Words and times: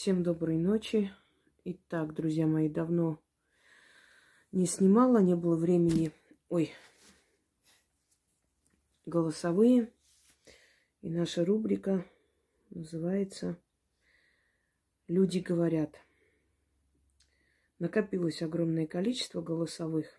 Всем 0.00 0.22
доброй 0.22 0.56
ночи. 0.56 1.12
Итак, 1.64 2.14
друзья 2.14 2.46
мои, 2.46 2.70
давно 2.70 3.22
не 4.50 4.64
снимала, 4.64 5.18
не 5.18 5.36
было 5.36 5.56
времени. 5.56 6.10
Ой, 6.48 6.72
голосовые. 9.04 9.92
И 11.02 11.10
наша 11.10 11.44
рубрика 11.44 12.06
называется 12.70 13.60
«Люди 15.06 15.40
говорят». 15.40 15.94
Накопилось 17.78 18.40
огромное 18.40 18.86
количество 18.86 19.42
голосовых. 19.42 20.18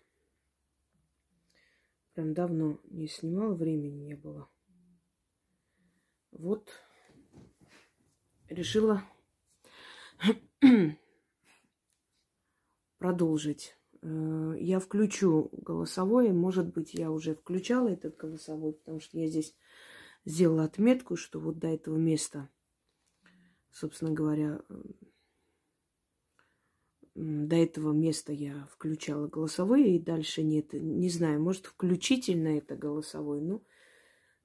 Прям 2.14 2.34
давно 2.34 2.78
не 2.84 3.08
снимала, 3.08 3.52
времени 3.52 4.04
не 4.04 4.14
было. 4.14 4.48
Вот 6.30 6.70
решила 8.48 9.02
продолжить. 12.98 13.76
Э, 14.02 14.54
я 14.58 14.78
включу 14.78 15.50
голосовое. 15.52 16.32
Может 16.32 16.72
быть, 16.72 16.94
я 16.94 17.10
уже 17.10 17.34
включала 17.34 17.88
этот 17.88 18.16
голосовой, 18.16 18.72
потому 18.74 19.00
что 19.00 19.18
я 19.18 19.26
здесь 19.28 19.54
сделала 20.24 20.64
отметку, 20.64 21.16
что 21.16 21.40
вот 21.40 21.58
до 21.58 21.68
этого 21.68 21.96
места, 21.96 22.48
собственно 23.70 24.12
говоря, 24.12 24.60
до 27.14 27.56
этого 27.56 27.92
места 27.92 28.32
я 28.32 28.66
включала 28.72 29.26
голосовые, 29.26 29.96
и 29.96 30.02
дальше 30.02 30.42
нет. 30.42 30.72
Не 30.72 31.10
знаю, 31.10 31.42
может, 31.42 31.66
включительно 31.66 32.56
это 32.56 32.76
голосовой, 32.76 33.40
ну, 33.40 33.62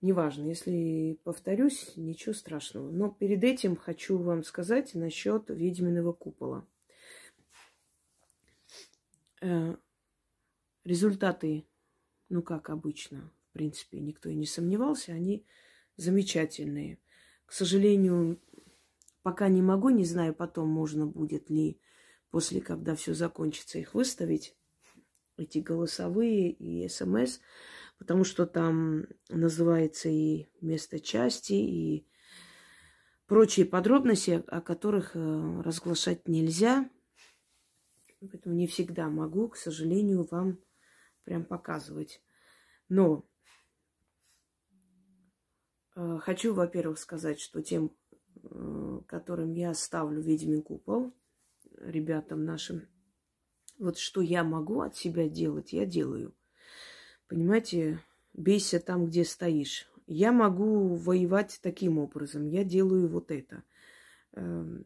неважно. 0.02 0.46
Если 0.46 1.20
повторюсь, 1.24 1.94
ничего 1.96 2.34
страшного. 2.34 2.92
Но 2.92 3.10
перед 3.10 3.44
этим 3.44 3.76
хочу 3.76 4.18
вам 4.18 4.44
сказать 4.44 4.94
насчет 4.94 5.50
ведьминого 5.50 6.14
купола. 6.14 6.68
Э, 9.42 9.76
результаты, 10.84 11.66
ну, 12.30 12.42
как 12.42 12.70
обычно, 12.70 13.32
в 13.50 13.54
принципе, 13.54 14.00
никто 14.00 14.30
и 14.30 14.36
не 14.36 14.46
сомневался, 14.46 15.14
они 15.14 15.46
замечательные. 15.96 17.00
К 17.46 17.54
сожалению, 17.54 18.40
пока 19.22 19.48
не 19.48 19.62
могу, 19.62 19.90
не 19.90 20.06
знаю, 20.06 20.34
потом 20.34 20.70
можно 20.70 21.06
будет 21.06 21.50
ли, 21.50 21.80
после, 22.30 22.62
когда 22.62 22.96
все 22.96 23.14
закончится, 23.14 23.80
их 23.80 23.94
выставить, 23.94 24.56
эти 25.38 25.60
голосовые 25.60 26.52
и 26.52 26.88
смс 26.90 27.40
потому 27.98 28.24
что 28.24 28.46
там 28.46 29.06
называется 29.30 30.10
и 30.10 30.48
место 30.62 31.00
части, 31.00 31.54
и 31.54 32.08
прочие 33.26 33.66
подробности, 33.66 34.44
о 34.48 34.62
которых 34.62 35.16
э, 35.16 35.62
разглашать 35.62 36.28
нельзя. 36.28 36.90
Поэтому 38.20 38.56
не 38.56 38.68
всегда 38.68 39.10
могу, 39.10 39.50
к 39.50 39.58
сожалению, 39.58 40.28
вам 40.30 40.60
прям 41.24 41.44
показывать. 41.44 42.22
Но 42.90 43.28
э, 45.96 46.20
хочу, 46.22 46.54
во-первых, 46.54 47.00
сказать, 47.00 47.40
что 47.40 47.62
тем, 47.62 47.96
э, 48.44 49.02
которым 49.08 49.54
я 49.54 49.74
ставлю 49.74 50.22
видимый 50.22 50.62
купол, 50.62 51.14
ребятам 51.80 52.46
нашим, 52.46 52.88
вот 53.78 53.98
что 53.98 54.22
я 54.22 54.44
могу 54.44 54.82
от 54.82 54.96
себя 54.96 55.28
делать, 55.28 55.74
я 55.74 55.86
делаю– 55.86 56.36
Понимаете, 57.28 58.00
бейся 58.34 58.80
там, 58.80 59.08
где 59.08 59.26
стоишь. 59.26 59.90
Я 60.06 60.32
могу 60.32 60.96
воевать 60.96 61.60
таким 61.62 62.00
образом. 62.00 62.48
Я 62.48 62.64
делаю 62.64 63.10
вот 63.10 63.32
это. 63.32 63.64
Эм, 64.34 64.86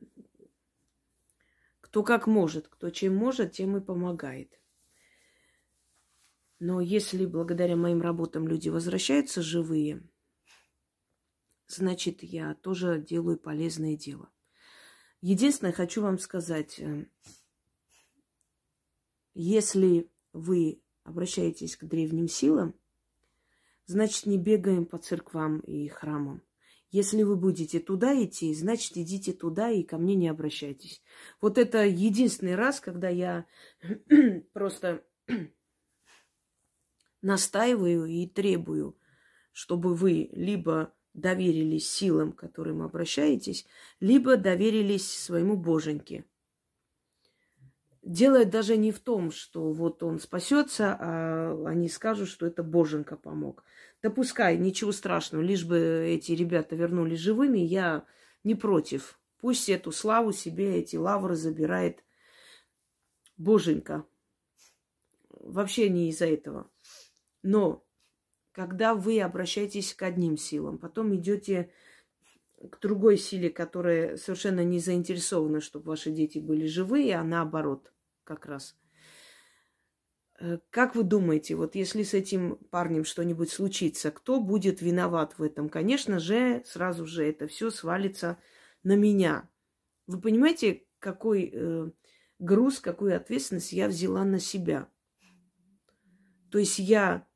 кто 1.82 2.04
как 2.04 2.26
может, 2.26 2.68
кто 2.68 2.90
чем 2.90 3.16
может, 3.16 3.52
тем 3.52 3.78
и 3.78 3.82
помогает. 3.82 4.60
Но 6.60 6.80
если 6.80 7.26
благодаря 7.26 7.76
моим 7.76 8.02
работам 8.02 8.48
люди 8.48 8.70
возвращаются 8.70 9.42
живые, 9.42 10.04
значит, 11.68 12.24
я 12.24 12.56
тоже 12.56 13.00
делаю 13.00 13.38
полезное 13.38 13.96
дело. 13.96 14.32
Единственное, 15.22 15.74
хочу 15.74 16.02
вам 16.02 16.18
сказать, 16.18 16.80
э, 16.80 17.06
если 19.34 20.10
вы 20.34 20.82
обращаетесь 21.04 21.76
к 21.76 21.86
древним 21.86 22.28
силам, 22.28 22.76
значит, 23.86 24.26
не 24.26 24.38
бегаем 24.38 24.86
по 24.86 24.98
церквам 24.98 25.60
и 25.60 25.88
храмам. 25.88 26.42
Если 26.90 27.24
вы 27.24 27.38
будете 27.38 27.80
туда 27.80 28.14
идти, 28.22 28.54
значит, 28.54 28.98
идите 28.98 29.32
туда 29.32 29.70
и 29.70 29.84
ко 29.84 29.98
мне 29.98 30.16
не 30.16 30.28
обращайтесь. 30.28 31.02
Вот 31.40 31.58
это 31.58 31.86
единственный 31.86 32.56
раз, 32.56 32.82
когда 32.82 33.08
я 33.08 33.46
просто 34.54 35.06
настаиваю 37.22 38.06
и 38.06 38.28
требую, 38.28 38.98
чтобы 39.54 39.96
вы 39.96 40.30
либо 40.34 40.94
доверились 41.14 41.90
силам, 41.90 42.34
к 42.34 42.40
которым 42.40 42.82
обращаетесь, 42.82 43.66
либо 44.00 44.36
доверились 44.36 45.10
своему 45.10 45.56
боженьке– 45.58 46.26
Дело 48.02 48.46
даже 48.46 48.78
не 48.78 48.92
в 48.92 49.00
том, 49.00 49.32
что 49.32 49.72
вот 49.72 50.02
он 50.02 50.20
спасется, 50.20 50.98
а 51.00 51.64
они 51.68 51.88
скажут, 51.88 52.30
что 52.30 52.48
это 52.48 52.64
Боженька 52.64 53.16
помог. 53.16 53.64
Да 54.02 54.10
пускай, 54.10 54.58
ничего 54.58 54.92
страшного, 54.92 55.44
лишь 55.44 55.66
бы 55.66 55.78
эти 56.08 56.32
ребята 56.32 56.76
вернулись 56.76 57.20
живыми, 57.20 57.60
я 57.60 58.06
не 58.44 58.56
против. 58.56 59.20
Пусть 59.40 59.70
эту 59.70 59.92
славу 59.92 60.32
себе, 60.32 60.78
эти 60.80 60.96
лавры 60.96 61.36
забирает 61.36 62.04
Боженька. 63.38 64.06
Вообще 65.30 65.90
не 65.90 66.10
из-за 66.10 66.26
этого. 66.26 66.72
Но 67.44 67.86
когда 68.52 68.96
вы 68.96 69.22
обращаетесь 69.22 69.94
к 69.94 70.02
одним 70.02 70.38
силам, 70.38 70.80
потом 70.80 71.16
идете 71.16 71.72
к 72.70 72.80
другой 72.80 73.18
силе, 73.18 73.50
которая 73.50 74.18
совершенно 74.18 74.64
не 74.64 74.80
заинтересована, 74.80 75.62
чтобы 75.62 75.90
ваши 75.90 76.12
дети 76.12 76.40
были 76.40 76.66
живые, 76.68 77.18
а 77.18 77.24
наоборот 77.24 77.92
как 78.24 78.46
раз. 78.46 78.76
Э, 80.40 80.60
как 80.70 80.96
вы 80.96 81.04
думаете, 81.04 81.56
вот 81.56 81.76
если 81.76 82.04
с 82.04 82.14
этим 82.14 82.58
парнем 82.70 83.06
что-нибудь 83.06 83.52
случится, 83.52 84.12
кто 84.12 84.40
будет 84.40 84.82
виноват 84.82 85.38
в 85.38 85.44
этом? 85.44 85.70
Конечно 85.70 86.20
же, 86.20 86.64
сразу 86.66 87.06
же 87.06 87.24
это 87.24 87.48
все 87.48 87.70
свалится 87.70 88.38
на 88.84 88.96
меня. 88.96 89.50
Вы 90.08 90.20
понимаете, 90.20 90.86
какой 91.00 91.52
э, 91.54 91.92
груз, 92.40 92.80
какую 92.80 93.16
ответственность 93.16 93.72
я 93.72 93.88
взяла 93.88 94.24
на 94.26 94.40
себя? 94.40 94.90
То 96.50 96.58
есть 96.58 96.80
я 96.80 97.28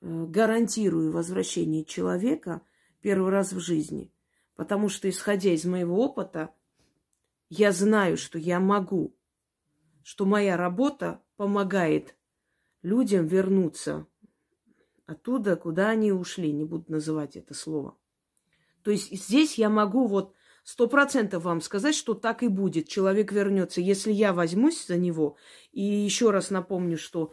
э, 0.00 0.24
гарантирую 0.26 1.12
возвращение 1.12 1.84
человека 1.84 2.62
первый 3.08 3.30
раз 3.30 3.54
в 3.54 3.58
жизни. 3.58 4.12
Потому 4.54 4.90
что, 4.90 5.08
исходя 5.08 5.50
из 5.50 5.64
моего 5.64 6.04
опыта, 6.04 6.50
я 7.48 7.72
знаю, 7.72 8.18
что 8.18 8.38
я 8.38 8.60
могу, 8.60 9.16
что 10.02 10.26
моя 10.26 10.58
работа 10.58 11.22
помогает 11.36 12.14
людям 12.82 13.26
вернуться 13.26 14.06
оттуда, 15.06 15.56
куда 15.56 15.88
они 15.88 16.12
ушли. 16.12 16.52
Не 16.52 16.66
буду 16.66 16.84
называть 16.88 17.34
это 17.34 17.54
слово. 17.54 17.96
То 18.82 18.90
есть 18.90 19.10
здесь 19.10 19.56
я 19.56 19.70
могу 19.70 20.06
вот 20.06 20.34
сто 20.62 20.86
процентов 20.86 21.44
вам 21.44 21.62
сказать, 21.62 21.94
что 21.94 22.12
так 22.12 22.42
и 22.42 22.48
будет. 22.48 22.88
Человек 22.88 23.32
вернется, 23.32 23.80
если 23.80 24.12
я 24.12 24.34
возьмусь 24.34 24.86
за 24.86 24.98
него. 24.98 25.38
И 25.72 25.82
еще 25.82 26.30
раз 26.30 26.50
напомню, 26.50 26.98
что 26.98 27.32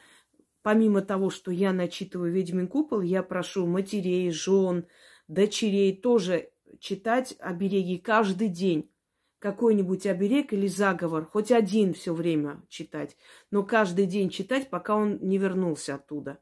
помимо 0.61 1.01
того, 1.01 1.29
что 1.29 1.51
я 1.51 1.73
начитываю 1.73 2.31
«Ведьмин 2.31 2.69
купол», 2.69 3.01
я 3.01 3.23
прошу 3.23 3.67
матерей, 3.67 4.31
жен, 4.31 4.87
дочерей 5.27 5.95
тоже 5.95 6.51
читать 6.79 7.35
обереги 7.39 7.97
каждый 7.97 8.49
день. 8.49 8.91
Какой-нибудь 9.39 10.07
оберег 10.07 10.53
или 10.53 10.65
заговор, 10.65 11.25
хоть 11.25 11.51
один 11.51 11.93
все 11.93 12.13
время 12.13 12.63
читать, 12.67 13.15
но 13.51 13.63
каждый 13.63 14.07
день 14.07 14.29
читать, 14.29 14.69
пока 14.69 14.95
он 14.95 15.19
не 15.21 15.37
вернулся 15.37 15.95
оттуда. 15.95 16.39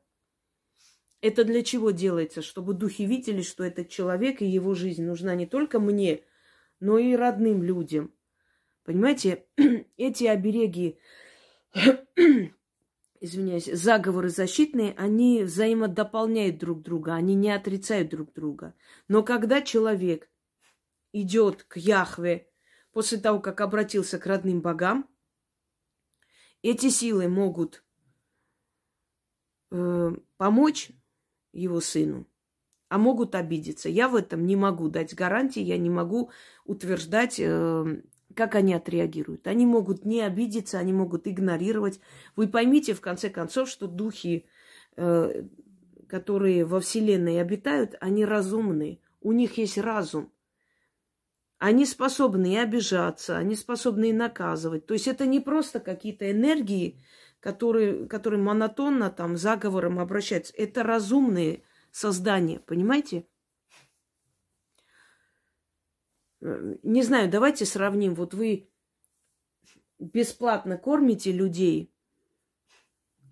Это 1.20 1.44
для 1.44 1.64
чего 1.64 1.92
делается? 1.92 2.42
Чтобы 2.42 2.74
духи 2.74 3.06
видели, 3.06 3.42
что 3.42 3.64
этот 3.64 3.90
человек 3.90 4.42
и 4.42 4.46
его 4.46 4.74
жизнь 4.74 5.04
нужна 5.04 5.36
не 5.36 5.46
только 5.46 5.80
мне, 5.80 6.24
но 6.80 6.98
и 6.98 7.16
родным 7.16 7.64
людям. 7.64 8.14
Понимаете, 8.84 9.46
эти 9.98 10.26
обереги 10.26 11.00
извиняюсь, 13.24 13.72
заговоры 13.72 14.28
защитные, 14.28 14.94
они 14.98 15.44
взаимодополняют 15.44 16.58
друг 16.58 16.82
друга, 16.82 17.14
они 17.14 17.36
не 17.36 17.52
отрицают 17.52 18.10
друг 18.10 18.34
друга. 18.34 18.76
Но 19.08 19.24
когда 19.24 19.62
человек 19.62 20.30
идет 21.14 21.64
к 21.64 21.78
Яхве 21.78 22.50
после 22.92 23.18
того, 23.18 23.40
как 23.40 23.62
обратился 23.62 24.20
к 24.20 24.26
родным 24.26 24.62
богам, 24.62 25.10
эти 26.62 26.90
силы 26.90 27.30
могут 27.30 27.86
э, 29.72 30.12
помочь 30.36 30.92
его 31.54 31.80
сыну, 31.80 32.28
а 32.90 32.98
могут 32.98 33.36
обидеться. 33.36 33.88
Я 33.88 34.10
в 34.10 34.16
этом 34.16 34.46
не 34.46 34.58
могу 34.58 34.90
дать 34.90 35.16
гарантии, 35.16 35.62
я 35.62 35.78
не 35.78 35.90
могу 35.90 36.30
утверждать, 36.66 37.40
э, 37.40 38.04
как 38.36 38.56
они 38.56 38.74
отреагируют. 38.74 39.48
Они 39.48 39.66
могут 39.66 40.06
не 40.06 40.22
обидеться, 40.22 40.80
они 40.80 40.94
могут 40.94 41.28
игнорировать. 41.28 42.00
Вы 42.36 42.48
поймите, 42.48 42.94
в 42.94 43.02
конце 43.02 43.30
концов, 43.30 43.70
что 43.70 43.88
духи, 43.88 44.46
э, 44.96 45.44
которые 46.08 46.66
во 46.66 46.80
Вселенной 46.80 47.42
обитают, 47.42 47.96
они 48.00 48.26
разумные. 48.26 49.00
У 49.22 49.32
них 49.32 49.58
есть 49.58 49.78
разум. 49.78 50.32
Они 51.60 51.86
способны 51.86 52.54
и 52.54 52.58
обижаться, 52.58 53.38
они 53.38 53.56
способны 53.56 54.10
и 54.10 54.14
наказывать. 54.14 54.86
То 54.86 54.94
есть 54.94 55.08
это 55.08 55.26
не 55.26 55.40
просто 55.40 55.80
какие-то 55.80 56.30
энергии, 56.30 57.02
которые, 57.40 58.06
которые 58.08 58.42
монотонно 58.42 59.10
там 59.10 59.38
заговором 59.38 60.00
обращаются. 60.00 60.54
Это 60.58 60.84
разумные 60.84 61.64
создания, 61.90 62.60
понимаете? 62.60 63.26
Не 66.44 67.04
знаю, 67.04 67.30
давайте 67.30 67.66
сравним. 67.66 68.16
Вот 68.16 68.34
вы 68.34 68.70
бесплатно 69.98 70.78
кормите 70.78 71.32
людей, 71.32 71.94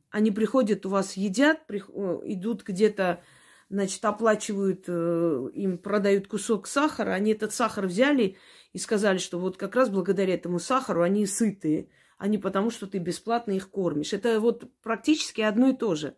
они 0.09 0.31
приходят 0.31 0.85
у 0.85 0.89
вас, 0.89 1.13
едят, 1.17 1.59
идут 1.69 2.63
где-то 2.63 3.21
значит, 3.69 4.03
оплачивают, 4.03 4.83
э, 4.87 5.49
им 5.53 5.77
продают 5.77 6.27
кусок 6.27 6.67
сахара, 6.67 7.11
они 7.11 7.31
этот 7.31 7.53
сахар 7.53 7.87
взяли 7.87 8.37
и 8.73 8.77
сказали, 8.77 9.17
что 9.17 9.39
вот 9.39 9.55
как 9.55 9.75
раз 9.75 9.89
благодаря 9.89 10.33
этому 10.33 10.59
сахару 10.59 11.01
они 11.01 11.25
сытые, 11.25 11.89
а 12.17 12.27
не 12.27 12.37
потому, 12.37 12.69
что 12.69 12.85
ты 12.85 12.97
бесплатно 12.97 13.53
их 13.53 13.69
кормишь. 13.69 14.11
Это 14.11 14.41
вот 14.41 14.69
практически 14.81 15.39
одно 15.39 15.69
и 15.69 15.73
то 15.73 15.95
же. 15.95 16.17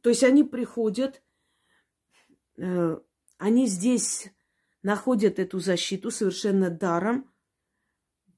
То 0.00 0.08
есть 0.08 0.24
они 0.24 0.44
приходят, 0.44 1.22
э, 2.56 2.98
они 3.36 3.66
здесь 3.66 4.30
находят 4.84 5.40
эту 5.40 5.58
защиту 5.58 6.12
совершенно 6.12 6.70
даром, 6.70 7.28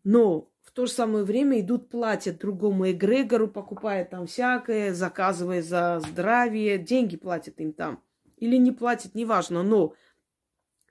но 0.05 0.51
в 0.63 0.71
то 0.71 0.87
же 0.87 0.93
самое 0.93 1.25
время 1.25 1.61
идут, 1.61 1.91
платят 1.91 2.39
другому 2.39 2.91
эгрегору, 2.91 3.49
покупая 3.49 4.05
там 4.05 4.27
всякое, 4.27 4.95
заказывая 4.95 5.61
за 5.61 6.01
здравие, 6.01 6.79
деньги 6.79 7.17
платят 7.17 7.61
им 7.61 7.73
там. 7.73 8.03
Или 8.37 8.57
не 8.57 8.71
платят, 8.71 9.15
неважно, 9.15 9.63
но 9.63 9.95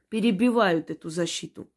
перебивают 0.10 0.92
эту 0.92 1.10
защиту. 1.10 1.68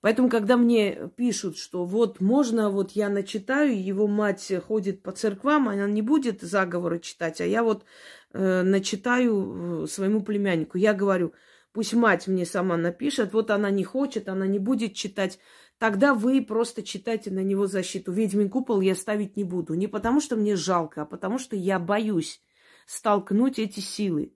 Поэтому, 0.00 0.28
когда 0.28 0.56
мне 0.56 1.10
пишут, 1.16 1.58
что 1.58 1.84
вот 1.84 2.20
можно, 2.20 2.70
вот 2.70 2.92
я 2.92 3.08
начитаю, 3.08 3.80
его 3.80 4.06
мать 4.06 4.52
ходит 4.66 5.02
по 5.02 5.12
церквам, 5.12 5.68
она 5.68 5.86
не 5.86 6.02
будет 6.02 6.42
заговоры 6.42 7.00
читать, 7.00 7.40
а 7.40 7.44
я 7.46 7.62
вот 7.62 7.84
э, 8.32 8.62
начитаю 8.62 9.84
э, 9.84 9.86
своему 9.86 10.22
племяннику. 10.22 10.78
Я 10.78 10.94
говорю, 10.94 11.32
пусть 11.76 11.92
мать 11.92 12.26
мне 12.26 12.46
сама 12.46 12.78
напишет, 12.78 13.34
вот 13.34 13.50
она 13.50 13.70
не 13.70 13.84
хочет, 13.84 14.30
она 14.30 14.46
не 14.46 14.58
будет 14.58 14.94
читать. 14.94 15.38
Тогда 15.76 16.14
вы 16.14 16.42
просто 16.42 16.82
читайте 16.82 17.30
на 17.30 17.40
него 17.40 17.66
защиту. 17.66 18.12
Ведьмин 18.12 18.48
купол 18.48 18.80
я 18.80 18.94
ставить 18.94 19.36
не 19.36 19.44
буду. 19.44 19.74
Не 19.74 19.86
потому, 19.86 20.22
что 20.22 20.36
мне 20.36 20.56
жалко, 20.56 21.02
а 21.02 21.04
потому, 21.04 21.38
что 21.38 21.54
я 21.54 21.78
боюсь 21.78 22.40
столкнуть 22.86 23.58
эти 23.58 23.80
силы. 23.80 24.32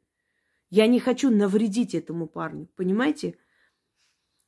Я 0.69 0.87
не 0.87 1.00
хочу 1.00 1.31
навредить 1.31 1.94
этому 1.94 2.26
парню. 2.26 2.69
Понимаете? 2.76 3.38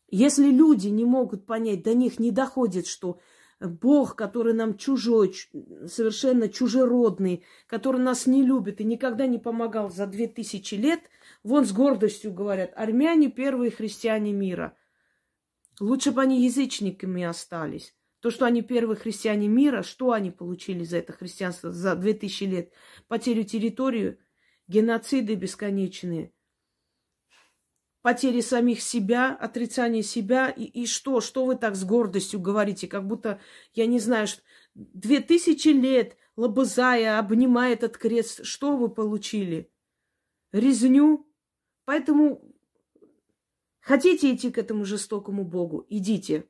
Если 0.09 0.51
люди 0.51 0.89
не 0.89 1.07
могут 1.07 1.47
понять, 1.47 1.83
до 1.83 1.95
них 1.95 2.19
не 2.19 2.31
доходит, 2.31 2.87
что 2.87 3.21
Бог, 3.59 4.17
который 4.17 4.53
нам 4.53 4.77
чужой, 4.77 5.35
совершенно 5.87 6.51
чужеродный, 6.51 7.43
который 7.67 8.03
нас 8.03 8.27
не 8.27 8.45
любит 8.45 8.83
и 8.83 8.85
никогда 8.85 9.27
не 9.27 9.39
помогал 9.39 9.89
за 9.89 10.07
две 10.07 10.27
тысячи 10.27 10.75
лет, 10.75 11.01
вон 11.43 11.65
с 11.65 11.73
гордостью 11.73 12.33
говорят, 12.33 12.73
армяне 12.77 13.31
первые 13.31 13.71
христиане 13.71 14.33
мира– 14.33 14.77
Лучше 15.81 16.13
бы 16.13 16.23
они 16.23 16.45
язычниками 16.45 17.25
остались. 17.25 17.95
То, 18.21 18.31
что 18.31 18.45
они 18.45 18.63
первые 18.63 18.97
христиане 18.97 19.49
мира, 19.49 19.83
что 19.83 20.13
они 20.13 20.31
получили 20.31 20.85
за 20.85 20.99
это 20.99 21.13
христианство 21.13 21.73
за 21.73 21.97
2000 21.97 22.45
лет? 22.45 22.73
Потерю 23.09 23.43
территории, 23.43 24.19
геноциды 24.69 25.35
бесконечные, 25.35 26.33
потери 28.01 28.41
самих 28.43 28.81
себя, 28.81 29.35
отрицание 29.35 30.05
себя. 30.05 30.51
И, 30.51 30.63
и 30.63 30.87
что? 30.87 31.21
Что 31.21 31.45
вы 31.45 31.57
так 31.57 31.75
с 31.75 31.85
гордостью 31.85 32.39
говорите? 32.39 32.87
Как 32.87 33.07
будто, 33.07 33.41
я 33.75 33.87
не 33.87 33.99
знаю, 33.99 34.29
две 34.75 35.21
тысячи 35.21 35.69
лет 35.69 36.17
лобызая, 36.37 37.19
обнимая 37.19 37.73
этот 37.73 37.99
крест, 37.99 38.45
что 38.45 38.77
вы 38.77 38.89
получили? 38.89 39.69
Резню. 40.53 41.29
Поэтому 41.85 42.53
Хотите 43.83 44.33
идти 44.33 44.51
к 44.53 44.59
этому 44.59 44.85
жестокому 44.85 45.45
богу? 45.45 45.85
Идите. 45.89 46.49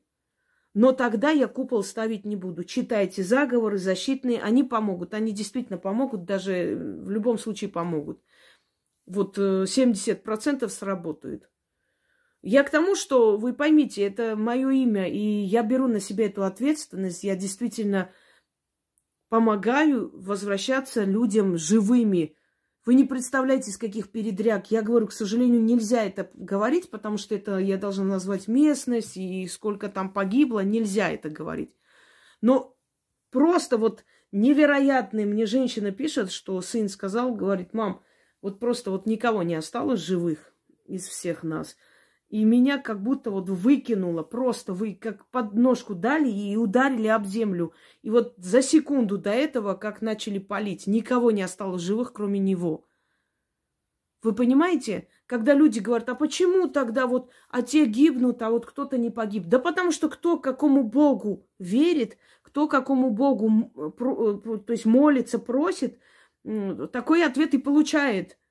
Но 0.75 0.91
тогда 0.91 1.31
я 1.31 1.47
купол 1.47 1.83
ставить 1.83 2.25
не 2.25 2.35
буду. 2.35 2.63
Читайте 2.63 3.23
заговоры 3.23 3.77
защитные, 3.77 4.41
они 4.41 4.63
помогут. 4.63 5.15
Они 5.15 5.31
действительно 5.31 5.79
помогут, 5.79 6.25
даже 6.25 6.75
в 6.75 7.09
любом 7.09 7.39
случае 7.39 7.71
помогут. 7.71 8.21
Вот 9.07 9.37
70% 9.37 10.65
э, 10.65 10.69
сработают. 10.69 11.49
Я 12.43 12.63
к 12.63 12.69
тому, 12.69 12.95
что 12.95 13.37
вы 13.37 13.53
поймите, 13.53 14.03
это 14.03 14.35
мое 14.35 14.69
имя, 14.69 15.07
и 15.09 15.19
я 15.19 15.63
беру 15.63 15.87
на 15.87 15.99
себя 15.99 16.27
эту 16.27 16.43
ответственность. 16.43 17.23
Я 17.23 17.35
действительно 17.35 18.11
помогаю 19.29 20.11
возвращаться 20.13 21.03
людям 21.03 21.57
живыми, 21.57 22.35
вы 22.85 22.95
не 22.95 23.05
представляете, 23.05 23.71
из 23.71 23.77
каких 23.77 24.09
передряг. 24.09 24.69
Я 24.71 24.81
говорю, 24.81 25.07
к 25.07 25.13
сожалению, 25.13 25.63
нельзя 25.63 26.03
это 26.03 26.29
говорить, 26.33 26.89
потому 26.89 27.17
что 27.17 27.33
это 27.35 27.57
я 27.57 27.77
должна 27.77 28.03
назвать 28.03 28.47
местность 28.47 29.15
и 29.15 29.47
сколько 29.47 29.87
там 29.87 30.11
погибло. 30.11 30.59
Нельзя 30.59 31.09
это 31.09 31.29
говорить. 31.29 31.75
Но 32.41 32.75
просто 33.31 33.77
вот 33.77 34.03
невероятные 34.33 35.25
мне 35.25 35.45
женщина 35.45 35.91
пишет, 35.91 36.31
что 36.31 36.59
сын 36.61 36.89
сказал, 36.89 37.33
говорит, 37.33 37.73
мам, 37.73 38.03
вот 38.41 38.59
просто 38.59 38.91
вот 38.91 39.05
никого 39.05 39.43
не 39.43 39.55
осталось 39.55 40.01
живых 40.01 40.53
из 40.85 41.07
всех 41.07 41.43
нас. 41.43 41.77
И 42.33 42.45
меня 42.45 42.79
как 42.79 43.03
будто 43.03 43.29
вот 43.29 43.47
выкинуло, 43.47 44.23
просто 44.23 44.73
вы 44.73 44.97
как 44.99 45.27
подножку 45.27 45.93
дали 45.93 46.31
и 46.31 46.57
ударили 46.57 47.05
об 47.05 47.27
землю. 47.27 47.73
И 48.01 48.09
вот 48.09 48.33
за 48.37 48.63
секунду 48.63 49.19
до 49.19 49.29
этого, 49.29 49.75
как 49.75 50.01
начали 50.01 50.39
палить, 50.39 50.87
никого 50.87 51.29
не 51.29 51.43
осталось 51.43 51.83
живых, 51.83 52.11
кроме 52.11 52.39
него. 52.39 52.87
Вы 54.23 54.33
понимаете, 54.33 55.09
когда 55.27 55.53
люди 55.53 55.77
говорят, 55.77 56.09
а 56.09 56.15
почему 56.15 56.67
тогда 56.67 57.05
вот, 57.05 57.29
а 57.49 57.61
те 57.61 57.85
гибнут, 57.85 58.41
а 58.41 58.49
вот 58.49 58.65
кто-то 58.65 58.97
не 58.97 59.11
погиб? 59.11 59.45
Да 59.45 59.59
потому 59.59 59.91
что 59.91 60.09
кто 60.09 60.39
какому 60.39 60.81
Богу 60.81 61.45
верит, 61.59 62.17
кто 62.41 62.67
какому 62.67 63.11
Богу, 63.11 63.71
э, 63.75 64.57
то 64.57 64.73
есть 64.73 64.85
молится, 64.85 65.37
просит, 65.37 65.99
такой 66.43 67.23
ответ 67.23 67.53
и 67.53 67.59
получает– 67.59 68.39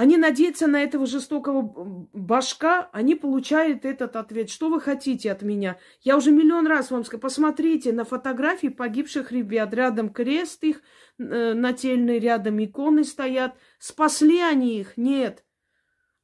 они 0.00 0.16
надеются 0.16 0.66
на 0.66 0.82
этого 0.82 1.04
жестокого 1.04 2.08
башка, 2.14 2.88
они 2.90 3.14
получают 3.14 3.84
этот 3.84 4.16
ответ. 4.16 4.48
Что 4.48 4.70
вы 4.70 4.80
хотите 4.80 5.30
от 5.30 5.42
меня? 5.42 5.76
Я 6.00 6.16
уже 6.16 6.30
миллион 6.30 6.66
раз 6.66 6.90
вам 6.90 7.04
сказала, 7.04 7.20
посмотрите 7.20 7.92
на 7.92 8.06
фотографии 8.06 8.68
погибших 8.68 9.30
ребят. 9.30 9.74
Рядом 9.74 10.08
крест 10.08 10.64
их 10.64 10.80
э, 11.18 11.52
нательный, 11.52 12.18
рядом 12.18 12.64
иконы 12.64 13.04
стоят. 13.04 13.58
Спасли 13.78 14.40
они 14.40 14.80
их? 14.80 14.96
Нет. 14.96 15.44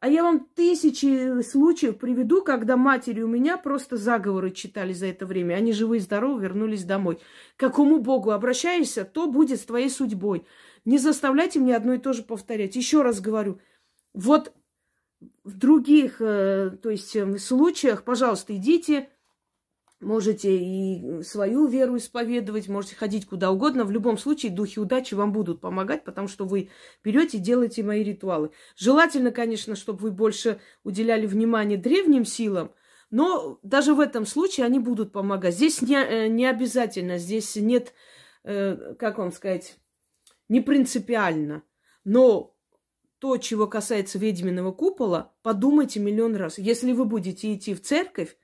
А 0.01 0.09
я 0.09 0.23
вам 0.23 0.49
тысячи 0.55 1.43
случаев 1.43 1.99
приведу, 1.99 2.43
когда 2.43 2.79
матери 2.79 3.21
у 3.21 3.29
меня 3.29 3.59
просто 3.59 3.99
заговоры 3.99 4.53
читали 4.53 4.95
за 4.95 5.07
это 5.07 5.27
время. 5.27 5.55
Они 5.55 5.73
живы 5.73 5.99
и 5.99 6.01
здоровы, 6.01 6.41
вернулись 6.41 6.85
домой. 6.85 7.19
К 7.57 7.61
какому 7.61 7.99
Богу 7.99 8.31
обращаешься, 8.31 9.05
то 9.05 9.27
будет 9.27 9.61
с 9.61 9.65
твоей 9.65 9.91
судьбой. 9.91 10.47
Не 10.87 10.99
заставляйте 10.99 11.59
мне 11.59 11.77
одно 11.77 11.95
и 11.95 11.99
то 11.99 12.13
же 12.13 12.23
повторять. 12.23 12.77
Еще 12.77 13.03
раз 13.03 13.21
говорю, 13.21 13.61
вот 14.15 14.55
в 15.43 15.59
других, 15.59 16.21
э, 16.21 16.71
то 16.81 16.91
есть 16.91 17.15
э, 17.17 17.39
случаях, 17.39 18.05
пожалуйста, 18.05 18.57
идите, 18.57 19.09
можете 19.99 20.57
и 20.57 21.23
свою 21.25 21.67
веру 21.67 21.97
исповедовать, 21.97 22.69
можете 22.69 22.95
ходить 22.95 23.27
куда 23.27 23.51
угодно. 23.51 23.85
В 23.85 23.91
любом 23.91 24.17
случае, 24.17 24.53
духи 24.53 24.79
удачи 24.79 25.15
вам 25.15 25.33
будут 25.33 25.61
помогать, 25.61 26.05
потому 26.05 26.29
что 26.29 26.45
вы 26.45 26.71
берете 27.03 27.39
и 27.39 27.41
делаете 27.41 27.83
мои 27.83 28.05
ритуалы. 28.05 28.53
Желательно, 28.77 29.33
конечно, 29.33 29.75
чтобы 29.75 29.99
вы 29.99 30.11
больше 30.13 30.61
уделяли 30.85 31.27
внимание 31.27 31.79
древним 31.79 32.25
силам, 32.25 32.73
но 33.11 33.59
даже 33.65 33.93
в 33.93 33.99
этом 33.99 34.25
случае 34.25 34.67
они 34.67 34.79
будут 34.79 35.11
помогать. 35.11 35.57
Здесь 35.57 35.83
не, 35.83 35.97
э, 35.97 36.29
не 36.29 36.47
обязательно, 36.47 37.19
здесь 37.19 37.57
нет, 37.57 37.93
как 38.45 39.19
вам 39.19 39.33
сказать, 39.33 39.77
не 40.49 40.61
принципиально. 40.61 41.63
Но 42.05 42.57
то, 43.19 43.39
чего 43.39 43.67
касается 43.67 44.19
ведьминого 44.19 44.73
купола, 44.73 45.35
подумайте 45.43 46.01
миллион 46.01 46.37
раз. 46.37 46.59
Если 46.59 46.93
вы 46.93 47.05
будете 47.05 47.55
идти 47.55 47.75
в 47.75 47.83
церковь, 47.83 48.37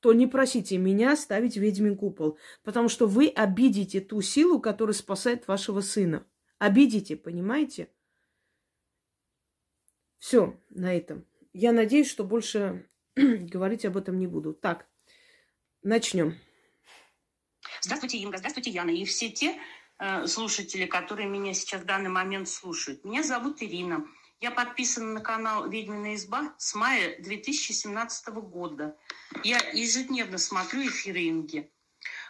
то 0.00 0.12
не 0.12 0.26
просите 0.26 0.78
меня 0.78 1.16
ставить 1.16 1.56
ведьмин 1.56 1.96
купол, 1.96 2.38
потому 2.62 2.88
что 2.88 3.06
вы 3.06 3.28
обидите 3.28 4.00
ту 4.00 4.20
силу, 4.22 4.60
которая 4.60 4.94
спасает 4.94 5.48
вашего 5.48 5.80
сына. 5.80 6.26
Обидите, 6.58 7.16
понимаете? 7.16 7.90
Все 10.18 10.60
на 10.70 10.94
этом. 10.94 11.26
Я 11.52 11.72
надеюсь, 11.72 12.08
что 12.08 12.24
больше 12.24 12.88
говорить 13.16 13.84
об 13.84 13.96
этом 13.96 14.18
не 14.18 14.26
буду. 14.26 14.52
Так, 14.52 14.86
начнем. 15.82 16.36
Здравствуйте, 17.82 18.18
Инга. 18.18 18.38
Здравствуйте, 18.38 18.70
Яна. 18.70 18.90
И 18.90 19.04
все 19.04 19.30
те 19.30 19.58
слушатели, 20.26 20.86
которые 20.86 21.28
меня 21.28 21.54
сейчас 21.54 21.82
в 21.82 21.84
данный 21.84 22.10
момент 22.10 22.48
слушают. 22.48 23.04
Меня 23.04 23.22
зовут 23.22 23.62
Ирина. 23.62 24.06
Я 24.40 24.52
подписана 24.52 25.14
на 25.14 25.20
канал 25.20 25.68
«Ведьмина 25.68 26.14
изба» 26.14 26.54
с 26.58 26.74
мая 26.76 27.20
2017 27.20 28.28
года. 28.28 28.96
Я 29.42 29.58
ежедневно 29.72 30.38
смотрю 30.38 30.86
эфиры 30.86 31.28
Инги. 31.28 31.68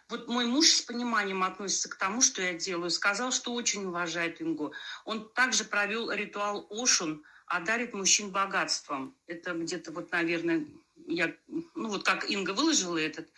Вот 0.09 0.27
мой 0.27 0.47
муж 0.47 0.69
с 0.69 0.83
пониманием 0.83 1.43
относится 1.43 1.91
к 1.91 1.97
тому, 1.97 2.23
что 2.23 2.41
я 2.41 2.55
делаю. 2.55 2.91
Сказал, 2.91 3.31
что 3.31 3.53
очень 3.53 3.85
уважает 3.85 4.41
Ингу. 4.41 4.73
Он 5.05 5.29
также 5.29 5.65
провел 5.65 6.11
ритуал 6.11 6.67
Ошун, 6.71 7.23
одарит 7.47 7.93
мужчин 7.93 8.31
богатством. 8.31 9.15
Это 9.27 9.53
где-то 9.53 9.93
вот, 9.93 10.11
наверное, 10.11 10.65
я, 11.07 11.35
ну 11.47 11.89
вот 11.89 12.05
как 12.05 12.31
Инга 12.31 12.53
выложила 12.53 12.97
этот 12.97 13.29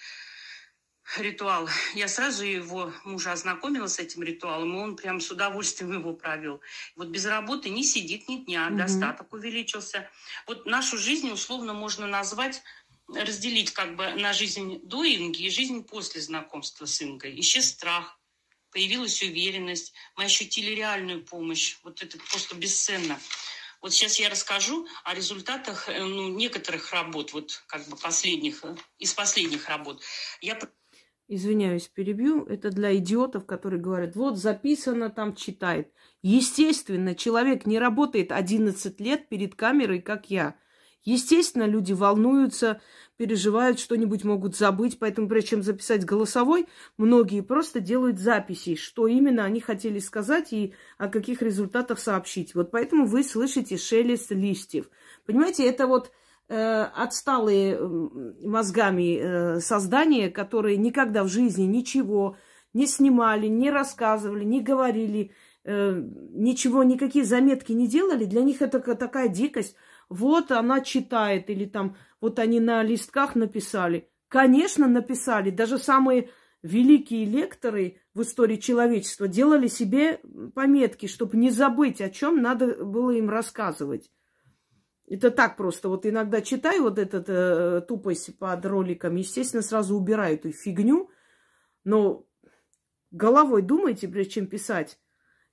ритуал, 1.18 1.68
я 1.94 2.08
сразу 2.08 2.44
его 2.44 2.92
мужа 3.04 3.32
ознакомила 3.32 3.86
с 3.86 3.98
этим 3.98 4.22
ритуалом, 4.22 4.74
и 4.74 4.78
он 4.78 4.96
прям 4.96 5.20
с 5.20 5.30
удовольствием 5.30 5.92
его 5.92 6.12
провел. 6.12 6.60
Вот 6.96 7.08
без 7.08 7.26
работы 7.26 7.70
не 7.70 7.84
сидит 7.84 8.28
ни 8.28 8.44
дня, 8.44 8.68
угу. 8.68 8.76
достаток 8.76 9.32
увеличился. 9.32 10.08
Вот 10.46 10.66
нашу 10.66 10.98
жизнь 10.98 11.30
условно 11.30 11.72
можно 11.72 12.06
назвать 12.06 12.62
разделить 13.08 13.72
как 13.72 13.96
бы 13.96 14.12
на 14.14 14.32
жизнь 14.32 14.80
до 14.84 15.04
Инги 15.04 15.42
и 15.42 15.50
жизнь 15.50 15.84
после 15.84 16.20
знакомства 16.20 16.86
с 16.86 17.02
Ингой. 17.02 17.38
Исчез 17.40 17.70
страх, 17.70 18.18
появилась 18.70 19.22
уверенность, 19.22 19.92
мы 20.16 20.24
ощутили 20.24 20.70
реальную 20.72 21.24
помощь. 21.24 21.78
Вот 21.82 22.02
это 22.02 22.18
просто 22.30 22.54
бесценно. 22.54 23.18
Вот 23.80 23.94
сейчас 23.94 24.18
я 24.18 24.28
расскажу 24.28 24.86
о 25.04 25.14
результатах 25.14 25.88
э, 25.88 26.04
ну, 26.04 26.28
некоторых 26.28 26.92
работ, 26.92 27.32
вот 27.32 27.62
как 27.66 27.88
бы 27.88 27.96
последних, 27.96 28.62
э, 28.64 28.76
из 28.98 29.14
последних 29.14 29.68
работ. 29.68 30.02
Я... 30.40 30.58
Извиняюсь, 31.32 31.86
перебью. 31.86 32.44
Это 32.46 32.70
для 32.70 32.96
идиотов, 32.96 33.46
которые 33.46 33.80
говорят, 33.80 34.16
вот 34.16 34.36
записано, 34.36 35.10
там 35.10 35.36
читает. 35.36 35.92
Естественно, 36.22 37.14
человек 37.14 37.66
не 37.66 37.78
работает 37.78 38.32
11 38.32 39.00
лет 39.00 39.28
перед 39.28 39.54
камерой, 39.54 40.00
как 40.00 40.28
я. 40.28 40.56
Естественно, 41.04 41.68
люди 41.68 41.92
волнуются, 41.92 42.80
переживают, 43.16 43.78
что-нибудь 43.78 44.24
могут 44.24 44.56
забыть, 44.56 44.98
поэтому 44.98 45.28
прежде 45.28 45.50
чем 45.50 45.62
записать 45.62 46.04
голосовой, 46.04 46.66
многие 46.98 47.42
просто 47.42 47.78
делают 47.78 48.18
записи, 48.18 48.74
что 48.74 49.06
именно 49.06 49.44
они 49.44 49.60
хотели 49.60 50.00
сказать 50.00 50.52
и 50.52 50.74
о 50.98 51.06
каких 51.06 51.42
результатах 51.42 52.00
сообщить. 52.00 52.56
Вот 52.56 52.72
поэтому 52.72 53.06
вы 53.06 53.22
слышите 53.22 53.76
шелест 53.76 54.32
листьев. 54.32 54.90
Понимаете, 55.26 55.64
это 55.64 55.86
вот 55.86 56.10
отсталые 56.54 57.78
мозгами 58.42 59.18
э, 59.18 59.60
создания, 59.60 60.30
которые 60.30 60.76
никогда 60.76 61.24
в 61.24 61.28
жизни 61.28 61.62
ничего 61.62 62.36
не 62.72 62.86
снимали, 62.86 63.46
не 63.46 63.70
рассказывали, 63.70 64.44
не 64.44 64.60
говорили, 64.60 65.32
э, 65.64 66.02
ничего, 66.32 66.82
никакие 66.82 67.24
заметки 67.24 67.72
не 67.72 67.86
делали, 67.86 68.24
для 68.24 68.42
них 68.42 68.62
это 68.62 68.80
такая 68.80 69.28
дикость 69.28 69.76
вот 70.10 70.50
она 70.50 70.80
читает, 70.80 71.48
или 71.48 71.64
там, 71.64 71.96
вот 72.20 72.38
они 72.40 72.60
на 72.60 72.82
листках 72.82 73.36
написали. 73.36 74.10
Конечно, 74.28 74.86
написали. 74.88 75.50
Даже 75.50 75.78
самые 75.78 76.30
великие 76.62 77.24
лекторы 77.24 78.00
в 78.12 78.22
истории 78.22 78.56
человечества 78.56 79.28
делали 79.28 79.68
себе 79.68 80.20
пометки, 80.54 81.06
чтобы 81.06 81.36
не 81.36 81.50
забыть, 81.50 82.00
о 82.00 82.10
чем 82.10 82.42
надо 82.42 82.84
было 82.84 83.12
им 83.12 83.30
рассказывать. 83.30 84.10
Это 85.10 85.32
так 85.32 85.56
просто. 85.56 85.88
Вот 85.88 86.06
иногда 86.06 86.40
читаю 86.40 86.84
вот 86.84 86.96
этот 86.96 87.28
э, 87.28 87.80
тупость 87.80 88.38
под 88.38 88.64
роликом, 88.64 89.16
естественно, 89.16 89.60
сразу 89.60 89.96
убираю 89.96 90.36
эту 90.36 90.52
фигню. 90.52 91.10
Но 91.82 92.24
головой 93.10 93.62
думайте, 93.62 94.06
прежде 94.06 94.34
чем 94.34 94.46
писать. 94.46 95.00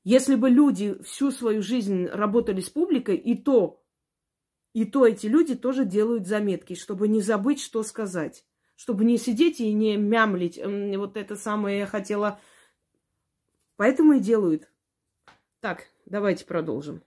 Если 0.03 0.35
бы 0.35 0.51
люди 0.51 0.95
всю 1.01 1.31
свою 1.31 1.63
жизнь 1.63 2.05
работали 2.05 2.61
с 2.61 2.69
публикой, 2.69 3.15
и 3.15 3.35
то 3.35 3.83
и 4.73 4.85
то 4.85 5.07
эти 5.07 5.25
люди 5.25 5.55
тоже 5.55 5.85
делают 5.85 6.27
заметки, 6.27 6.75
чтобы 6.75 7.07
не 7.07 7.19
забыть, 7.19 7.59
что 7.59 7.81
сказать. 7.81 8.45
Чтобы 8.75 9.05
не 9.05 9.17
сидеть 9.17 9.59
и 9.59 9.73
не 9.73 9.97
мямлить. 9.97 10.61
Вот 10.63 11.17
это 11.17 11.35
самое 11.35 11.79
я 11.79 11.87
хотела. 11.87 12.39
Поэтому 13.75 14.13
и 14.13 14.19
делают. 14.19 14.69
Так, 15.61 15.87
давайте 16.05 16.45
продолжим 16.45 17.01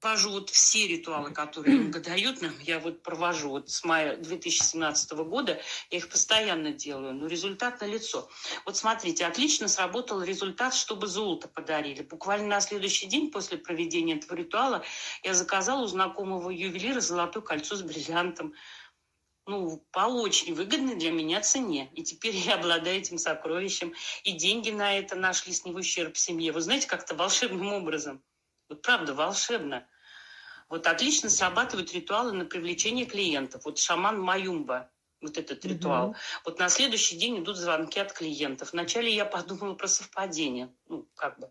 провожу 0.00 0.30
вот 0.30 0.50
все 0.50 0.86
ритуалы, 0.86 1.32
которые 1.32 1.88
дает 1.88 2.40
нам, 2.42 2.54
я 2.60 2.78
вот 2.78 3.02
провожу 3.02 3.50
вот 3.50 3.70
с 3.70 3.84
мая 3.84 4.16
2017 4.16 5.12
года, 5.12 5.60
я 5.90 5.98
их 5.98 6.08
постоянно 6.08 6.72
делаю, 6.72 7.14
но 7.14 7.26
результат 7.26 7.80
на 7.80 7.86
лицо. 7.86 8.28
Вот 8.64 8.76
смотрите, 8.76 9.26
отлично 9.26 9.68
сработал 9.68 10.22
результат, 10.22 10.74
чтобы 10.74 11.06
золото 11.06 11.48
подарили. 11.48 12.02
Буквально 12.02 12.48
на 12.48 12.60
следующий 12.60 13.06
день 13.06 13.30
после 13.30 13.58
проведения 13.58 14.16
этого 14.16 14.36
ритуала 14.36 14.84
я 15.22 15.34
заказала 15.34 15.82
у 15.82 15.86
знакомого 15.86 16.50
ювелира 16.50 17.00
золотое 17.00 17.42
кольцо 17.42 17.76
с 17.76 17.82
бриллиантом. 17.82 18.54
Ну, 19.46 19.82
по 19.92 20.00
очень 20.00 20.54
выгодной 20.54 20.96
для 20.96 21.10
меня 21.10 21.40
цене. 21.40 21.90
И 21.94 22.02
теперь 22.02 22.36
я 22.36 22.56
обладаю 22.56 22.98
этим 22.98 23.16
сокровищем. 23.16 23.94
И 24.22 24.32
деньги 24.32 24.70
на 24.70 24.98
это 24.98 25.16
нашлись 25.16 25.64
не 25.64 25.72
в 25.72 25.76
ущерб 25.76 26.18
семье. 26.18 26.52
Вы 26.52 26.60
знаете, 26.60 26.86
как-то 26.86 27.14
волшебным 27.14 27.72
образом. 27.72 28.22
Вот 28.68 28.82
правда, 28.82 29.14
волшебно. 29.14 29.86
Вот 30.68 30.86
отлично 30.86 31.30
срабатывают 31.30 31.92
ритуалы 31.94 32.32
на 32.32 32.44
привлечение 32.44 33.06
клиентов. 33.06 33.64
Вот 33.64 33.78
шаман 33.78 34.20
Маюмба, 34.20 34.90
вот 35.20 35.38
этот 35.38 35.64
угу. 35.64 35.74
ритуал. 35.74 36.16
Вот 36.44 36.58
на 36.58 36.68
следующий 36.68 37.16
день 37.16 37.42
идут 37.42 37.56
звонки 37.56 37.98
от 37.98 38.12
клиентов. 38.12 38.72
Вначале 38.72 39.14
я 39.14 39.24
подумала 39.24 39.74
про 39.74 39.88
совпадение. 39.88 40.72
Ну, 40.88 41.08
как 41.14 41.38
бы 41.38 41.50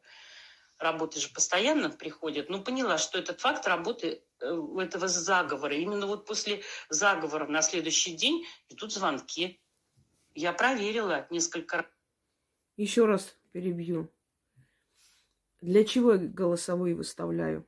работы 0.78 1.20
же 1.20 1.30
постоянно 1.30 1.90
приходят. 1.90 2.50
Но 2.50 2.62
поняла, 2.62 2.98
что 2.98 3.18
этот 3.18 3.42
факт 3.42 3.68
работы 3.68 4.24
э, 4.40 4.62
этого 4.80 5.08
заговора. 5.08 5.76
Именно 5.76 6.06
вот 6.06 6.26
после 6.26 6.62
заговора 6.90 7.48
на 7.48 7.62
следующий 7.62 8.14
день 8.14 8.46
идут 8.70 8.94
звонки. 8.94 9.60
Я 10.36 10.54
проверила 10.54 11.26
несколько 11.32 11.78
раз. 11.78 11.86
Еще 12.76 13.06
раз 13.06 13.36
перебью. 13.52 14.12
Для 15.62 15.84
чего 15.84 16.14
я 16.14 16.20
голосовые 16.20 16.96
выставляю? 16.96 17.66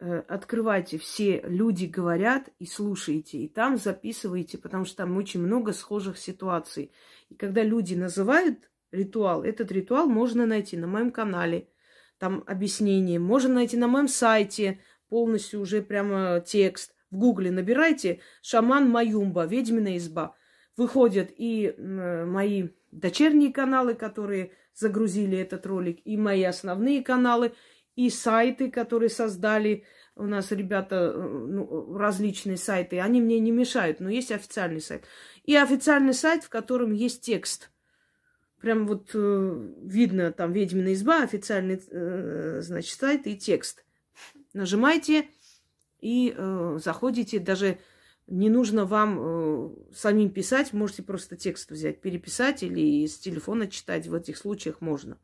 Э, 0.00 0.22
открывайте, 0.28 0.98
все 0.98 1.42
люди 1.44 1.84
говорят 1.84 2.48
и 2.58 2.66
слушайте, 2.66 3.38
и 3.38 3.48
там 3.48 3.76
записывайте, 3.76 4.56
потому 4.56 4.86
что 4.86 4.98
там 4.98 5.16
очень 5.16 5.40
много 5.40 5.72
схожих 5.72 6.16
ситуаций. 6.18 6.90
И 7.28 7.34
когда 7.34 7.62
люди 7.62 7.94
называют 7.94 8.70
ритуал, 8.92 9.44
этот 9.44 9.70
ритуал 9.72 10.06
можно 10.06 10.46
найти 10.46 10.76
на 10.76 10.86
моем 10.86 11.10
канале, 11.10 11.68
там 12.18 12.44
объяснение, 12.46 13.18
можно 13.18 13.54
найти 13.54 13.76
на 13.76 13.88
моем 13.88 14.08
сайте 14.08 14.80
полностью 15.08 15.60
уже 15.60 15.82
прямо 15.82 16.40
текст. 16.40 16.94
В 17.10 17.16
гугле 17.16 17.50
набирайте 17.50 18.20
«Шаман 18.40 18.88
Маюмба», 18.88 19.46
«Ведьмина 19.46 19.96
изба». 19.96 20.36
Выходят 20.76 21.30
и 21.36 21.74
мои 21.78 22.68
дочерние 22.90 23.52
каналы, 23.52 23.94
которые 23.94 24.52
загрузили 24.74 25.38
этот 25.38 25.66
ролик, 25.66 26.00
и 26.04 26.16
мои 26.16 26.42
основные 26.42 27.02
каналы, 27.02 27.52
и 27.96 28.08
сайты, 28.10 28.70
которые 28.70 29.10
создали 29.10 29.84
у 30.16 30.24
нас 30.24 30.50
ребята, 30.52 31.12
э, 31.14 31.18
ну, 31.18 31.96
различные 31.96 32.56
сайты, 32.56 33.00
они 33.00 33.20
мне 33.20 33.40
не 33.40 33.50
мешают, 33.50 34.00
но 34.00 34.08
есть 34.10 34.32
официальный 34.32 34.80
сайт. 34.80 35.04
И 35.44 35.56
официальный 35.56 36.14
сайт, 36.14 36.44
в 36.44 36.48
котором 36.48 36.92
есть 36.92 37.22
текст. 37.22 37.70
Прям 38.60 38.86
вот 38.86 39.10
э, 39.14 39.72
видно 39.82 40.32
там 40.32 40.52
«Ведьмина 40.52 40.92
изба», 40.92 41.22
официальный, 41.22 41.80
э, 41.90 42.60
значит, 42.60 42.98
сайт 42.98 43.26
и 43.26 43.36
текст. 43.36 43.84
Нажимайте 44.52 45.28
и 46.00 46.34
э, 46.36 46.78
заходите, 46.82 47.38
даже 47.38 47.78
не 48.30 48.48
нужно 48.48 48.84
вам 48.86 49.18
э, 49.20 49.70
самим 49.94 50.30
писать, 50.30 50.72
можете 50.72 51.02
просто 51.02 51.36
текст 51.36 51.70
взять, 51.70 52.00
переписать 52.00 52.62
или 52.62 53.04
с 53.06 53.18
телефона 53.18 53.66
читать. 53.66 54.06
В 54.06 54.14
этих 54.14 54.38
случаях 54.38 54.80
можно. 54.80 55.18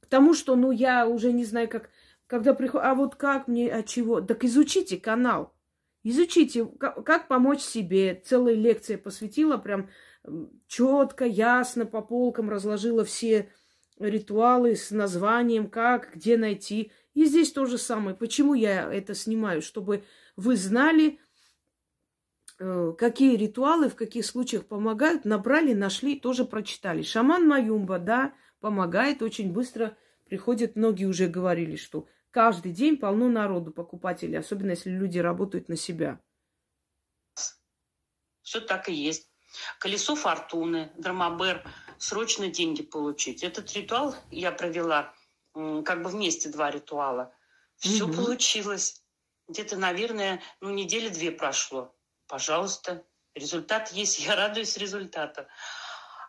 К 0.00 0.06
тому, 0.06 0.34
что, 0.34 0.54
ну, 0.54 0.70
я 0.70 1.08
уже 1.08 1.32
не 1.32 1.44
знаю, 1.44 1.68
как, 1.68 1.88
когда 2.26 2.52
приходит, 2.52 2.86
а 2.86 2.94
вот 2.94 3.16
как 3.16 3.48
мне, 3.48 3.72
от 3.72 3.86
чего? 3.86 4.20
Так 4.20 4.44
изучите 4.44 4.98
канал. 4.98 5.54
Изучите, 6.02 6.66
как, 6.66 7.02
как 7.02 7.28
помочь 7.28 7.62
себе. 7.62 8.22
Целая 8.24 8.54
лекция 8.54 8.98
посвятила, 8.98 9.56
прям 9.56 9.88
четко, 10.66 11.24
ясно, 11.24 11.86
по 11.86 12.02
полкам 12.02 12.50
разложила 12.50 13.04
все 13.04 13.48
ритуалы 13.98 14.76
с 14.76 14.90
названием, 14.90 15.68
как, 15.68 16.14
где 16.14 16.36
найти. 16.36 16.92
И 17.14 17.24
здесь 17.24 17.52
то 17.52 17.64
же 17.64 17.78
самое. 17.78 18.14
Почему 18.14 18.52
я 18.52 18.92
это 18.92 19.14
снимаю? 19.14 19.62
Чтобы 19.62 20.04
вы 20.36 20.56
знали, 20.56 21.20
какие 22.56 23.36
ритуалы 23.36 23.88
в 23.88 23.96
каких 23.96 24.24
случаях 24.24 24.66
помогают, 24.66 25.24
набрали, 25.24 25.72
нашли, 25.72 26.18
тоже 26.18 26.44
прочитали. 26.44 27.02
Шаман 27.02 27.46
Маюмба, 27.46 27.98
да, 27.98 28.34
помогает 28.60 29.22
очень 29.22 29.52
быстро. 29.52 29.96
Приходят, 30.24 30.76
многие 30.76 31.04
уже 31.06 31.26
говорили, 31.26 31.76
что 31.76 32.06
каждый 32.30 32.72
день 32.72 32.96
полно 32.96 33.28
народу, 33.28 33.72
покупателей, 33.72 34.38
особенно 34.38 34.70
если 34.70 34.90
люди 34.90 35.18
работают 35.18 35.68
на 35.68 35.76
себя. 35.76 36.20
Все 38.42 38.60
так 38.60 38.88
и 38.88 38.94
есть. 38.94 39.28
Колесо 39.78 40.16
фортуны, 40.16 40.92
драмабер, 40.96 41.64
срочно 41.98 42.48
деньги 42.48 42.82
получить. 42.82 43.42
Этот 43.42 43.72
ритуал 43.72 44.14
я 44.30 44.52
провела 44.52 45.14
как 45.54 46.02
бы 46.02 46.10
вместе 46.10 46.48
два 46.48 46.70
ритуала. 46.70 47.32
Все 47.76 48.04
угу. 48.04 48.14
получилось. 48.14 49.02
Где-то, 49.48 49.76
наверное, 49.76 50.40
ну, 50.60 50.70
недели 50.70 51.08
две 51.08 51.30
прошло. 51.30 51.93
Пожалуйста, 52.26 53.04
результат 53.34 53.92
есть, 53.92 54.18
я 54.26 54.36
радуюсь 54.36 54.76
результату. 54.76 55.46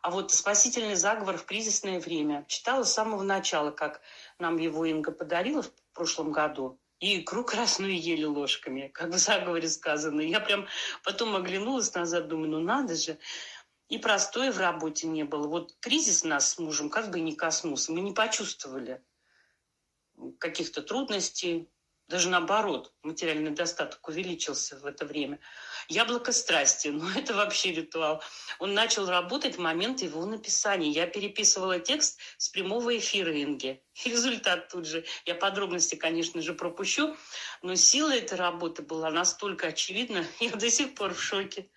А 0.02 0.12
вот 0.12 0.32
спасительный 0.32 0.96
заговор 0.96 1.38
в 1.38 1.46
кризисное 1.46 2.00
время 2.00 2.46
читала 2.48 2.84
с 2.84 2.94
самого 2.94 3.24
начала, 3.24 3.72
как 3.72 4.02
нам 4.38 4.58
его 4.58 4.86
Инга 4.86 5.12
подарила 5.12 5.64
в 5.64 5.72
прошлом 5.94 6.32
году. 6.32 6.80
И 7.00 7.20
икру 7.20 7.44
красную 7.44 8.00
ели 8.00 8.24
ложками, 8.24 8.88
как 8.94 9.10
в 9.10 9.18
заговоре 9.18 9.68
сказано. 9.68 10.22
Я 10.22 10.40
прям 10.40 10.68
потом 11.04 11.36
оглянулась 11.36 11.94
назад, 11.94 12.28
думаю, 12.28 12.52
ну 12.52 12.60
надо 12.60 12.96
же. 12.96 13.18
И 13.90 13.98
простоя 13.98 14.52
в 14.52 14.60
работе 14.60 15.08
не 15.08 15.24
было. 15.24 15.48
Вот 15.48 15.76
кризис 15.80 16.24
нас 16.24 16.52
с 16.52 16.60
мужем 16.60 16.90
как 16.90 17.10
бы 17.10 17.20
не 17.20 17.36
коснулся. 17.36 17.92
Мы 17.92 18.02
не 18.02 18.14
почувствовали 18.14 19.04
каких-то 20.40 20.82
трудностей, 20.82 21.68
даже 22.08 22.30
наоборот, 22.30 22.94
материальный 23.02 23.50
достаток 23.50 24.08
увеличился 24.08 24.78
в 24.78 24.86
это 24.86 25.06
время. 25.06 25.40
Яблоко 25.90 26.32
страсти, 26.34 26.88
ну 26.94 27.10
это 27.10 27.34
вообще 27.34 27.74
ритуал. 27.74 28.22
Он 28.60 28.74
начал 28.74 29.08
работать 29.08 29.56
в 29.56 29.62
момент 29.62 30.02
его 30.02 30.26
написания. 30.26 30.90
Я 30.90 31.08
переписывала 31.08 31.80
текст 31.80 32.20
с 32.38 32.50
прямого 32.50 32.96
эфира 32.96 33.32
Инги. 33.42 33.82
результат 34.06 34.70
тут 34.70 34.86
же. 34.86 35.04
Я 35.26 35.34
подробности, 35.34 35.96
конечно 35.96 36.42
же, 36.42 36.54
пропущу, 36.54 37.16
но 37.64 37.76
сила 37.76 38.16
этой 38.16 38.38
работы 38.38 38.84
была 38.84 39.10
настолько 39.10 39.68
очевидна, 39.68 40.26
я 40.40 40.52
до 40.52 40.70
сих 40.70 40.94
пор 40.94 41.14
в 41.14 41.22
шоке. 41.22 41.70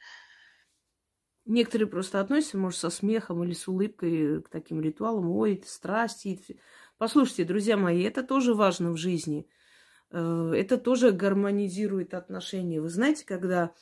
Некоторые 1.46 1.88
просто 1.88 2.20
относятся, 2.20 2.58
может, 2.58 2.78
со 2.78 2.90
смехом 2.90 3.42
или 3.42 3.54
с 3.54 3.66
улыбкой 3.66 4.42
к 4.42 4.50
таким 4.50 4.82
ритуалам. 4.82 5.30
Ой, 5.30 5.54
это 5.54 5.66
страсти. 5.66 6.60
Послушайте, 6.98 7.44
друзья 7.44 7.78
мои, 7.78 8.02
это 8.02 8.22
тоже 8.22 8.52
важно 8.52 8.92
в 8.92 8.98
жизни– 8.98 9.48
это 10.10 10.78
тоже 10.78 11.12
гармонизирует 11.12 12.14
отношения. 12.14 12.80
Вы 12.80 12.88
знаете, 12.88 13.26
когда 13.26 13.72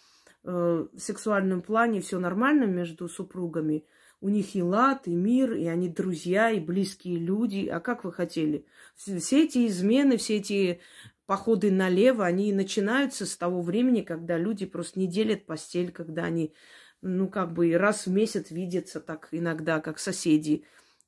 э, 0.42 0.50
в 0.92 0.98
сексуальном 0.98 1.62
плане 1.62 2.00
все 2.00 2.18
нормально 2.18 2.64
между 2.64 3.08
супругами, 3.08 3.84
у 4.20 4.28
них 4.28 4.56
и 4.56 4.62
лад, 4.62 5.06
и 5.06 5.14
мир, 5.14 5.52
и 5.52 5.66
они 5.66 5.88
друзья, 5.88 6.50
и 6.50 6.58
близкие 6.58 7.18
люди. 7.18 7.66
А 7.66 7.80
как 7.80 8.04
вы 8.04 8.12
хотели? 8.12 8.66
Все 8.96 9.44
эти 9.44 9.66
измены, 9.66 10.16
все 10.16 10.36
эти 10.36 10.80
походы 11.26 11.70
налево, 11.70 12.24
они 12.24 12.52
начинаются 12.52 13.26
с 13.26 13.36
того 13.36 13.60
времени, 13.60 14.00
когда 14.00 14.38
люди 14.38 14.64
просто 14.64 14.98
не 14.98 15.06
делят 15.06 15.44
постель, 15.44 15.92
когда 15.92 16.24
они, 16.24 16.54
ну, 17.02 17.28
как 17.28 17.52
бы 17.52 17.76
раз 17.76 18.06
в 18.06 18.10
месяц 18.10 18.50
видятся 18.50 19.00
так 19.00 19.28
иногда, 19.32 19.80
как 19.80 19.98
соседи. 19.98 20.64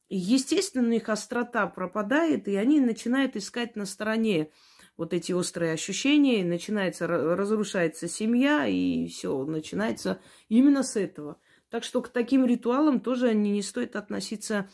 И, 0.08 0.16
естественно, 0.16 0.92
их 0.92 1.08
острота 1.08 1.66
пропадает, 1.66 2.48
и 2.48 2.56
они 2.56 2.80
начинают 2.80 3.37
искать 3.37 3.76
на 3.76 3.87
стороне 3.87 4.50
вот 4.98 5.14
эти 5.14 5.32
острые 5.32 5.72
ощущения, 5.72 6.44
начинается, 6.44 7.06
разрушается 7.06 8.08
семья, 8.08 8.66
и 8.66 9.06
все, 9.06 9.44
начинается 9.44 10.20
именно 10.48 10.82
с 10.82 10.96
этого. 10.96 11.40
Так 11.70 11.84
что 11.84 12.02
к 12.02 12.08
таким 12.08 12.44
ритуалам 12.44 13.00
тоже 13.00 13.32
не, 13.32 13.52
не 13.52 13.62
стоит 13.62 13.94
относиться 13.94 14.68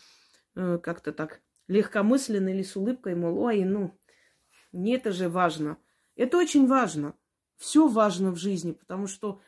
э, 0.57 0.79
как-то 0.83 1.13
так 1.13 1.43
легкомысленно 1.69 2.49
или 2.49 2.63
с 2.63 2.75
улыбкой, 2.75 3.15
мол, 3.15 3.39
ой, 3.39 3.65
ну, 3.65 3.99
не 4.73 4.95
это 4.95 5.13
же 5.13 5.29
важно. 5.29 5.77
Это 6.17 6.39
очень 6.39 6.67
важно. 6.67 7.15
Все 7.57 7.87
важно 7.87 8.31
в 8.31 8.37
жизни, 8.37 8.73
потому 8.73 9.07
что 9.07 9.43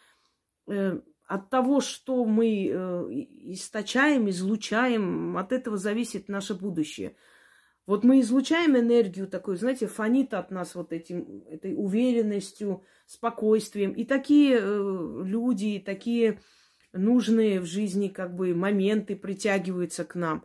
э, 0.67 1.01
от 1.25 1.49
того, 1.49 1.81
что 1.81 2.25
мы 2.27 2.69
э, 2.69 2.77
источаем, 3.51 4.29
излучаем, 4.29 5.39
от 5.39 5.53
этого 5.53 5.79
зависит 5.79 6.29
наше 6.29 6.55
будущее. 6.55 7.17
Вот 7.87 8.03
мы 8.03 8.21
излучаем 8.21 8.77
энергию 8.77 9.29
такую, 9.29 9.57
знаете, 9.57 9.87
фонит 9.87 10.35
от 10.35 10.51
нас 10.51 10.75
вот 10.75 10.93
этим, 10.93 11.45
этой 11.49 11.75
уверенностью, 11.77 12.83
спокойствием. 13.07 13.93
И 13.93 14.05
такие 14.05 14.59
э, 14.61 15.23
люди, 15.25 15.83
такие 15.85 16.41
нужные 16.93 17.61
в 17.61 17.65
жизни 17.65 18.09
как 18.09 18.35
бы 18.35 18.55
моменты 18.55 19.15
притягиваются 19.15 20.05
к 20.05 20.17
нам. 20.17 20.45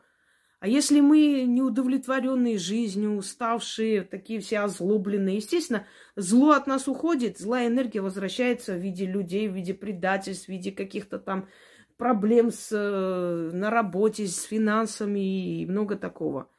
А 0.59 0.67
если 0.67 1.01
мы 1.01 1.45
неудовлетворенные 1.47 2.59
жизнью, 2.59 3.15
уставшие, 3.15 4.03
такие 4.03 4.39
все 4.39 4.59
озлобленные, 4.59 5.37
естественно, 5.37 5.87
зло 6.15 6.51
от 6.51 6.67
нас 6.67 6.87
уходит, 6.87 7.39
злая 7.39 7.67
энергия 7.67 8.01
возвращается 8.01 8.75
в 8.75 8.77
виде 8.77 9.07
людей, 9.07 9.47
в 9.47 9.55
виде 9.55 9.73
предательств, 9.73 10.45
в 10.45 10.49
виде 10.49 10.71
каких-то 10.71 11.17
там 11.17 11.49
проблем 11.97 12.51
с, 12.51 12.69
э, 12.71 13.49
на 13.51 13.71
работе, 13.71 14.27
с 14.27 14.43
финансами 14.43 15.61
и 15.61 15.65
много 15.65 15.95
такого. 15.95 16.50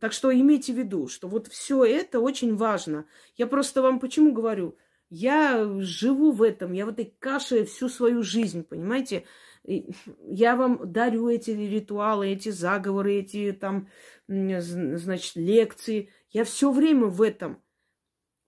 Так 0.00 0.12
что 0.14 0.32
имейте 0.32 0.72
в 0.72 0.78
виду, 0.78 1.08
что 1.08 1.28
вот 1.28 1.46
все 1.48 1.84
это 1.84 2.20
очень 2.20 2.56
важно. 2.56 3.04
Я 3.36 3.46
просто 3.46 3.82
вам 3.82 4.00
почему 4.00 4.32
говорю, 4.32 4.76
я 5.10 5.68
живу 5.80 6.32
в 6.32 6.42
этом, 6.42 6.72
я 6.72 6.86
в 6.86 6.88
этой 6.88 7.14
каше 7.18 7.64
всю 7.66 7.88
свою 7.88 8.22
жизнь, 8.22 8.64
понимаете? 8.64 9.24
Я 9.62 10.56
вам 10.56 10.90
дарю 10.90 11.28
эти 11.28 11.50
ритуалы, 11.50 12.28
эти 12.28 12.48
заговоры, 12.48 13.16
эти 13.16 13.52
там, 13.52 13.88
значит, 14.26 15.36
лекции. 15.36 16.08
Я 16.30 16.44
все 16.44 16.72
время 16.72 17.06
в 17.06 17.20
этом. 17.20 17.62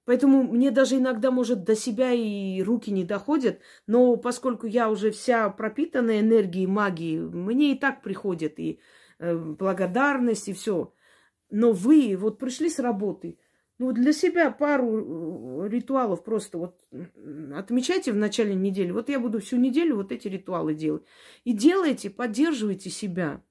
Поэтому 0.05 0.43
мне 0.43 0.71
даже 0.71 0.97
иногда, 0.97 1.31
может, 1.31 1.65
до 1.65 1.77
себя 1.77 2.13
и 2.13 2.63
руки 2.63 2.91
не 2.91 3.05
доходят, 3.05 3.61
но 3.87 4.17
поскольку 4.17 4.67
я 4.67 4.89
уже 4.89 5.11
вся 5.11 5.49
пропитана 5.51 6.19
энергией, 6.19 6.67
магией, 6.67 7.21
мне 7.21 7.73
и 7.73 7.79
так 7.79 8.03
приходит 8.03 8.59
и 8.59 8.81
э, 9.19 9.37
благодарность, 9.37 10.49
и 10.49 10.55
все. 10.55 10.93
Но 11.53 11.73
вы 11.73 12.17
вот 12.17 12.39
пришли 12.39 12.71
с 12.71 12.79
работы, 12.79 13.39
ну, 13.79 13.93
для 13.93 14.13
себя 14.13 14.51
пару 14.51 15.65
э, 15.65 15.69
ритуалов 15.69 16.25
просто 16.25 16.57
вот 16.57 16.81
отмечайте 17.55 18.13
в 18.13 18.17
начале 18.17 18.55
недели. 18.55 18.91
Вот 18.91 19.09
я 19.09 19.21
буду 19.21 19.41
всю 19.41 19.57
неделю 19.57 19.97
вот 19.97 20.13
эти 20.13 20.29
ритуалы 20.29 20.75
делать. 20.75 21.05
И 21.45 21.53
делайте, 21.53 22.09
поддерживайте 22.09 22.91
себя. 22.91 23.43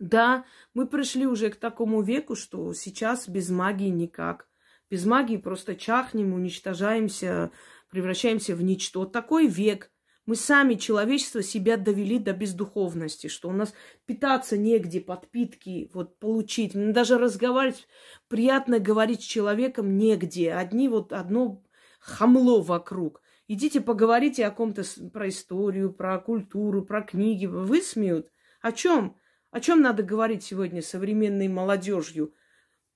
Да, 0.00 0.44
мы 0.72 0.86
пришли 0.86 1.26
уже 1.26 1.50
к 1.50 1.56
такому 1.56 2.02
веку, 2.02 2.34
что 2.34 2.72
сейчас 2.74 3.28
без 3.28 3.48
магии 3.48 3.90
никак. 3.90 4.48
Без 4.90 5.04
магии 5.04 5.36
просто 5.36 5.76
чахнем, 5.76 6.34
уничтожаемся, 6.34 7.52
превращаемся 7.90 8.56
в 8.56 8.62
ничто. 8.62 9.04
Такой 9.04 9.46
век. 9.46 9.92
Мы 10.26 10.36
сами, 10.36 10.74
человечество, 10.74 11.42
себя 11.42 11.76
довели 11.76 12.18
до 12.18 12.32
бездуховности, 12.32 13.26
что 13.26 13.50
у 13.50 13.52
нас 13.52 13.74
питаться 14.06 14.56
негде, 14.56 15.02
подпитки 15.02 15.90
вот 15.92 16.18
получить. 16.18 16.72
Даже 16.74 17.18
разговаривать, 17.18 17.86
приятно 18.28 18.78
говорить 18.78 19.20
с 19.22 19.26
человеком 19.26 19.98
негде. 19.98 20.54
Одни 20.54 20.88
вот 20.88 21.12
одно 21.12 21.62
хамло 22.00 22.62
вокруг. 22.62 23.20
Идите 23.48 23.82
поговорите 23.82 24.46
о 24.46 24.50
ком-то 24.50 24.82
про 25.12 25.28
историю, 25.28 25.92
про 25.92 26.18
культуру, 26.18 26.82
про 26.82 27.02
книги. 27.02 27.44
Высмеют. 27.44 28.30
О 28.62 28.72
чем? 28.72 29.18
О 29.50 29.60
чем 29.60 29.82
надо 29.82 30.02
говорить 30.02 30.42
сегодня 30.42 30.80
современной 30.80 31.48
молодежью? 31.48 32.32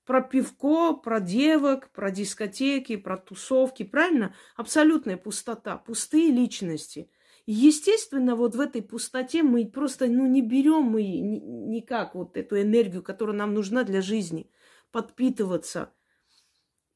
Про 0.03 0.21
пивко, 0.21 0.93
про 0.93 1.19
девок, 1.19 1.91
про 1.91 2.09
дискотеки, 2.09 2.95
про 2.95 3.17
тусовки, 3.17 3.83
правильно? 3.83 4.33
Абсолютная 4.55 5.17
пустота, 5.17 5.77
пустые 5.77 6.31
личности– 6.31 7.11
естественно, 7.51 8.35
вот 8.35 8.55
в 8.55 8.59
этой 8.59 8.81
пустоте 8.81 9.41
мы 9.41 9.65
просто 9.65 10.05
ну, 10.07 10.27
не 10.27 10.41
берем 10.41 10.83
мы 10.83 11.03
никак 11.03 12.13
вот 12.13 12.37
эту 12.37 12.61
энергию, 12.61 13.01
которая 13.01 13.35
нам 13.35 13.53
нужна 13.53 13.83
для 13.83 14.01
жизни, 14.01 14.51
подпитываться. 14.91 15.91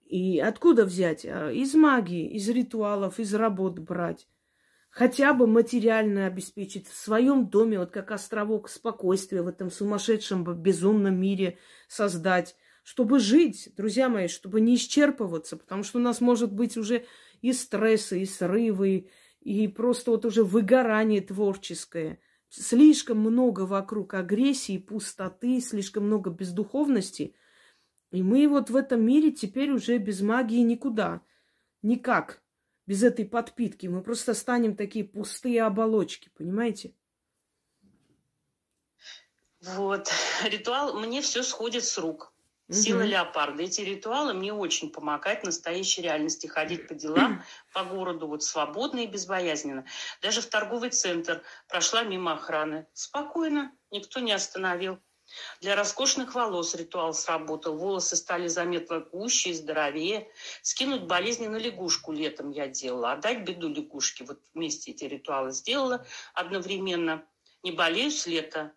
И 0.05 0.39
откуда 0.39 0.85
взять? 0.85 1.25
А, 1.25 1.51
из 1.51 1.73
магии, 1.73 2.35
из 2.35 2.47
ритуалов, 2.49 3.19
из 3.19 3.33
работ 3.33 3.79
брать. 3.79 4.27
Хотя 4.91 5.33
бы 5.33 5.47
материально 5.47 6.27
обеспечить 6.27 6.87
в 6.87 6.95
своем 6.95 7.49
доме, 7.49 7.79
вот 7.79 7.89
как 7.89 8.11
островок 8.11 8.69
спокойствия 8.69 9.41
в 9.41 9.47
этом 9.47 9.71
сумасшедшем, 9.71 10.43
безумном 10.43 11.19
мире 11.19 11.57
создать, 11.87 12.55
чтобы 12.83 13.17
жить, 13.17 13.71
друзья 13.75 14.07
мои, 14.07 14.27
чтобы 14.27 14.61
не 14.61 14.75
исчерпываться, 14.75 15.57
потому 15.57 15.81
что 15.81 15.97
у 15.97 16.01
нас 16.01 16.21
может 16.21 16.53
быть 16.53 16.77
уже 16.77 17.05
и 17.41 17.53
стрессы, 17.53 18.21
и 18.21 18.25
срывы, 18.27 19.09
и 19.43 19.67
просто 19.67 20.11
вот 20.11 20.25
уже 20.25 20.43
выгорание 20.43 21.21
творческое. 21.21 22.19
Слишком 22.49 23.19
много 23.19 23.61
вокруг 23.61 24.13
агрессии, 24.13 24.77
пустоты, 24.77 25.59
слишком 25.59 26.05
много 26.05 26.29
бездуховности. 26.29 27.35
И 28.11 28.23
мы 28.23 28.47
вот 28.47 28.69
в 28.69 28.75
этом 28.75 29.03
мире 29.03 29.31
теперь 29.31 29.71
уже 29.71 29.97
без 29.97 30.21
магии 30.21 30.59
никуда. 30.59 31.21
Никак. 31.81 32.41
Без 32.85 33.03
этой 33.03 33.25
подпитки. 33.25 33.87
Мы 33.87 34.01
просто 34.01 34.33
станем 34.33 34.75
такие 34.75 35.03
пустые 35.03 35.63
оболочки, 35.63 36.29
понимаете? 36.37 36.95
Вот. 39.61 40.09
Ритуал, 40.43 40.99
мне 40.99 41.21
все 41.21 41.43
сходит 41.43 41.83
с 41.83 41.97
рук. 41.97 42.32
Сила 42.73 43.01
леопарда. 43.01 43.63
Эти 43.63 43.81
ритуалы 43.81 44.33
мне 44.33 44.53
очень 44.53 44.89
помогают 44.89 45.41
в 45.41 45.45
настоящей 45.45 46.01
реальности 46.01 46.47
ходить 46.47 46.87
по 46.87 46.93
делам, 46.93 47.43
по 47.73 47.83
городу 47.83 48.27
вот 48.27 48.43
свободно 48.43 48.99
и 49.01 49.07
безбоязненно. 49.07 49.85
Даже 50.21 50.41
в 50.41 50.47
торговый 50.47 50.89
центр 50.89 51.43
прошла 51.67 52.03
мимо 52.03 52.33
охраны. 52.33 52.87
Спокойно, 52.93 53.71
никто 53.91 54.19
не 54.19 54.31
остановил. 54.31 54.99
Для 55.61 55.75
роскошных 55.75 56.35
волос 56.35 56.75
ритуал 56.75 57.13
сработал. 57.13 57.77
Волосы 57.77 58.15
стали 58.15 58.47
заметно 58.47 58.99
гуще 58.99 59.51
и 59.51 59.53
здоровее. 59.53 60.29
Скинуть 60.61 61.03
болезни 61.03 61.47
на 61.47 61.57
лягушку 61.57 62.11
летом 62.11 62.51
я 62.51 62.67
делала. 62.67 63.13
Отдать 63.13 63.43
беду 63.43 63.69
лягушке. 63.69 64.25
Вот 64.25 64.39
вместе 64.53 64.91
эти 64.91 65.05
ритуалы 65.05 65.51
сделала 65.51 66.05
одновременно. 66.33 67.25
Не 67.63 67.71
болею 67.71 68.11
с 68.11 68.27
лета. 68.27 68.73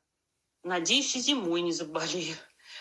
Надеюсь, 0.62 1.14
и 1.16 1.20
зимой 1.20 1.60
не 1.62 1.72
заболею. 1.72 2.36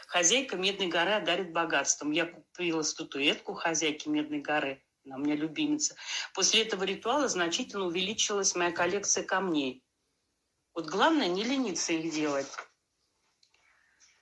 Хозяйка 0.08 0.56
Медной 0.58 0.88
горы 0.88 1.12
одарит 1.12 1.52
богатством. 1.52 2.12
Я 2.12 2.26
купила 2.26 2.82
статуэтку 2.82 3.54
хозяйки 3.54 4.08
Медной 4.08 4.40
горы. 4.40 4.84
Она 5.06 5.18
у 5.18 5.20
меня 5.20 5.36
любимица. 5.36 5.96
После 6.34 6.64
этого 6.64 6.84
ритуала 6.84 7.28
значительно 7.28 7.86
увеличилась 7.86 8.56
моя 8.56 8.72
коллекция 8.72 9.24
камней. 9.24 9.84
Вот 10.74 10.88
главное 10.88 11.28
не 11.28 11.44
лениться 11.44 11.94
их 11.94 12.14
делать. 12.14 12.48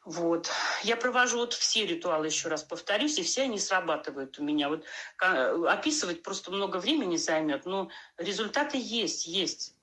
Вот. 0.05 0.49
Я 0.83 0.97
провожу 0.97 1.37
вот 1.37 1.53
все 1.53 1.85
ритуалы, 1.85 2.25
еще 2.25 2.49
раз 2.49 2.63
повторюсь, 2.63 3.17
и 3.17 3.23
все 3.23 3.43
они 3.43 3.57
срабатывают 3.57 4.37
у 4.37 4.43
меня. 4.43 4.67
Вот 4.67 4.85
описывать 5.17 6.23
просто 6.23 6.51
много 6.51 6.77
времени 6.77 7.15
займет, 7.15 7.65
но 7.65 7.89
результаты 8.17 8.77
есть, 8.77 9.25
есть. 9.25 9.75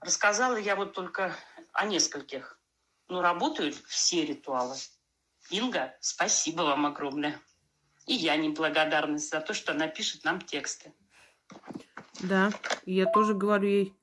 Рассказала 0.00 0.56
я 0.56 0.76
вот 0.76 0.92
только 0.92 1.34
о 1.72 1.86
нескольких. 1.86 2.60
Но 3.08 3.22
работают 3.22 3.74
все 3.86 4.24
ритуалы. 4.24 4.76
Инга, 5.50 5.94
спасибо 6.00 6.62
вам 6.62 6.86
огромное. 6.86 7.38
И 8.06 8.14
я 8.14 8.36
неблагодарность 8.36 9.30
за 9.30 9.40
то, 9.40 9.54
что 9.54 9.72
она 9.72 9.88
пишет 9.88 10.24
нам 10.24 10.40
тексты. 10.40 10.92
Да, 12.20 12.50
я 12.86 13.06
тоже 13.06 13.34
говорю 13.34 13.68
ей 13.68 13.94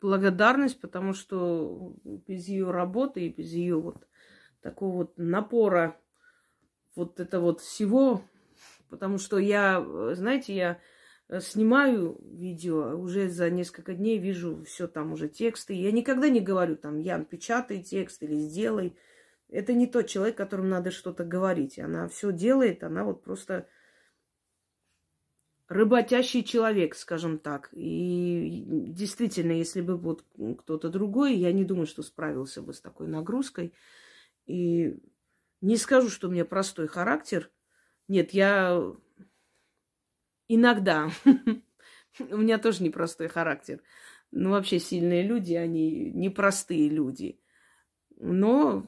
благодарность, 0.00 0.80
потому 0.80 1.12
что 1.12 1.94
без 2.04 2.48
ее 2.48 2.70
работы 2.70 3.26
и 3.26 3.32
без 3.32 3.52
ее 3.52 3.80
вот 3.80 4.06
такого 4.62 4.96
вот 4.96 5.18
напора 5.18 6.00
вот 6.94 7.20
это 7.20 7.40
вот 7.40 7.60
всего, 7.60 8.22
потому 8.88 9.18
что 9.18 9.38
я, 9.38 9.84
знаете, 10.14 10.54
я 10.54 10.80
снимаю 11.38 12.18
видео, 12.22 12.98
уже 12.98 13.28
за 13.28 13.50
несколько 13.50 13.94
дней 13.94 14.18
вижу 14.18 14.64
все 14.64 14.88
там 14.88 15.12
уже 15.12 15.28
тексты. 15.28 15.74
Я 15.74 15.92
никогда 15.92 16.28
не 16.28 16.40
говорю 16.40 16.76
там, 16.76 16.98
Ян, 16.98 17.24
печатай 17.24 17.82
текст 17.82 18.22
или 18.22 18.36
сделай. 18.36 18.96
Это 19.48 19.72
не 19.72 19.86
тот 19.86 20.06
человек, 20.08 20.36
которому 20.36 20.68
надо 20.68 20.90
что-то 20.90 21.24
говорить. 21.24 21.78
Она 21.78 22.08
все 22.08 22.32
делает, 22.32 22.82
она 22.82 23.04
вот 23.04 23.22
просто 23.22 23.68
работящий 25.68 26.42
человек, 26.42 26.96
скажем 26.96 27.38
так. 27.38 27.68
И 27.72 28.64
действительно, 28.66 29.52
если 29.52 29.80
бы 29.80 29.96
вот 29.96 30.24
кто-то 30.58 30.88
другой, 30.88 31.36
я 31.36 31.52
не 31.52 31.64
думаю, 31.64 31.86
что 31.86 32.02
справился 32.02 32.60
бы 32.60 32.74
с 32.74 32.80
такой 32.80 33.06
нагрузкой. 33.06 33.72
И 34.46 34.98
не 35.60 35.76
скажу, 35.76 36.08
что 36.08 36.26
у 36.26 36.30
меня 36.32 36.44
простой 36.44 36.88
характер. 36.88 37.50
Нет, 38.08 38.32
я 38.32 38.82
иногда. 40.54 41.10
У 42.18 42.36
меня 42.36 42.58
тоже 42.58 42.82
непростой 42.82 43.28
характер. 43.28 43.80
Ну, 44.32 44.50
вообще 44.50 44.78
сильные 44.80 45.22
люди, 45.22 45.54
они 45.54 46.10
непростые 46.10 46.88
люди. 46.88 47.40
Но 48.16 48.86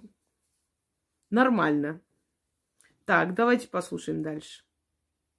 нормально. 1.31 2.01
Так, 3.05 3.35
давайте 3.35 3.69
послушаем 3.69 4.23
дальше. 4.23 4.65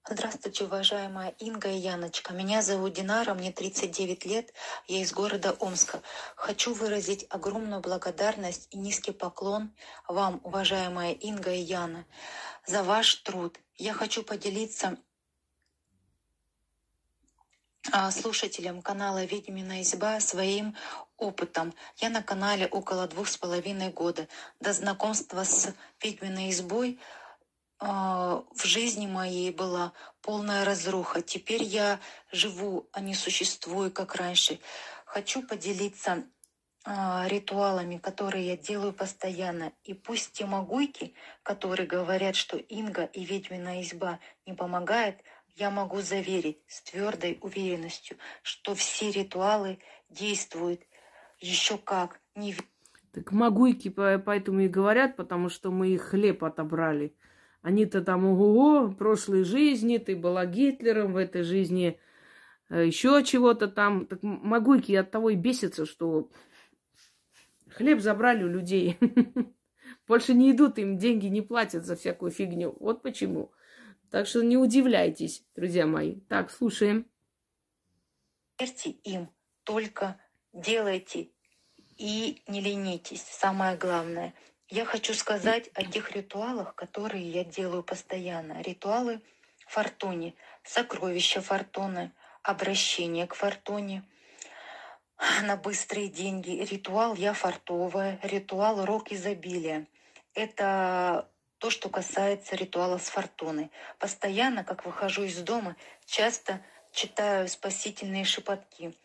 Здравствуйте, 0.10 0.66
уважаемая 0.66 1.30
Инга 1.40 1.70
и 1.70 1.78
Яночка. 1.78 2.34
Меня 2.34 2.62
зовут 2.62 2.94
Динара, 2.94 3.34
мне 3.34 3.54
39 3.54 4.26
лет, 4.26 4.54
я 4.88 5.02
из 5.02 5.14
города 5.14 5.56
Омска. 5.60 6.02
Хочу 6.36 6.74
выразить 6.74 7.26
огромную 7.30 7.82
благодарность 7.82 8.68
и 8.72 8.78
низкий 8.78 9.14
поклон 9.14 9.74
вам, 10.10 10.42
уважаемая 10.44 11.14
Инга 11.14 11.54
и 11.54 11.60
Яна, 11.60 12.06
за 12.66 12.84
ваш 12.84 13.16
труд. 13.16 13.58
Я 13.76 13.94
хочу 13.94 14.24
поделиться 14.24 14.98
слушателям 18.12 18.82
канала 18.82 19.24
«Ведьмина 19.26 19.82
изба» 19.82 20.20
своим 20.20 20.76
опытом. 21.18 21.74
Я 21.98 22.10
на 22.10 22.24
канале 22.24 22.68
около 22.68 23.08
двух 23.08 23.28
с 23.28 23.38
половиной 23.38 23.90
года. 23.90 24.28
До 24.60 24.74
знакомства 24.74 25.44
с 25.44 25.74
«Ведьминой 26.02 26.50
избой» 26.50 27.00
А, 27.86 28.46
в 28.56 28.66
жизни 28.66 29.08
моей 29.08 29.52
была 29.52 29.92
полная 30.22 30.64
разруха. 30.64 31.22
Теперь 31.22 31.64
я 31.64 32.00
живу, 32.32 32.88
а 32.94 33.02
не 33.02 33.14
существую, 33.14 33.92
как 33.92 34.16
раньше. 34.16 34.62
Хочу 35.06 35.46
поделиться 35.46 36.24
а, 36.86 37.28
ритуалами, 37.28 37.98
которые 37.98 38.48
я 38.48 38.56
делаю 38.56 38.94
постоянно. 38.94 39.74
И 39.84 39.94
пусть 39.94 40.32
те 40.32 40.46
могуйки, 40.46 41.14
которые 41.44 41.86
говорят, 41.86 42.38
что 42.38 42.56
Инга 42.56 43.04
и 43.04 43.26
ведьмина 43.26 43.82
изба 43.82 44.20
не 44.46 44.54
помогает, 44.54 45.22
я 45.56 45.70
могу 45.70 46.02
заверить 46.02 46.60
с 46.68 46.82
твердой 46.84 47.38
уверенностью, 47.42 48.18
что 48.42 48.74
все 48.76 49.12
ритуалы 49.12 49.80
действуют 50.10 50.82
еще 51.40 51.78
как. 51.78 52.20
Не... 52.36 52.56
Так 53.12 53.32
могуйки 53.32 53.90
поэтому 53.90 54.62
и 54.62 54.68
говорят, 54.68 55.16
потому 55.16 55.50
что 55.50 55.72
мы 55.72 55.90
их 55.90 56.02
хлеб 56.02 56.44
отобрали. 56.44 57.16
Они-то 57.62 58.02
там, 58.02 58.26
ого, 58.26 58.92
прошлой 58.92 59.44
жизни 59.44 59.98
ты 59.98 60.16
была 60.16 60.46
Гитлером, 60.46 61.14
в 61.14 61.18
этой 61.18 61.44
жизни 61.44 62.00
э, 62.70 62.88
еще 62.88 63.24
чего-то 63.24 63.68
там. 63.68 64.06
Так 64.06 64.22
могуйки 64.22 64.92
от 64.94 65.12
того 65.12 65.30
и 65.30 65.36
бесятся, 65.36 65.86
что 65.86 66.30
хлеб 67.70 68.02
забрали 68.02 68.44
у 68.44 68.50
людей. 68.50 68.98
Больше 70.08 70.34
не 70.34 70.52
идут, 70.52 70.78
им 70.78 70.98
деньги 70.98 71.28
не 71.28 71.42
платят 71.42 71.86
за 71.86 71.96
всякую 71.96 72.32
фигню. 72.32 72.76
Вот 72.80 73.02
почему. 73.02 73.52
Так 74.14 74.28
что 74.28 74.44
не 74.44 74.58
удивляйтесь, 74.58 75.44
друзья 75.56 75.88
мои. 75.88 76.20
Так, 76.30 76.52
слушаем. 76.52 77.10
Верьте 78.60 78.92
им, 78.92 79.32
только 79.64 80.20
делайте 80.54 81.30
и 81.98 82.44
не 82.46 82.62
ленитесь. 82.62 83.24
Самое 83.24 83.76
главное– 83.76 84.36
я 84.70 84.86
хочу 84.86 85.16
сказать 85.16 85.72
о 85.74 85.84
тех 85.84 86.12
ритуалах, 86.12 86.76
которые 86.76 87.28
я 87.28 87.44
делаю 87.44 87.82
постоянно. 87.82 88.62
Ритуалы 88.62 89.20
фортуне, 89.66 90.36
сокровища 90.64 91.42
фортуны, 91.42 92.12
обращение 92.44 93.26
к 93.26 93.34
фортуне 93.34 94.04
на 95.42 95.58
быстрые 95.58 96.08
деньги. 96.08 96.64
Ритуал 96.72 97.16
«Я 97.16 97.34
фартовая», 97.34 98.20
ритуал 98.22 98.86
«Рок 98.86 99.12
изобилия». 99.12 99.88
Это 100.36 101.28
то, 101.64 101.70
что 101.70 101.88
касается 101.88 102.58
ритуала 102.58 102.98
с 102.98 103.08
фортуной. 103.08 103.72
Постоянно, 103.98 104.66
как 104.66 104.86
выхожу 104.86 105.24
из 105.24 105.38
дома, 105.38 105.78
часто 106.06 106.60
читаю 106.92 107.48
спасительные 107.48 108.26
шепотки– 108.26 108.94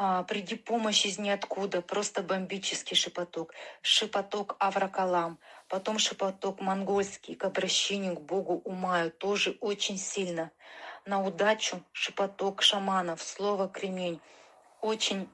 а, 0.00 0.22
приди 0.22 0.54
помощь 0.54 1.04
из 1.06 1.18
ниоткуда, 1.18 1.82
просто 1.82 2.22
бомбический 2.22 2.94
шепоток. 2.94 3.52
Шепоток 3.82 4.54
Авракалам, 4.60 5.40
потом 5.66 5.98
шепоток 5.98 6.60
монгольский 6.60 7.34
к 7.34 7.42
обращению 7.42 8.14
к 8.14 8.20
Богу 8.20 8.62
Умаю, 8.64 9.10
тоже 9.10 9.58
очень 9.60 9.98
сильно. 9.98 10.52
На 11.04 11.20
удачу 11.20 11.82
шепоток 11.90 12.62
шаманов, 12.62 13.20
слово 13.20 13.66
кремень. 13.66 14.20
Очень 14.80 15.28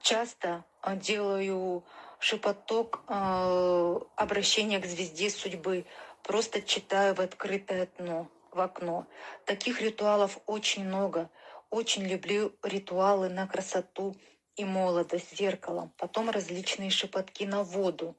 часто 0.00 0.64
а, 0.80 0.94
делаю 0.94 1.82
шепоток 2.18 3.02
э, 3.08 4.00
обращения 4.16 4.78
к 4.78 4.86
звезде 4.86 5.30
судьбы. 5.30 5.84
Просто 6.22 6.62
читаю 6.62 7.14
в 7.14 7.20
открытое 7.20 7.84
окно, 7.84 8.28
в 8.50 8.60
окно. 8.60 9.06
Таких 9.44 9.80
ритуалов 9.80 10.38
очень 10.46 10.84
много– 10.84 11.30
очень 11.70 12.06
люблю 12.06 12.54
ритуалы 12.62 13.28
на 13.28 13.46
красоту 13.46 14.16
и 14.54 14.64
молодость 14.64 15.36
зеркалом. 15.36 15.92
Потом 15.96 16.30
различные 16.30 16.90
шепотки 16.90 17.44
на 17.44 17.62
воду. 17.62 18.16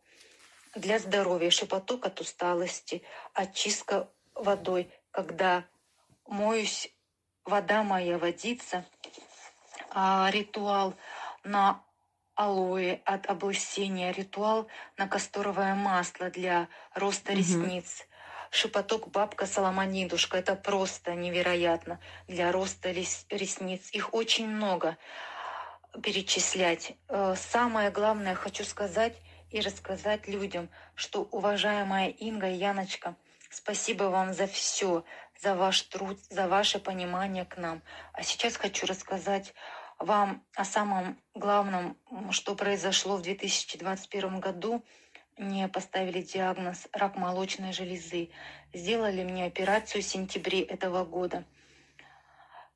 Для 0.75 0.99
здоровья 0.99 1.49
шепоток 1.49 2.05
от 2.05 2.19
усталости, 2.19 3.01
очистка 3.33 4.10
водой, 4.36 4.91
когда 5.12 5.65
моюсь, 6.27 6.93
вода 7.45 7.83
моя 7.83 8.19
водится. 8.19 8.86
А, 9.89 10.29
ритуал 10.31 10.93
на 11.43 11.81
алоэ 12.38 13.00
от 13.04 13.30
облысения, 13.30 14.12
ритуал 14.12 14.67
на 14.97 15.08
касторовое 15.08 15.76
масло 15.76 16.30
для 16.30 16.69
роста 16.93 17.34
угу. 17.34 17.39
ресниц– 17.39 18.08
шепоток 18.52 19.10
бабка 19.10 19.45
Соломонидушка. 19.45 20.38
Это 20.38 20.56
просто 20.56 21.13
невероятно 21.13 22.00
для 22.28 22.52
роста 22.52 22.91
ресниц. 22.91 23.89
Их 23.91 24.13
очень 24.13 24.47
много 24.47 24.97
перечислять. 26.02 26.93
Э, 27.08 27.36
самое 27.38 27.89
главное, 27.91 28.36
хочу 28.36 28.63
сказать, 28.63 29.15
и 29.50 29.62
рассказать 29.62 30.28
людям, 30.28 30.69
что, 30.95 31.21
уважаемая 31.32 32.10
Инга 32.10 32.50
и 32.50 32.56
Яночка, 32.56 33.15
спасибо 33.50 34.06
вам 34.06 34.34
за 34.34 34.45
все, 34.45 35.06
за 35.41 35.56
ваш 35.56 35.84
труд, 35.84 36.19
за 36.30 36.47
ваше 36.50 36.80
понимание 36.80 37.45
к 37.45 37.56
нам. 37.58 37.82
А 38.12 38.23
сейчас 38.23 38.58
хочу 38.58 38.86
рассказать 38.86 39.54
вам 39.99 40.43
о 40.55 40.65
самом 40.65 41.17
главном, 41.33 41.97
что 42.31 42.55
произошло 42.55 43.17
в 43.17 43.21
2021 43.21 44.39
году. 44.39 44.83
Мне 45.38 45.67
поставили 45.67 46.21
диагноз 46.21 46.88
рак 46.93 47.15
молочной 47.15 47.71
железы. 47.71 48.29
Сделали 48.73 49.23
мне 49.23 49.45
операцию 49.45 50.01
в 50.01 50.05
сентябре 50.05 50.62
этого 50.62 51.05
года. 51.05 51.45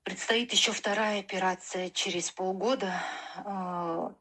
Предстоит 0.03 0.51
еще 0.51 0.71
вторая 0.71 1.19
операция 1.19 1.89
через 1.89 2.31
полгода. 2.31 2.93
А, 3.37 4.13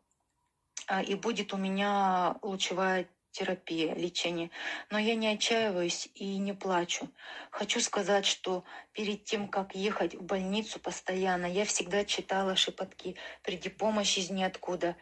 а, 0.86 1.02
и 1.02 1.14
будет 1.14 1.52
у 1.54 1.56
меня 1.56 2.36
лучевая 2.42 3.08
терапия, 3.30 3.94
лечение. 3.94 4.50
Но 4.90 4.98
я 4.98 5.14
не 5.14 5.28
отчаиваюсь 5.28 6.08
и 6.14 6.38
не 6.38 6.52
плачу. 6.52 7.08
Хочу 7.50 7.80
сказать, 7.80 8.26
что 8.26 8.64
перед 8.92 9.24
тем, 9.24 9.48
как 9.48 9.74
ехать 9.74 10.14
в 10.14 10.22
больницу 10.22 10.80
постоянно, 10.80 11.46
я 11.46 11.64
всегда 11.64 12.04
читала 12.04 12.56
шепотки 12.56 13.16
«Приди 13.42 13.68
помощь 13.68 14.18
из 14.18 14.30
ниоткуда». 14.30 14.96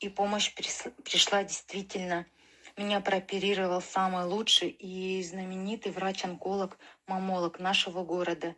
И 0.00 0.08
помощь 0.08 0.54
пришла 0.54 1.42
действительно. 1.42 2.26
Меня 2.76 3.00
прооперировал 3.00 3.82
самый 3.82 4.24
лучший 4.24 4.68
и 4.68 5.20
знаменитый 5.24 5.90
врач-онколог, 5.90 6.78
мамолог 7.08 7.58
нашего 7.58 8.04
города. 8.04 8.54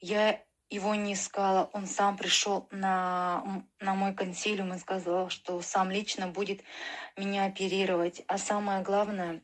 Я 0.00 0.42
его 0.72 0.94
не 0.94 1.12
искала, 1.12 1.68
он 1.74 1.86
сам 1.86 2.16
пришел 2.16 2.66
на, 2.70 3.62
на 3.78 3.94
мой 3.94 4.14
консилиум 4.14 4.72
и 4.72 4.78
сказал, 4.78 5.28
что 5.28 5.60
сам 5.60 5.90
лично 5.90 6.28
будет 6.28 6.62
меня 7.16 7.44
оперировать. 7.44 8.22
А 8.26 8.38
самое 8.38 8.82
главное, 8.82 9.42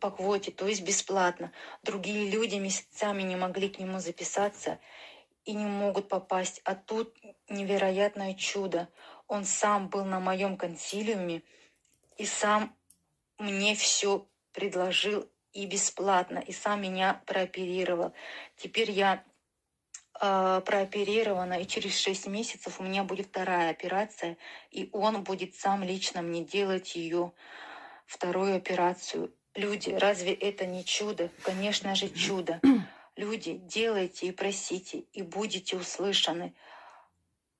по 0.00 0.10
квоте, 0.10 0.50
то 0.50 0.66
есть 0.66 0.82
бесплатно. 0.82 1.52
Другие 1.82 2.30
люди 2.30 2.56
месяцами 2.56 3.22
не 3.22 3.36
могли 3.36 3.68
к 3.68 3.78
нему 3.78 4.00
записаться 4.00 4.78
и 5.44 5.52
не 5.52 5.66
могут 5.66 6.08
попасть. 6.08 6.62
А 6.64 6.74
тут 6.74 7.14
невероятное 7.50 8.32
чудо. 8.32 8.88
Он 9.28 9.44
сам 9.44 9.88
был 9.88 10.06
на 10.06 10.18
моем 10.18 10.56
консилиуме 10.56 11.42
и 12.16 12.24
сам 12.24 12.74
мне 13.38 13.74
все 13.74 14.26
предложил 14.52 15.28
и 15.52 15.66
бесплатно, 15.66 16.38
и 16.38 16.52
сам 16.52 16.80
меня 16.80 17.20
прооперировал. 17.26 18.14
Теперь 18.56 18.90
я 18.90 19.22
э, 20.20 20.60
прооперирована, 20.64 21.60
и 21.60 21.66
через 21.66 21.98
6 21.98 22.26
месяцев 22.26 22.80
у 22.80 22.82
меня 22.82 23.04
будет 23.04 23.28
вторая 23.28 23.70
операция, 23.70 24.36
и 24.70 24.88
он 24.92 25.22
будет 25.24 25.54
сам 25.54 25.82
лично 25.82 26.22
мне 26.22 26.44
делать 26.44 26.94
ее 26.96 27.32
вторую 28.06 28.56
операцию. 28.56 29.32
Люди, 29.54 29.90
разве 29.90 30.32
это 30.32 30.66
не 30.66 30.84
чудо? 30.84 31.30
Конечно 31.42 31.94
же, 31.94 32.08
чудо. 32.08 32.60
Люди, 33.16 33.54
делайте 33.58 34.28
и 34.28 34.32
просите, 34.32 35.00
и 35.12 35.22
будете 35.22 35.76
услышаны. 35.76 36.54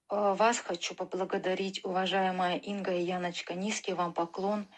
А, 0.09 0.35
вас 0.35 0.59
хочу 0.59 0.94
поблагодарить, 0.94 1.85
уважаемая 1.85 2.57
Инга 2.59 2.92
и 2.92 3.03
Яночка. 3.03 3.55
Низкий 3.55 3.92
вам 3.92 4.12
поклон. 4.12 4.68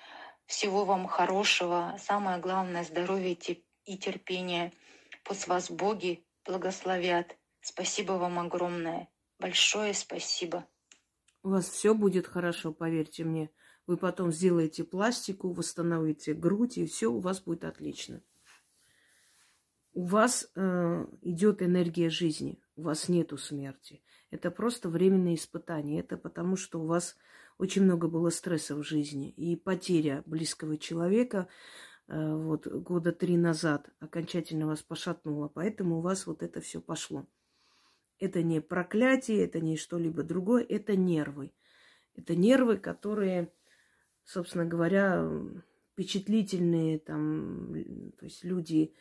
Всего 0.47 0.85
вам 0.85 1.07
хорошего. 1.07 1.97
Самое 1.99 2.39
главное, 2.39 2.85
здоровья 2.85 3.37
и 3.85 3.97
терпения. 3.97 4.73
Пусть 5.25 5.47
вас 5.47 5.71
боги 5.71 6.25
благословят. 6.45 7.37
Спасибо 7.63 8.13
вам 8.13 8.41
огромное. 8.41 9.09
Большое 9.39 9.95
спасибо. 9.95 10.67
У 11.45 11.51
вас 11.51 11.69
все 11.69 11.95
будет 11.95 12.27
хорошо, 12.27 12.73
поверьте 12.73 13.25
мне. 13.25 13.51
Вы 13.87 13.97
потом 13.97 14.33
сделаете 14.33 14.85
пластику, 14.85 15.53
восстановите 15.53 16.35
грудь, 16.35 16.79
и 16.79 16.87
все 16.87 17.09
у 17.09 17.21
вас 17.21 17.41
будет 17.41 17.65
отлично. 17.65 18.23
У 19.93 20.05
вас 20.07 20.51
э, 20.55 21.07
идет 21.21 21.63
энергия 21.63 22.11
жизни, 22.11 22.63
у 22.77 22.83
вас 22.83 23.09
нету 23.09 23.37
смерти. 23.37 24.03
Это 24.31 24.51
просто 24.51 24.89
временное 24.89 25.35
испытание. 25.35 26.01
Это 26.01 26.17
потому, 26.17 26.57
что 26.57 26.81
у 26.81 26.87
вас 26.87 27.17
очень 27.59 27.83
много 27.83 28.09
было 28.09 28.31
стресса 28.31 28.75
в 28.75 28.83
жизни. 28.83 29.31
И 29.31 29.55
потеря 29.57 30.23
близкого 30.27 30.79
человека 30.79 31.49
э, 32.09 32.35
вот 32.35 32.67
года 32.67 33.13
три 33.13 33.37
назад 33.37 33.91
окончательно 34.01 34.67
вас 34.67 34.83
пошатнула. 34.83 35.49
Поэтому 35.49 35.99
у 35.99 36.01
вас 36.01 36.27
вот 36.27 36.43
это 36.43 36.61
все 36.61 36.81
пошло. 36.81 37.27
Это 38.23 38.41
не 38.45 38.61
проклятие, 38.61 39.45
это 39.45 39.59
не 39.59 39.77
что-либо 39.77 40.23
другое, 40.23 40.65
это 40.69 40.95
нервы. 40.95 41.53
Это 42.15 42.37
нервы, 42.37 42.77
которые, 42.77 43.53
собственно 44.23 44.65
говоря, 44.65 45.29
впечатлительные, 45.91 47.01
там, 47.01 48.13
то 48.17 48.27
есть 48.27 48.45
люди, 48.45 48.95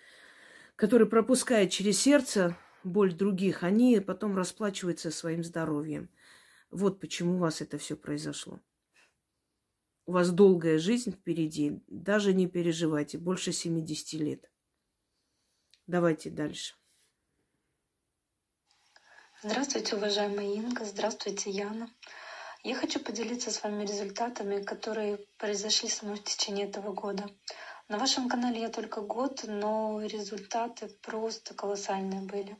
которые 0.76 1.08
пропускают 1.08 1.70
через 1.70 2.00
сердце 2.00 2.58
боль 2.84 3.14
других, 3.14 3.62
они 3.62 4.00
потом 4.00 4.36
расплачиваются 4.36 5.12
своим 5.12 5.44
здоровьем. 5.44 6.10
Вот 6.72 7.00
почему 7.00 7.36
у 7.36 7.42
вас 7.42 7.62
это 7.62 7.78
все 7.78 7.96
произошло. 7.96 8.60
У 10.08 10.14
вас 10.14 10.32
долгая 10.32 10.80
жизнь 10.80 11.12
впереди. 11.12 11.84
Даже 11.86 12.34
не 12.34 12.48
переживайте. 12.48 13.20
Больше 13.20 13.52
70 13.52 14.14
лет. 14.20 14.52
Давайте 15.86 16.32
дальше. 16.32 16.81
Здравствуйте, 19.44 19.96
уважаемая 19.96 20.54
Инга. 20.54 20.86
Здравствуйте, 20.86 21.50
Яна. 21.50 21.90
Я 22.62 22.76
хочу 22.76 23.00
поделиться 23.00 23.50
с 23.50 23.64
вами 23.64 23.88
результатами, 23.88 24.62
которые 24.62 25.18
произошли 25.40 25.90
со 25.90 26.06
мной 26.06 26.18
в 26.18 26.24
течение 26.24 26.68
этого 26.68 26.94
года. 26.94 27.26
На 27.88 27.98
вашем 27.98 28.30
канале 28.30 28.62
я 28.62 28.70
только 28.70 29.02
год, 29.02 29.42
но 29.48 30.00
результаты 30.04 30.90
просто 31.02 31.56
колоссальные 31.56 32.22
были. 32.22 32.56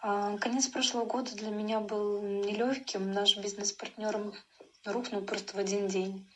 А, 0.00 0.38
конец 0.38 0.68
прошлого 0.68 1.04
года 1.04 1.34
для 1.34 1.50
меня 1.50 1.80
был 1.80 2.22
нелегким. 2.22 3.10
Наш 3.10 3.36
бизнес-партнер 3.36 4.32
рухнул 4.84 5.22
просто 5.22 5.56
в 5.56 5.58
один 5.58 5.88
день. 5.88 6.30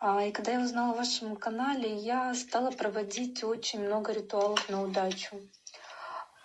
А, 0.00 0.24
и 0.24 0.32
когда 0.32 0.52
я 0.52 0.60
узнала 0.60 0.94
о 0.94 0.96
вашем 0.96 1.36
канале, 1.36 1.94
я 1.94 2.34
стала 2.34 2.70
проводить 2.70 3.44
очень 3.44 3.80
много 3.80 4.14
ритуалов 4.14 4.66
на 4.70 4.82
удачу. 4.82 5.46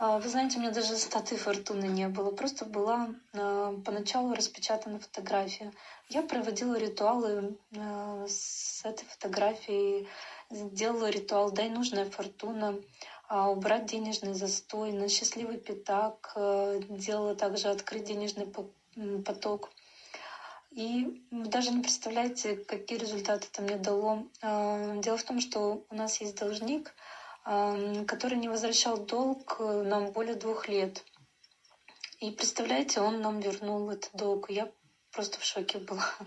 А, 0.05 0.19
вы 0.19 0.27
знаете, 0.27 0.57
у 0.57 0.59
меня 0.59 0.71
даже 0.71 0.97
статы 0.97 1.37
фортуны 1.37 1.85
не 1.85 2.09
было. 2.09 2.29
Просто 2.31 2.65
была 2.65 3.15
э, 3.31 3.77
поначалу 3.85 4.33
распечатана 4.33 4.99
фотография. 4.99 5.71
Я 6.09 6.23
проводила 6.23 6.75
ритуалы 6.75 7.57
э, 7.71 8.25
с 8.27 8.83
этой 8.83 9.05
фотографией. 9.05 10.09
Делала 10.49 11.09
ритуал 11.09 11.51
«Дай 11.51 11.69
нужная 11.69 12.03
фортуна», 12.03 12.81
убрать 13.29 13.85
денежный 13.85 14.33
застой, 14.33 14.91
на 14.91 15.07
счастливый 15.07 15.57
пятак. 15.57 16.33
Делала 16.89 17.33
также 17.33 17.69
открыть 17.69 18.03
денежный 18.03 18.53
поток. 19.23 19.71
И 20.71 21.23
даже 21.31 21.71
не 21.71 21.81
представляете, 21.81 22.57
какие 22.57 22.99
результаты 22.99 23.47
это 23.49 23.61
мне 23.61 23.77
дало. 23.77 24.27
Дело 24.41 25.17
в 25.17 25.23
том, 25.23 25.39
что 25.39 25.85
у 25.89 25.95
нас 25.95 26.19
есть 26.19 26.37
должник– 26.37 26.93
который 27.43 28.37
не 28.37 28.47
возвращал 28.47 28.97
долг 28.97 29.57
э, 29.59 29.83
нам 29.83 30.11
более 30.11 30.35
двух 30.35 30.69
лет. 30.69 31.03
И 32.19 32.31
представляете, 32.31 33.01
он 33.01 33.21
нам 33.21 33.41
вернул 33.41 33.89
этот 33.89 34.11
долг. 34.13 34.49
Я 34.49 34.71
просто 35.11 35.39
в 35.39 35.43
шоке 35.43 35.79
была. 35.79 36.09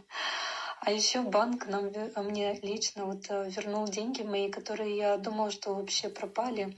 А 0.79 0.93
еще 0.93 1.23
банк 1.23 1.67
нам, 1.67 1.91
а 2.15 2.23
мне 2.23 2.61
лично 2.61 3.07
вот 3.07 3.25
э, 3.31 3.49
вернул 3.49 3.89
деньги 3.89 4.23
мои, 4.23 4.51
которые 4.51 4.97
я 4.97 5.17
думала, 5.17 5.51
что 5.51 5.75
вообще 5.75 6.11
пропали, 6.11 6.77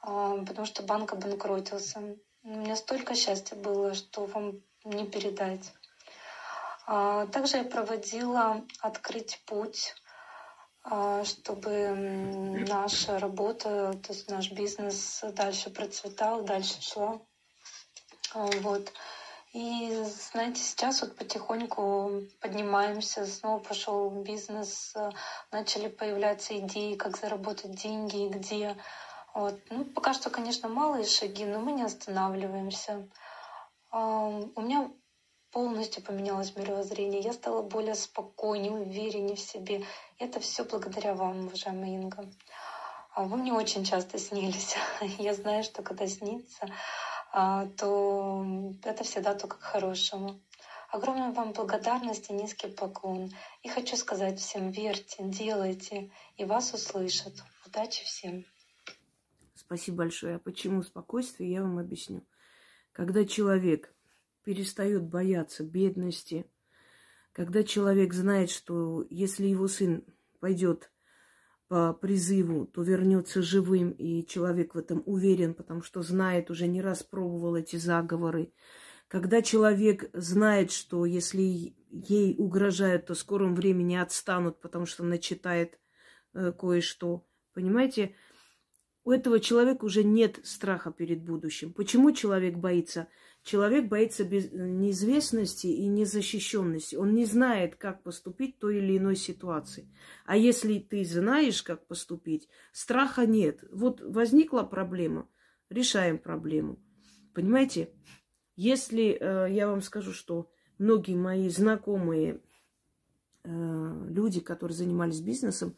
а, 0.00 0.36
потому 0.44 0.64
что 0.64 0.84
банк 0.84 1.12
обанкротился. 1.12 2.16
У 2.44 2.48
меня 2.48 2.76
столько 2.76 3.16
счастья 3.16 3.56
было, 3.56 3.92
что 3.94 4.24
вам 4.26 4.62
не 4.84 5.04
передать. 5.04 5.74
А, 6.86 7.26
также 7.26 7.58
я 7.58 7.64
проводила 7.64 8.64
«Открыть 8.80 9.42
путь», 9.46 9.94
чтобы 11.24 12.64
наша 12.68 13.18
работа, 13.18 13.92
то 14.02 14.12
есть 14.12 14.30
наш 14.30 14.50
бизнес 14.52 15.22
дальше 15.34 15.70
процветал, 15.70 16.42
дальше 16.42 16.80
шла. 16.80 17.20
А, 18.34 18.46
вот. 18.62 18.92
И 19.52 20.04
знаете, 20.04 20.62
сейчас 20.62 21.00
вот 21.00 21.16
потихоньку 21.16 22.22
поднимаемся, 22.40 23.26
снова 23.26 23.58
пошел 23.60 24.10
бизнес, 24.10 24.94
начали 25.50 25.88
появляться 25.88 26.56
идеи, 26.58 26.94
как 26.94 27.16
заработать 27.16 27.74
деньги 27.74 28.26
и 28.26 28.28
где. 28.28 28.76
Вот. 29.34 29.58
Ну, 29.70 29.84
пока 29.84 30.12
что, 30.12 30.30
конечно, 30.30 30.68
малые 30.68 31.04
шаги, 31.04 31.44
но 31.46 31.60
мы 31.60 31.72
не 31.72 31.82
останавливаемся. 31.82 33.08
А, 33.90 34.26
у 34.26 34.60
меня 34.60 34.90
полностью 35.50 36.02
поменялось 36.02 36.56
мировоззрение. 36.56 37.20
Я 37.20 37.32
стала 37.32 37.62
более 37.62 37.94
спокойнее, 37.94 38.72
увереннее 38.72 39.36
в 39.36 39.40
себе. 39.40 39.84
Это 40.18 40.40
все 40.40 40.64
благодаря 40.64 41.14
вам, 41.14 41.46
уважаемая 41.46 41.90
Инга. 41.90 42.28
А 43.14 43.24
вы 43.24 43.36
мне 43.36 43.52
очень 43.52 43.84
часто 43.84 44.18
снились. 44.18 44.76
Я 45.18 45.34
знаю, 45.34 45.64
что 45.64 45.82
когда 45.82 46.06
снится, 46.06 46.68
а, 47.32 47.66
то 47.76 48.46
это 48.84 49.04
всегда 49.04 49.34
только 49.34 49.56
к 49.58 49.62
хорошему. 49.62 50.40
Огромная 50.90 51.32
вам 51.32 51.52
благодарность 51.52 52.30
и 52.30 52.32
низкий 52.32 52.68
поклон. 52.68 53.30
И 53.62 53.68
хочу 53.68 53.96
сказать 53.96 54.40
всем, 54.40 54.70
верьте, 54.70 55.16
делайте, 55.24 56.10
и 56.36 56.44
вас 56.44 56.72
услышат. 56.72 57.34
Удачи 57.66 58.04
всем. 58.04 58.44
Спасибо 59.54 59.98
большое. 59.98 60.36
А 60.36 60.38
почему 60.38 60.82
спокойствие, 60.82 61.52
я 61.52 61.62
вам 61.62 61.78
объясню. 61.78 62.22
Когда 62.92 63.26
человек 63.26 63.94
перестает 64.48 65.02
бояться 65.02 65.62
бедности, 65.62 66.46
когда 67.32 67.62
человек 67.62 68.14
знает, 68.14 68.48
что 68.48 69.04
если 69.10 69.46
его 69.46 69.68
сын 69.68 70.06
пойдет 70.40 70.90
по 71.66 71.92
призыву, 71.92 72.64
то 72.64 72.82
вернется 72.82 73.42
живым, 73.42 73.90
и 73.90 74.24
человек 74.26 74.74
в 74.74 74.78
этом 74.78 75.02
уверен, 75.04 75.52
потому 75.52 75.82
что 75.82 76.00
знает, 76.00 76.50
уже 76.50 76.66
не 76.66 76.80
раз 76.80 77.02
пробовал 77.02 77.56
эти 77.56 77.76
заговоры. 77.76 78.54
Когда 79.06 79.42
человек 79.42 80.08
знает, 80.14 80.72
что 80.72 81.04
если 81.04 81.74
ей 81.90 82.34
угрожают, 82.38 83.04
то 83.04 83.12
в 83.12 83.18
скором 83.18 83.54
времени 83.54 83.96
отстанут, 83.96 84.62
потому 84.62 84.86
что 84.86 85.04
начитает 85.04 85.78
э, 86.32 86.52
кое-что. 86.52 87.28
Понимаете, 87.52 88.14
у 89.04 89.10
этого 89.10 89.40
человека 89.40 89.84
уже 89.84 90.04
нет 90.04 90.40
страха 90.44 90.90
перед 90.90 91.22
будущим. 91.22 91.74
Почему 91.74 92.12
человек 92.12 92.56
боится? 92.56 93.08
Человек 93.48 93.88
боится 93.88 94.24
без... 94.24 94.52
неизвестности 94.52 95.68
и 95.68 95.86
незащищенности. 95.86 96.96
Он 96.96 97.14
не 97.14 97.24
знает, 97.24 97.76
как 97.76 98.02
поступить 98.02 98.56
в 98.56 98.58
той 98.58 98.76
или 98.76 98.98
иной 98.98 99.16
ситуации. 99.16 99.88
А 100.26 100.36
если 100.36 100.78
ты 100.78 101.02
знаешь, 101.02 101.62
как 101.62 101.86
поступить, 101.86 102.46
страха 102.72 103.24
нет. 103.24 103.64
Вот 103.72 104.02
возникла 104.02 104.64
проблема, 104.64 105.30
решаем 105.70 106.18
проблему. 106.18 106.78
Понимаете? 107.32 107.88
Если 108.54 109.16
э, 109.18 109.50
я 109.50 109.68
вам 109.68 109.80
скажу, 109.80 110.12
что 110.12 110.50
многие 110.76 111.16
мои 111.16 111.48
знакомые 111.48 112.42
э, 113.44 114.06
люди, 114.10 114.40
которые 114.40 114.76
занимались 114.76 115.22
бизнесом, 115.22 115.74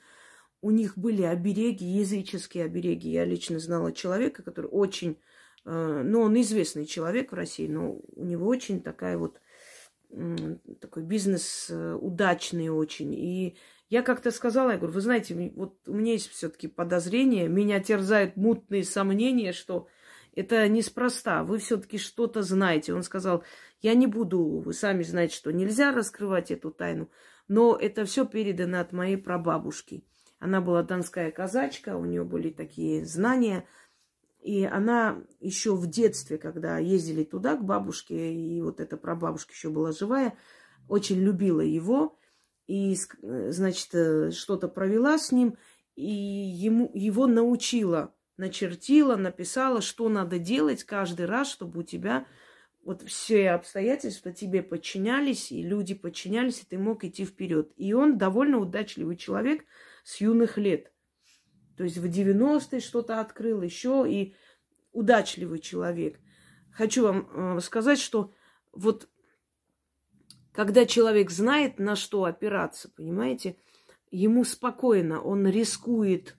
у 0.61 0.73
них 0.73 0.99
были 0.99 1.23
обереги, 1.23 1.85
языческие 1.85 2.65
обереги. 2.65 3.13
Я 3.13 3.25
лично 3.25 3.61
знала 3.61 3.93
человека, 3.93 4.43
который 4.43 4.67
очень, 4.73 5.19
э, 5.65 6.03
ну, 6.05 6.23
он 6.23 6.41
известный 6.41 6.87
человек 6.87 7.33
в 7.33 7.35
России, 7.35 7.69
но 7.69 8.01
у 8.17 8.25
него 8.25 8.47
очень 8.47 8.83
такая 8.83 9.19
вот, 9.19 9.41
такой 10.81 11.03
бизнес 11.05 11.69
э, 11.71 11.95
удачный 11.95 12.69
очень. 12.69 13.15
И 13.15 13.57
я 13.89 14.03
как-то 14.03 14.31
сказала, 14.31 14.71
я 14.71 14.77
говорю, 14.77 14.95
вы 14.95 15.01
знаете, 15.01 15.53
вот 15.55 15.77
у 15.87 15.95
меня 15.95 16.13
есть 16.13 16.31
все-таки 16.31 16.69
подозрение, 16.69 17.49
меня 17.49 17.81
терзают 17.81 18.37
мутные 18.37 18.85
сомнения, 18.85 19.53
что 19.53 19.89
это 20.35 20.69
неспроста, 20.69 21.43
вы 21.43 21.59
все-таки 21.59 21.99
что-то 21.99 22.43
знаете. 22.43 22.95
Он 22.95 23.03
сказал, 23.03 23.45
я 23.83 23.95
не 23.95 24.07
буду, 24.07 24.61
вы 24.65 24.73
сами 24.73 25.03
знаете, 25.03 25.35
что 25.35 25.53
нельзя 25.53 25.93
раскрывать 25.93 26.51
эту 26.51 26.71
тайну, 26.71 27.11
но 27.49 27.77
это 27.77 28.05
все 28.05 28.25
передано 28.25 28.81
от 28.81 28.93
моей 28.93 29.17
прабабушки. 29.17 30.05
Она 30.39 30.61
была 30.61 30.83
донская 30.83 31.31
казачка, 31.31 31.97
у 31.97 32.05
нее 32.05 32.25
были 32.25 32.51
такие 32.51 33.05
знания. 33.05 33.67
И 34.43 34.65
она 34.65 35.23
еще 35.41 35.75
в 35.75 35.87
детстве, 35.87 36.39
когда 36.39 36.79
ездили 36.79 37.25
туда 37.25 37.57
к 37.57 37.65
бабушке, 37.65 38.33
и 38.33 38.61
вот 38.63 38.81
эта 38.81 38.97
прабабушка 38.97 39.53
еще 39.53 39.71
была 39.71 39.93
живая, 39.93 40.37
очень 40.89 41.21
любила 41.21 41.61
его. 41.61 42.19
И, 42.67 42.97
значит, 43.23 43.95
э, 43.95 44.31
что-то 44.31 44.69
провела 44.69 45.19
с 45.19 45.33
ним, 45.33 45.57
и 45.97 46.11
ему, 46.11 46.91
его 46.95 47.27
научила, 47.27 48.15
начертила, 48.37 49.17
написала, 49.17 49.81
что 49.81 50.09
надо 50.09 50.39
делать 50.39 50.85
каждый 50.85 51.27
раз, 51.27 51.51
чтобы 51.51 51.81
у 51.81 51.83
тебя 51.83 52.27
вот 52.85 53.03
все 53.03 53.51
обстоятельства 53.51 54.33
тебе 54.33 54.63
подчинялись, 54.63 55.53
и 55.53 55.63
люди 55.63 55.95
подчинялись, 55.95 56.63
и 56.63 56.67
ты 56.67 56.79
мог 56.79 57.05
идти 57.05 57.25
вперед. 57.25 57.73
И 57.77 57.93
он 57.93 58.19
довольно 58.19 58.59
удачливый 58.59 59.17
человек– 59.17 59.65
с 60.05 60.21
юных 60.21 60.59
лет. 60.59 60.93
То 61.81 61.85
есть 61.85 61.97
в 61.97 62.05
90-е 62.05 62.79
что-то 62.79 63.21
открыл 63.21 63.63
еще 63.63 64.05
и 64.07 64.35
удачливый 64.93 65.61
человек. 65.61 66.21
Хочу 66.71 67.03
вам 67.03 67.57
э, 67.57 67.61
сказать, 67.63 67.99
что 67.99 68.35
вот 68.71 69.09
когда 70.53 70.85
человек 70.85 71.31
знает, 71.31 71.79
на 71.79 71.97
что 71.97 72.25
опираться, 72.25 72.91
понимаете, 72.95 73.57
ему 74.11 74.45
спокойно, 74.45 75.23
он 75.23 75.49
рискует, 75.49 76.37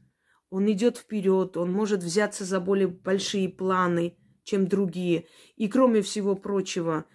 он 0.51 0.71
идет 0.71 0.97
вперед, 0.97 1.57
он 1.57 1.73
может 1.73 2.03
взяться 2.03 2.45
за 2.45 2.59
более 2.59 2.89
большие 2.89 3.49
планы, 3.49 4.15
чем 4.43 4.67
другие. 4.67 5.25
И 5.55 5.67
кроме 5.69 6.03
всего 6.03 6.35
прочего, 6.35 7.05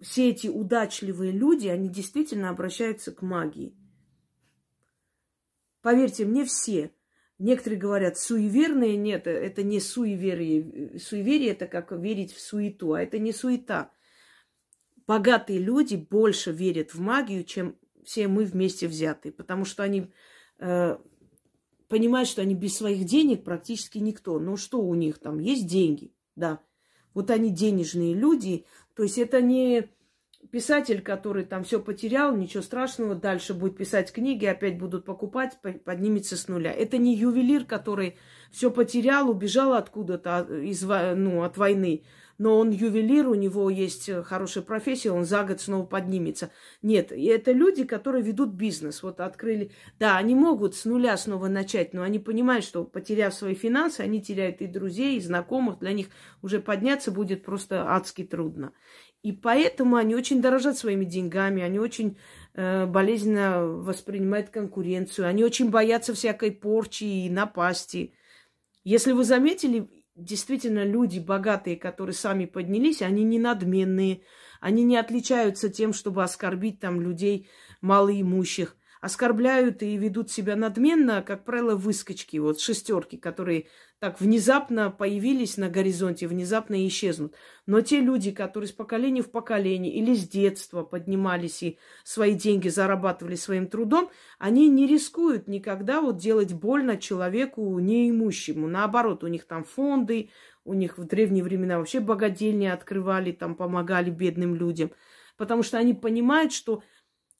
все 0.00 0.30
эти 0.30 0.46
удачливые 0.46 1.30
люди, 1.30 1.68
они 1.68 1.90
действительно 1.90 2.48
обращаются 2.48 3.12
к 3.12 3.20
магии. 3.20 3.77
Поверьте 5.82 6.24
мне, 6.24 6.44
все. 6.44 6.92
Некоторые 7.38 7.78
говорят, 7.78 8.18
суеверные, 8.18 8.96
нет, 8.96 9.28
это 9.28 9.62
не 9.62 9.78
суеверие. 9.78 10.98
Суеверие– 10.98 11.50
это 11.52 11.66
как 11.66 11.92
верить 11.92 12.32
в 12.32 12.40
суету, 12.40 12.94
а 12.94 13.02
это 13.02 13.18
не 13.18 13.32
суета. 13.32 13.92
Богатые 15.06 15.60
люди 15.60 15.94
больше 15.94 16.50
верят 16.50 16.94
в 16.94 17.00
магию, 17.00 17.44
чем 17.44 17.76
все 18.04 18.26
мы 18.26 18.44
вместе 18.44 18.88
взятые, 18.88 19.32
потому 19.32 19.64
что 19.64 19.84
они 19.84 20.10
э, 20.58 20.98
понимают, 21.88 22.28
что 22.28 22.42
они 22.42 22.54
без 22.54 22.76
своих 22.76 23.04
денег 23.04 23.44
практически 23.44 23.98
никто. 23.98 24.38
Ну 24.40 24.56
что 24.56 24.80
у 24.80 24.94
них 24.94 25.18
там? 25.18 25.38
Есть 25.38 25.66
деньги, 25.66 26.12
да. 26.34 26.60
Вот 27.14 27.30
они 27.30 27.50
денежные 27.50 28.14
люди, 28.14 28.66
то 28.94 29.02
есть 29.02 29.18
это 29.18 29.40
не 29.40 29.88
писатель, 30.50 31.02
который 31.02 31.44
там 31.44 31.64
все 31.64 31.80
потерял, 31.80 32.34
ничего 32.36 32.62
страшного, 32.62 33.14
дальше 33.14 33.54
будет 33.54 33.76
писать 33.76 34.12
книги, 34.12 34.46
опять 34.46 34.78
будут 34.78 35.04
покупать, 35.04 35.58
поднимется 35.84 36.36
с 36.36 36.48
нуля. 36.48 36.72
Это 36.72 36.98
не 36.98 37.14
ювелир, 37.14 37.64
который 37.64 38.16
все 38.50 38.70
потерял, 38.70 39.28
убежал 39.28 39.74
откуда-то 39.74 40.38
а, 40.38 40.60
из, 40.60 40.82
ну, 40.82 41.42
от 41.42 41.58
войны. 41.58 42.04
Но 42.38 42.56
он 42.56 42.70
ювелир, 42.70 43.28
у 43.28 43.34
него 43.34 43.68
есть 43.68 44.08
хорошая 44.24 44.62
профессия, 44.62 45.10
он 45.10 45.24
за 45.24 45.42
год 45.42 45.60
снова 45.60 45.84
поднимется. 45.84 46.52
Нет, 46.82 47.10
и 47.10 47.24
это 47.24 47.50
люди, 47.50 47.82
которые 47.82 48.22
ведут 48.22 48.50
бизнес. 48.50 49.02
Вот 49.02 49.18
открыли... 49.18 49.72
Да, 49.98 50.16
они 50.16 50.36
могут 50.36 50.76
с 50.76 50.84
нуля 50.84 51.16
снова 51.16 51.48
начать, 51.48 51.94
но 51.94 52.02
они 52.02 52.20
понимают, 52.20 52.64
что 52.64 52.84
потеряв 52.84 53.34
свои 53.34 53.54
финансы, 53.54 54.02
они 54.02 54.22
теряют 54.22 54.60
и 54.60 54.68
друзей, 54.68 55.16
и 55.16 55.20
знакомых. 55.20 55.80
Для 55.80 55.92
них 55.92 56.06
уже 56.40 56.60
подняться 56.60 57.10
будет 57.10 57.44
просто 57.44 57.92
адски 57.92 58.22
трудно. 58.22 58.72
И 59.22 59.32
поэтому 59.32 59.96
они 59.96 60.14
очень 60.14 60.40
дорожат 60.40 60.78
своими 60.78 61.04
деньгами, 61.04 61.62
они 61.62 61.78
очень 61.78 62.16
э, 62.54 62.86
болезненно 62.86 63.66
воспринимают 63.66 64.50
конкуренцию, 64.50 65.26
они 65.26 65.42
очень 65.42 65.70
боятся 65.70 66.14
всякой 66.14 66.52
порчи 66.52 67.04
и 67.04 67.30
напасти. 67.30 68.14
Если 68.84 69.12
вы 69.12 69.24
заметили, 69.24 69.90
действительно 70.14 70.84
люди 70.84 71.18
богатые, 71.18 71.76
которые 71.76 72.14
сами 72.14 72.46
поднялись, 72.46 73.02
они 73.02 73.24
не 73.24 73.40
надменные, 73.40 74.22
они 74.60 74.84
не 74.84 74.96
отличаются 74.96 75.68
тем, 75.68 75.92
чтобы 75.92 76.22
оскорбить 76.22 76.80
там 76.80 77.00
людей 77.00 77.48
малоимущих. 77.80 78.77
Оскорбляют 79.00 79.82
и 79.82 79.96
ведут 79.96 80.30
себя 80.30 80.56
надменно, 80.56 81.22
как 81.22 81.44
правило, 81.44 81.76
выскочки, 81.76 82.36
вот 82.38 82.60
шестерки, 82.60 83.16
которые 83.16 83.66
так 84.00 84.20
внезапно 84.20 84.90
появились 84.90 85.56
на 85.56 85.68
горизонте, 85.68 86.28
внезапно 86.28 86.86
исчезнут. 86.86 87.34
Но 87.66 87.80
те 87.80 88.00
люди, 88.00 88.30
которые 88.30 88.68
с 88.68 88.72
поколения 88.72 89.22
в 89.22 89.30
поколение 89.30 89.92
или 89.92 90.14
с 90.14 90.28
детства 90.28 90.82
поднимались 90.82 91.62
и 91.62 91.78
свои 92.04 92.34
деньги 92.34 92.68
зарабатывали 92.68 93.34
своим 93.34 93.66
трудом, 93.66 94.10
они 94.38 94.68
не 94.68 94.86
рискуют 94.86 95.48
никогда 95.48 96.00
вот 96.00 96.16
делать 96.16 96.52
больно 96.52 96.96
человеку 96.96 97.78
неимущему. 97.78 98.68
Наоборот, 98.68 99.24
у 99.24 99.26
них 99.26 99.46
там 99.46 99.64
фонды, 99.64 100.30
у 100.64 100.74
них 100.74 100.98
в 100.98 101.04
древние 101.04 101.42
времена 101.42 101.78
вообще 101.78 101.98
богадельни 101.98 102.66
открывали, 102.66 103.32
там 103.32 103.56
помогали 103.56 104.10
бедным 104.10 104.54
людям. 104.54 104.90
Потому 105.36 105.62
что 105.62 105.78
они 105.78 105.94
понимают, 105.94 106.52
что 106.52 106.82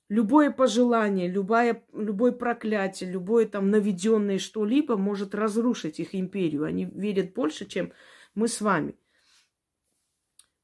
Любое 0.09 0.51
пожелание, 0.51 1.29
любое, 1.29 1.85
любое 1.93 2.33
проклятие, 2.33 3.11
любое 3.11 3.47
там 3.47 3.71
наведенное 3.71 4.39
что-либо 4.39 4.97
может 4.97 5.35
разрушить 5.35 6.01
их 6.01 6.15
империю. 6.15 6.65
Они 6.65 6.87
верят 6.87 7.35
больше, 7.35 7.67
чем 7.67 7.93
мы 8.35 8.49
с 8.49 8.63
вами. 8.63 8.97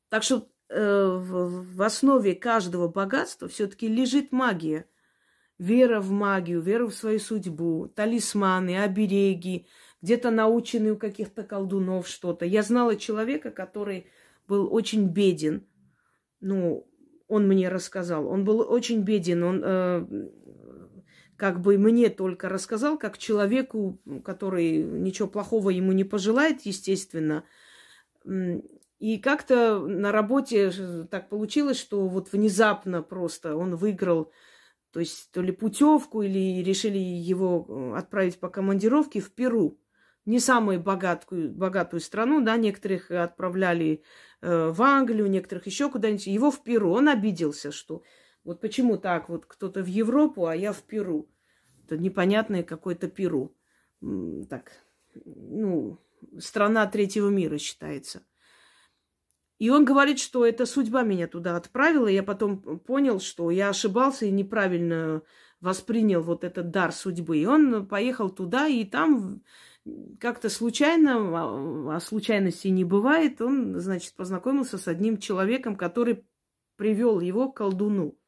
Так 0.09 0.23
что 0.23 0.49
э, 0.71 1.07
в, 1.19 1.75
в 1.77 1.83
основе 1.83 2.35
каждого 2.35 2.89
богатства 2.89 3.49
все-таки 3.49 3.87
лежит 3.87 4.33
магия. 4.33 4.89
Вера 5.59 6.01
в 6.01 6.11
магию, 6.11 6.61
вера 6.61 6.87
в 6.87 6.95
свою 6.95 7.21
судьбу, 7.21 7.89
талисманы, 7.95 8.83
обереги, 8.83 9.67
где-то 10.03 10.31
наученный 10.31 10.93
у 10.93 10.97
каких-то 10.97 11.45
колдунов 11.45 12.09
что-то. 12.09 12.45
Я 12.45 12.63
знала 12.63 12.97
человека, 12.97 13.51
который 13.51 14.07
был 14.49 14.73
очень 14.73 15.07
беден. 15.09 15.67
Ну, 16.41 16.87
он 17.29 17.49
мне 17.49 17.69
рассказал. 17.69 18.29
Он 18.29 18.45
был 18.45 18.61
очень 18.61 19.03
беден, 19.03 19.43
он 19.43 19.63
э, 19.65 20.07
как 21.37 21.61
бы 21.61 21.79
мне 21.79 22.11
только 22.11 22.49
рассказал, 22.49 22.99
как 22.99 23.19
человеку, 23.19 24.01
который 24.25 24.83
ничего 24.83 25.29
плохого 25.29 25.71
ему 25.71 25.93
не 25.93 26.05
пожелает, 26.05 26.63
естественно. 26.63 27.45
И 28.99 29.19
как-то 29.19 29.81
на 29.81 30.13
работе 30.13 30.73
так 31.11 31.29
получилось, 31.29 31.79
что 31.79 32.09
вот 32.09 32.33
внезапно 32.33 33.03
просто 33.03 33.57
он 33.57 33.77
выиграл, 33.77 34.33
то 34.93 35.01
есть 35.01 35.31
то 35.33 35.43
ли 35.43 35.53
путевку, 35.53 36.23
или 36.23 36.63
решили 36.63 36.99
его 36.99 37.67
э, 37.69 37.99
отправить 37.99 38.39
по 38.39 38.49
командировке 38.49 39.21
в 39.21 39.33
Перу. 39.33 39.79
Не 40.25 40.39
самую 40.39 40.81
богатую, 40.81 41.53
богатую 41.53 42.01
страну, 42.01 42.41
да, 42.43 42.57
некоторых 42.57 43.11
отправляли 43.11 44.03
в 44.45 44.83
Англию, 44.83 45.31
некоторых 45.31 45.67
еще 45.67 45.91
куда-нибудь. 45.91 46.27
Его 46.27 46.51
в 46.51 46.63
Перу. 46.63 46.91
Он 46.93 47.09
обиделся, 47.09 47.73
что 47.73 48.03
вот 48.45 48.61
почему 48.61 48.99
так, 48.99 49.29
вот 49.31 49.47
кто-то 49.47 49.83
в 49.83 49.87
Европу, 49.87 50.47
а 50.47 50.55
я 50.55 50.73
в 50.73 50.83
Перу. 50.83 51.31
Это 51.85 51.97
непонятное 51.97 52.63
какое-то 52.63 53.09
Перу. 53.09 53.57
Так, 54.51 54.73
ну, 55.25 55.99
страна 56.39 56.87
третьего 56.87 57.31
мира 57.31 57.59
считается. 57.59 58.23
И 59.59 59.71
он 59.71 59.85
говорит, 59.85 60.19
что 60.19 60.45
это 60.45 60.67
судьба 60.67 61.05
меня 61.05 61.27
туда 61.27 61.57
отправила. 61.57 62.09
Я 62.09 62.23
потом 62.23 62.61
понял, 62.81 63.21
что 63.21 63.51
я 63.51 63.71
ошибался 63.71 64.27
и 64.27 64.31
неправильно 64.31 65.23
воспринял 65.61 66.23
вот 66.23 66.45
этот 66.45 66.71
дар 66.71 66.93
судьбы. 66.93 67.39
И 67.39 67.47
он 67.47 67.87
поехал 67.87 68.29
туда, 68.29 68.67
и 68.67 68.85
там 68.85 69.43
как-то 70.21 70.49
случайно, 70.49 71.17
а, 71.17 71.97
а 71.97 72.01
случайностей 72.01 72.71
не 72.71 72.85
бывает, 72.85 73.41
он, 73.41 73.79
значит, 73.79 74.15
познакомился 74.15 74.79
с 74.79 74.89
одним 74.89 75.19
человеком, 75.19 75.77
который 75.77 76.25
привел 76.77 77.21
его 77.21 77.51
к 77.51 77.57
колдуну. 77.59 78.19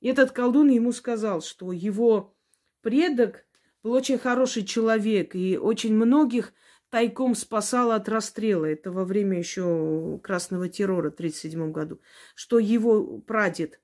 И 0.00 0.08
этот 0.08 0.32
колдун 0.32 0.68
ему 0.68 0.92
сказал, 0.92 1.40
что 1.40 1.72
его 1.72 2.36
предок 2.82 3.46
был 3.82 3.92
очень 3.92 4.18
хороший 4.18 4.64
человек 4.64 5.34
и 5.34 5.56
очень 5.56 5.94
многих 5.94 6.52
тайком 6.90 7.34
спасал 7.34 7.92
от 7.92 8.08
расстрела. 8.08 8.66
Это 8.66 8.92
во 8.92 9.04
время 9.04 9.38
еще 9.38 10.20
красного 10.22 10.68
террора 10.68 11.10
в 11.10 11.14
1937 11.14 11.72
году. 11.72 12.00
Что 12.34 12.58
его 12.58 13.18
прадед 13.18 13.80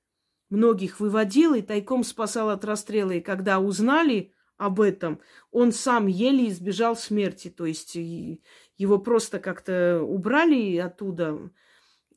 многих 0.49 0.99
выводил 0.99 1.55
и 1.55 1.61
тайком 1.61 2.03
спасал 2.03 2.49
от 2.49 2.63
расстрела. 2.63 3.11
И 3.11 3.21
когда 3.21 3.59
узнали 3.59 4.33
об 4.63 4.79
этом, 4.79 5.19
он 5.51 5.73
сам 5.73 6.07
еле 6.07 6.47
избежал 6.47 6.95
смерти. 6.95 7.49
То 7.49 7.65
есть 7.65 7.95
его 7.95 8.97
просто 8.97 9.39
как-то 9.39 10.01
убрали 10.01 10.77
оттуда. 10.77 11.51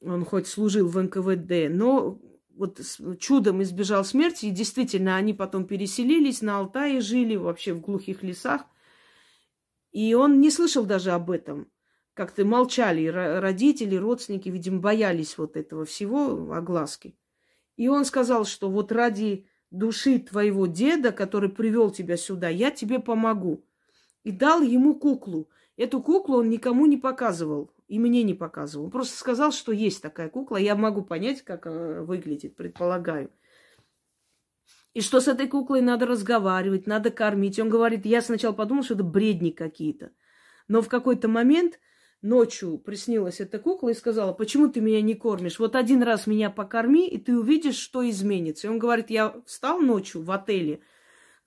Он 0.00 0.24
хоть 0.24 0.46
служил 0.46 0.88
в 0.88 1.02
НКВД, 1.02 1.68
но 1.70 2.20
вот 2.54 2.80
чудом 3.18 3.62
избежал 3.62 4.04
смерти. 4.04 4.46
И 4.46 4.50
действительно, 4.50 5.16
они 5.16 5.34
потом 5.34 5.66
переселились 5.66 6.40
на 6.40 6.58
Алтае, 6.58 7.00
жили 7.00 7.34
вообще 7.34 7.72
в 7.72 7.80
глухих 7.80 8.22
лесах. 8.22 8.62
И 9.90 10.14
он 10.14 10.40
не 10.40 10.50
слышал 10.50 10.84
даже 10.84 11.10
об 11.10 11.30
этом. 11.30 11.68
Как-то 12.14 12.44
молчали 12.44 13.06
родители, 13.06 13.96
родственники, 13.96 14.48
видимо, 14.48 14.78
боялись 14.78 15.36
вот 15.36 15.56
этого 15.56 15.84
всего, 15.84 16.52
огласки. 16.52 17.18
И 17.76 17.88
он 17.88 18.04
сказал, 18.04 18.44
что 18.44 18.70
вот 18.70 18.92
ради 18.92 19.46
души 19.78 20.18
твоего 20.18 20.66
деда, 20.66 21.12
который 21.12 21.48
привел 21.48 21.90
тебя 21.90 22.16
сюда, 22.16 22.48
я 22.48 22.70
тебе 22.70 22.98
помогу. 22.98 23.64
И 24.24 24.30
дал 24.30 24.62
ему 24.62 24.94
куклу. 24.94 25.48
Эту 25.76 26.02
куклу 26.02 26.38
он 26.38 26.50
никому 26.50 26.86
не 26.86 26.96
показывал 26.96 27.70
и 27.88 27.98
мне 27.98 28.22
не 28.22 28.34
показывал. 28.34 28.86
Он 28.86 28.90
просто 28.90 29.16
сказал, 29.16 29.52
что 29.52 29.72
есть 29.72 30.02
такая 30.02 30.28
кукла. 30.28 30.56
Я 30.56 30.74
могу 30.74 31.02
понять, 31.02 31.42
как 31.42 31.66
она 31.66 32.02
выглядит, 32.02 32.56
предполагаю. 32.56 33.30
И 34.94 35.00
что 35.00 35.20
с 35.20 35.28
этой 35.28 35.46
куклой 35.46 35.82
надо 35.82 36.06
разговаривать, 36.06 36.86
надо 36.86 37.10
кормить. 37.10 37.58
Он 37.58 37.68
говорит, 37.68 38.06
я 38.06 38.22
сначала 38.22 38.54
подумал, 38.54 38.82
что 38.82 38.94
это 38.94 39.04
бредни 39.04 39.50
какие-то. 39.50 40.10
Но 40.68 40.82
в 40.82 40.88
какой-то 40.88 41.28
момент 41.28 41.78
ночью 42.26 42.78
приснилась 42.78 43.40
эта 43.40 43.58
кукла 43.58 43.90
и 43.90 43.94
сказала, 43.94 44.32
почему 44.32 44.68
ты 44.68 44.80
меня 44.80 45.00
не 45.00 45.14
кормишь? 45.14 45.58
Вот 45.58 45.76
один 45.76 46.02
раз 46.02 46.26
меня 46.26 46.50
покорми, 46.50 47.08
и 47.08 47.18
ты 47.18 47.38
увидишь, 47.38 47.76
что 47.76 48.08
изменится. 48.08 48.66
И 48.66 48.70
он 48.70 48.78
говорит, 48.78 49.10
я 49.10 49.34
встал 49.46 49.80
ночью 49.80 50.22
в 50.22 50.30
отеле, 50.30 50.80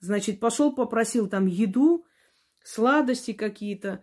значит, 0.00 0.40
пошел, 0.40 0.74
попросил 0.74 1.28
там 1.28 1.46
еду, 1.46 2.06
сладости 2.62 3.32
какие-то, 3.32 4.02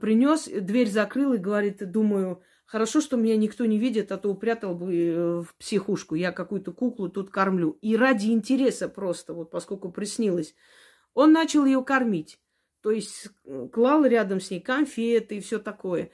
принес, 0.00 0.44
дверь 0.44 0.90
закрыл 0.90 1.32
и 1.34 1.38
говорит, 1.38 1.90
думаю, 1.90 2.42
хорошо, 2.66 3.00
что 3.00 3.16
меня 3.16 3.36
никто 3.36 3.64
не 3.64 3.78
видит, 3.78 4.12
а 4.12 4.18
то 4.18 4.30
упрятал 4.30 4.74
бы 4.74 4.94
э, 4.94 5.40
в 5.42 5.54
психушку. 5.56 6.14
Я 6.14 6.32
какую-то 6.32 6.72
куклу 6.72 7.08
тут 7.08 7.30
кормлю. 7.30 7.78
И 7.80 7.96
ради 7.96 8.26
интереса 8.26 8.88
просто, 8.88 9.32
вот 9.32 9.50
поскольку 9.50 9.90
приснилось, 9.90 10.54
он 11.14 11.32
начал 11.32 11.64
ее 11.64 11.82
кормить. 11.82 12.38
То 12.86 12.92
есть 12.92 13.30
клал 13.72 14.04
рядом 14.04 14.40
с 14.40 14.48
ней 14.48 14.60
конфеты 14.60 15.38
и 15.38 15.40
все 15.40 15.58
такое. 15.58 16.12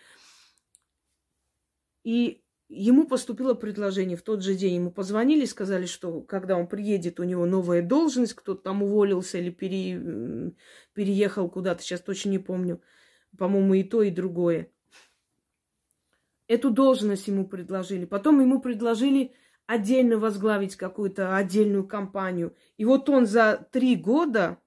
И 2.03 2.43
ему 2.71 3.07
поступило 3.07 3.53
предложение 3.53 4.17
в 4.17 4.23
тот 4.23 4.43
же 4.43 4.55
день. 4.55 4.77
Ему 4.77 4.91
позвонили, 4.91 5.45
сказали, 5.45 5.85
что 5.85 6.23
когда 6.23 6.57
он 6.57 6.67
приедет, 6.67 7.21
у 7.21 7.25
него 7.25 7.45
новая 7.45 7.83
должность, 7.83 8.33
кто-то 8.33 8.63
там 8.63 8.83
уволился 8.83 9.37
или 9.37 9.51
пере... 9.51 10.55
переехал 10.95 11.51
куда-то, 11.51 11.83
сейчас 11.83 12.01
точно 12.01 12.31
не 12.31 12.39
помню. 12.39 12.81
По-моему, 13.37 13.75
и 13.75 13.83
то, 13.83 14.01
и 14.01 14.11
другое. 14.11 14.73
Эту 16.49 16.71
должность 16.71 17.29
ему 17.29 17.47
предложили. 17.47 18.07
Потом 18.07 18.41
ему 18.41 18.63
предложили 18.63 19.35
отдельно 19.67 20.17
возглавить 20.17 20.77
какую-то 20.77 21.37
отдельную 21.37 21.87
компанию. 21.87 22.57
И 22.79 22.87
вот 22.87 23.11
он 23.11 23.27
за 23.27 23.69
три 23.73 23.95
года 23.95 24.62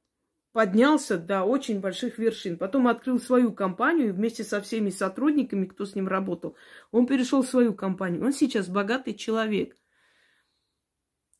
поднялся 0.55 1.17
до 1.17 1.43
очень 1.43 1.81
больших 1.81 2.17
вершин. 2.17 2.57
Потом 2.57 2.87
открыл 2.87 3.19
свою 3.19 3.51
компанию 3.51 4.13
вместе 4.13 4.45
со 4.45 4.61
всеми 4.61 4.89
сотрудниками, 4.89 5.65
кто 5.65 5.85
с 5.85 5.95
ним 5.95 6.07
работал. 6.07 6.55
Он 6.91 7.07
перешел 7.07 7.41
в 7.43 7.49
свою 7.49 7.73
компанию. 7.73 8.23
Он 8.23 8.31
сейчас 8.31 8.69
богатый 8.69 9.15
человек. 9.15 9.75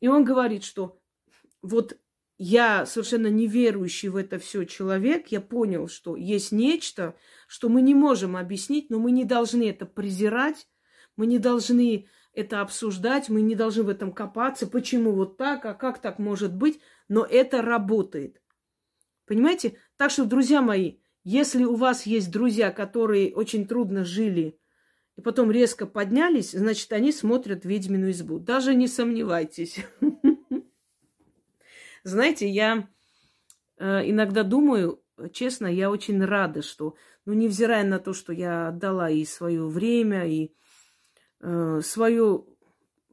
И 0.02 0.10
он 0.10 0.26
говорит, 0.26 0.66
что 0.66 1.00
вот 1.62 1.98
я 2.38 2.86
совершенно 2.86 3.28
неверующий 3.28 4.10
в 4.10 4.18
это 4.18 4.38
все 4.38 4.66
человек, 4.66 5.28
я 5.28 5.40
понял, 5.40 5.88
что 5.88 6.18
есть 6.18 6.52
нечто, 6.52 7.16
что 7.48 7.70
мы 7.70 7.82
не 7.82 7.96
можем 7.96 8.36
объяснить, 8.36 8.90
но 8.90 9.00
мы 9.00 9.12
не 9.12 9.24
должны 9.24 9.70
это 9.70 9.86
презирать, 9.86 10.68
мы 11.16 11.26
не 11.26 11.40
должны 11.40 12.10
это 12.34 12.60
обсуждать, 12.60 13.30
мы 13.30 13.40
не 13.40 13.56
должны 13.56 13.84
в 13.84 13.90
этом 13.90 14.12
копаться, 14.12 14.68
почему 14.68 15.14
вот 15.14 15.38
так, 15.38 15.64
а 15.64 15.74
как 15.74 16.02
так 16.02 16.20
может 16.20 16.54
быть, 16.54 16.82
но 17.08 17.24
это 17.24 17.62
работает. 17.62 18.42
Понимаете? 19.26 19.78
Так 19.98 20.12
что, 20.12 20.26
друзья 20.26 20.62
мои, 20.62 20.98
если 21.24 21.64
у 21.64 21.76
вас 21.76 22.06
есть 22.06 22.32
друзья, 22.32 22.72
которые 22.72 23.34
очень 23.34 23.68
трудно 23.68 24.04
жили 24.04 24.60
и 25.16 25.22
потом 25.22 25.52
резко 25.52 25.88
поднялись, 25.88 26.52
значит, 26.52 26.92
они 26.94 27.12
смотрят 27.12 27.66
«Ведьмину 27.66 28.12
избу». 28.12 28.38
Даже 28.38 28.76
не 28.76 28.88
сомневайтесь. 28.88 29.80
Знаете, 32.04 32.48
я 32.48 32.88
э, 33.78 34.10
иногда 34.10 34.44
думаю, 34.44 35.02
честно, 35.32 35.68
я 35.68 35.90
очень 35.90 36.24
рада, 36.24 36.62
что, 36.62 36.96
ну, 37.26 37.34
невзирая 37.34 37.84
на 37.84 38.00
то, 38.00 38.14
что 38.14 38.34
я 38.34 38.68
отдала 38.68 39.10
и 39.10 39.26
свое 39.26 39.66
время, 39.66 40.28
и 40.28 40.54
э, 41.40 41.82
свое 41.82 42.46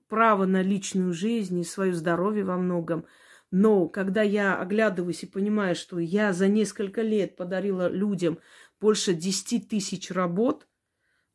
право 0.08 0.44
на 0.44 0.60
личную 0.60 1.14
жизнь, 1.14 1.60
и 1.60 1.64
свое 1.64 1.94
здоровье 1.94 2.44
во 2.44 2.58
многом, 2.58 3.06
но 3.52 3.86
когда 3.86 4.22
я 4.22 4.58
оглядываюсь 4.58 5.24
и 5.24 5.26
понимаю, 5.26 5.76
что 5.76 5.98
я 5.98 6.32
за 6.32 6.48
несколько 6.48 7.02
лет 7.02 7.36
подарила 7.36 7.86
людям 7.86 8.38
больше 8.80 9.12
10 9.12 9.68
тысяч 9.68 10.10
работ, 10.10 10.66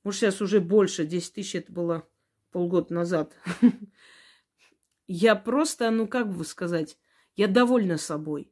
может, 0.03 0.22
сейчас 0.22 0.41
уже 0.41 0.59
больше, 0.59 1.05
10 1.05 1.34
тысяч 1.34 1.53
это 1.53 1.72
было 1.72 2.09
полгода 2.51 2.91
назад, 2.91 3.36
я 5.07 5.36
просто, 5.36 5.91
ну, 5.91 6.07
как 6.07 6.34
бы 6.34 6.43
сказать, 6.43 6.97
я 7.36 7.47
довольна 7.47 7.97
собой. 7.97 8.51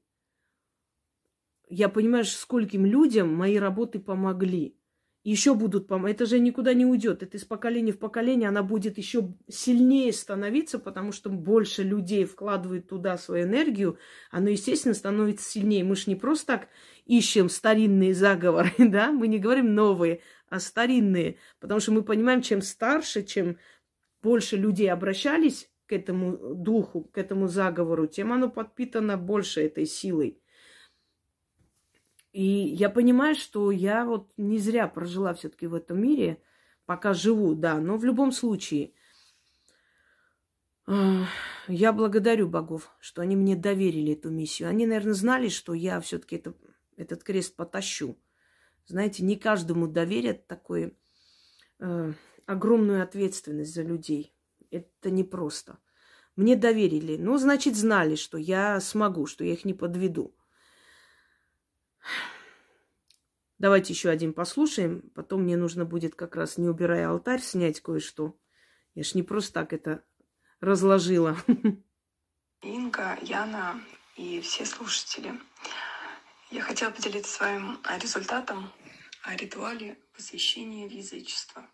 Я 1.67 1.89
понимаю, 1.89 2.23
скольким 2.25 2.85
людям 2.85 3.33
мои 3.33 3.57
работы 3.57 3.97
помогли. 3.97 4.77
Еще 5.25 5.55
будут 5.55 5.87
помогать. 5.87 6.17
Это 6.17 6.27
же 6.27 6.37
никуда 6.37 6.75
не 6.75 6.85
уйдет. 6.85 7.23
Это 7.23 7.37
из 7.37 7.45
поколения 7.45 7.91
в 7.91 7.97
поколение 7.97 8.47
она 8.47 8.61
будет 8.61 8.99
еще 8.99 9.33
сильнее 9.49 10.13
становиться, 10.13 10.77
потому 10.77 11.11
что 11.11 11.31
больше 11.31 11.81
людей 11.81 12.25
вкладывают 12.25 12.87
туда 12.87 13.17
свою 13.17 13.45
энергию. 13.45 13.97
Оно, 14.29 14.49
естественно, 14.49 14.93
становится 14.93 15.49
сильнее. 15.49 15.83
Мы 15.83 15.95
же 15.95 16.03
не 16.05 16.15
просто 16.15 16.45
так 16.45 16.67
ищем 17.05 17.49
старинные 17.49 18.13
заговоры, 18.13 18.71
да? 18.77 19.11
Мы 19.11 19.27
не 19.27 19.39
говорим 19.39 19.73
новые, 19.73 20.21
а 20.47 20.59
старинные. 20.59 21.37
Потому 21.59 21.79
что 21.79 21.91
мы 21.91 22.03
понимаем, 22.03 22.43
чем 22.43 22.61
старше, 22.61 23.23
чем 23.23 23.57
больше 24.21 24.57
людей 24.57 24.91
обращались 24.91 25.71
к 25.87 25.93
этому 25.93 26.37
духу, 26.53 27.03
к 27.03 27.17
этому 27.17 27.47
заговору, 27.47 28.05
тем 28.05 28.31
оно 28.31 28.47
подпитано 28.47 29.17
больше 29.17 29.61
этой 29.61 29.87
силой. 29.87 30.39
И 32.35 32.43
я 32.43 32.89
понимаю, 32.89 33.33
что 33.33 33.71
я 33.71 34.03
вот 34.03 34.29
не 34.35 34.57
зря 34.57 34.89
прожила 34.89 35.33
все-таки 35.33 35.67
в 35.67 35.73
этом 35.73 36.01
мире, 36.01 36.43
пока 36.85 37.13
живу, 37.13 37.55
да, 37.55 37.79
но 37.79 37.95
в 37.95 38.03
любом 38.03 38.33
случае 38.33 38.91
я 40.85 41.93
благодарю 41.93 42.49
богов, 42.49 42.93
что 42.99 43.21
они 43.21 43.37
мне 43.37 43.55
доверили 43.55 44.11
эту 44.11 44.31
миссию. 44.31 44.67
Они, 44.67 44.85
наверное, 44.85 45.13
знали, 45.13 45.47
что 45.47 45.73
я 45.73 46.01
все-таки 46.01 46.35
это, 46.35 46.53
этот 46.97 47.23
крест 47.23 47.55
потащу. 47.55 48.17
Знаете, 48.85 49.23
не 49.23 49.37
каждому 49.37 49.87
доверят 49.87 50.45
такой 50.45 50.97
э, 51.79 52.13
огромную 52.45 53.01
ответственность 53.01 53.73
за 53.73 53.83
людей. 53.83 54.35
Это 54.71 55.09
непросто. 55.09 55.77
Мне 56.35 56.57
доверили. 56.57 57.15
Ну, 57.15 57.37
значит, 57.37 57.77
знали, 57.77 58.15
что 58.15 58.37
я 58.37 58.81
смогу, 58.81 59.25
что 59.25 59.45
я 59.45 59.53
их 59.53 59.63
не 59.63 59.73
подведу. 59.73 60.35
Давайте 63.57 63.93
еще 63.93 64.09
один 64.09 64.33
послушаем. 64.33 65.09
Потом 65.15 65.43
мне 65.43 65.55
нужно 65.55 65.85
будет 65.85 66.15
как 66.15 66.35
раз, 66.35 66.57
не 66.57 66.67
убирая 66.67 67.09
алтарь, 67.09 67.41
снять 67.41 67.81
кое-что. 67.81 68.37
Я 68.93 69.03
ж 69.03 69.13
не 69.13 69.23
просто 69.23 69.53
так 69.53 69.73
это 69.73 70.03
разложила. 70.59 71.37
Инга, 72.61 73.17
Яна 73.21 73.81
и 74.15 74.41
все 74.41 74.65
слушатели. 74.65 75.39
Я 76.51 76.61
хотела 76.61 76.91
поделиться 76.91 77.31
своим 77.31 77.79
результатом 77.99 78.71
о 79.23 79.35
ритуале 79.35 79.97
посвящения 80.13 80.87
в 80.87 80.91
язычество. 80.91 81.67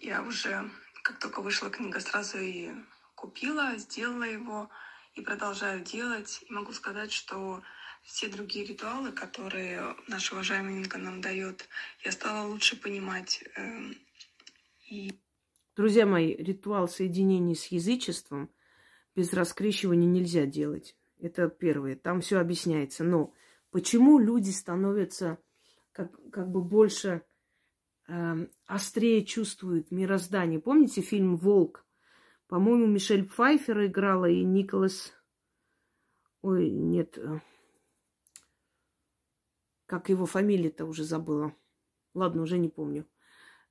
Я 0.00 0.22
уже, 0.22 0.70
как 1.02 1.18
только 1.18 1.40
вышла 1.40 1.70
книга, 1.70 2.00
сразу 2.00 2.38
и 2.38 2.70
купила, 3.14 3.76
сделала 3.76 4.24
его 4.24 4.70
и 5.14 5.20
продолжаю 5.20 5.80
делать. 5.80 6.44
И 6.48 6.52
могу 6.52 6.72
сказать, 6.72 7.12
что 7.12 7.62
все 8.04 8.28
другие 8.28 8.66
ритуалы, 8.66 9.12
которые 9.12 9.96
наша 10.08 10.34
уважаемая 10.34 10.74
Инга 10.74 10.98
нам 10.98 11.20
дает, 11.20 11.68
я 12.04 12.12
стала 12.12 12.46
лучше 12.46 12.80
понимать. 12.80 13.42
Эм, 13.56 13.96
и... 14.88 15.12
Друзья 15.74 16.06
мои, 16.06 16.34
ритуал 16.34 16.86
соединения 16.86 17.54
с 17.54 17.66
язычеством 17.66 18.50
без 19.16 19.32
раскрещивания 19.32 20.08
нельзя 20.08 20.46
делать. 20.46 20.96
Это 21.18 21.48
первое. 21.48 21.96
Там 21.96 22.20
все 22.20 22.38
объясняется. 22.38 23.04
Но 23.04 23.32
почему 23.70 24.18
люди 24.18 24.50
становятся 24.50 25.38
как, 25.92 26.12
как 26.30 26.50
бы 26.50 26.62
больше 26.62 27.22
э, 28.06 28.46
острее 28.66 29.24
чувствуют 29.24 29.90
мироздание? 29.90 30.60
Помните 30.60 31.00
фильм 31.00 31.36
Волк? 31.36 31.86
По-моему, 32.48 32.86
Мишель 32.86 33.24
Пфайфер 33.26 33.86
играла 33.86 34.28
и 34.28 34.44
Николас. 34.44 35.14
Ой, 36.42 36.70
нет. 36.70 37.18
Как 39.94 40.08
его 40.08 40.26
фамилия-то 40.26 40.86
уже 40.86 41.04
забыла. 41.04 41.54
Ладно, 42.14 42.42
уже 42.42 42.58
не 42.58 42.68
помню. 42.68 43.06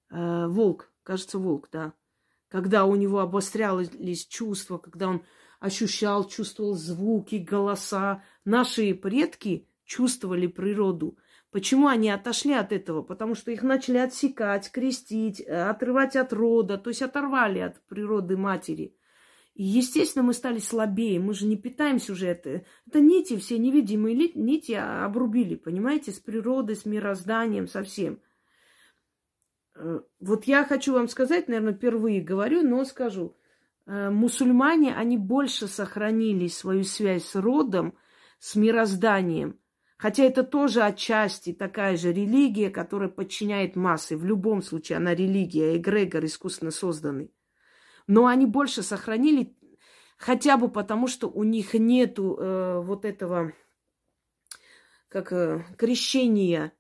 Э, 0.10 0.48
волк, 0.48 0.90
кажется, 1.04 1.38
волк, 1.38 1.68
да. 1.70 1.92
Когда 2.48 2.86
у 2.86 2.96
него 2.96 3.20
обострялись 3.20 4.26
чувства, 4.26 4.78
когда 4.78 5.10
он 5.10 5.26
ощущал, 5.60 6.26
чувствовал 6.26 6.76
звуки, 6.76 7.36
голоса. 7.36 8.24
Наши 8.46 8.94
предки 8.94 9.68
чувствовали 9.84 10.48
природу. 10.48 11.18
Почему 11.52 11.88
они 11.88 12.10
отошли 12.10 12.54
от 12.54 12.72
этого? 12.72 13.02
Потому 13.02 13.36
что 13.36 13.52
их 13.52 13.62
начали 13.62 13.98
отсекать, 13.98 14.72
крестить, 14.72 15.42
э, 15.42 15.68
отрывать 15.68 16.16
от 16.16 16.32
рода, 16.32 16.78
то 16.78 16.90
есть 16.90 17.02
оторвали 17.02 17.60
от 17.60 17.82
природы 17.88 18.38
матери. 18.38 18.96
И, 19.56 19.64
естественно, 19.64 20.24
мы 20.24 20.34
стали 20.34 20.58
слабее, 20.58 21.20
мы 21.20 21.34
же 21.34 21.46
не 21.46 21.58
питаемся 21.58 22.14
уже 22.14 22.28
это. 22.28 22.66
Это 22.88 23.00
нити, 23.00 23.38
все 23.38 23.60
невидимые 23.60 24.16
нити 24.34 24.72
обрубили, 24.72 25.56
понимаете, 25.56 26.12
с 26.12 26.20
природой, 26.20 26.76
с 26.76 26.86
мирозданием, 26.86 27.68
со 27.68 27.84
всем. 27.84 28.20
Э, 29.76 30.02
вот 30.20 30.46
я 30.46 30.66
хочу 30.66 30.94
вам 30.94 31.08
сказать, 31.08 31.48
наверное, 31.48 31.74
впервые 31.74 32.22
говорю, 32.22 32.64
но 32.64 32.84
скажу. 32.84 33.38
Э, 33.86 34.10
мусульмане, 34.10 34.96
они 34.96 35.18
больше 35.18 35.68
сохранили 35.68 36.48
свою 36.48 36.84
связь 36.84 37.26
с 37.26 37.36
родом, 37.36 37.96
с 38.40 38.56
мирозданием. 38.56 39.60
Хотя 39.98 40.24
это 40.24 40.44
тоже 40.44 40.82
отчасти 40.82 41.54
такая 41.54 41.96
же 41.96 42.12
религия, 42.12 42.72
которая 42.72 43.08
подчиняет 43.08 43.76
массы. 43.76 44.18
В 44.18 44.26
любом 44.26 44.64
случае 44.64 44.98
она 44.98 45.14
религия, 45.14 45.78
эгрегор 45.78 46.26
искусственно 46.26 46.72
созданный 46.72 47.32
но 48.08 48.28
они 48.28 48.46
больше 48.46 48.84
сохранили 48.84 49.56
хотя 50.18 50.58
бы 50.58 50.70
потому, 50.70 51.08
что 51.08 51.30
у 51.30 51.44
них 51.44 51.74
нету 51.74 52.38
э, 52.40 52.82
вот 52.82 53.06
этого 53.06 53.54
как 55.10 55.32
э, 55.32 55.64
крещения, 55.78 56.74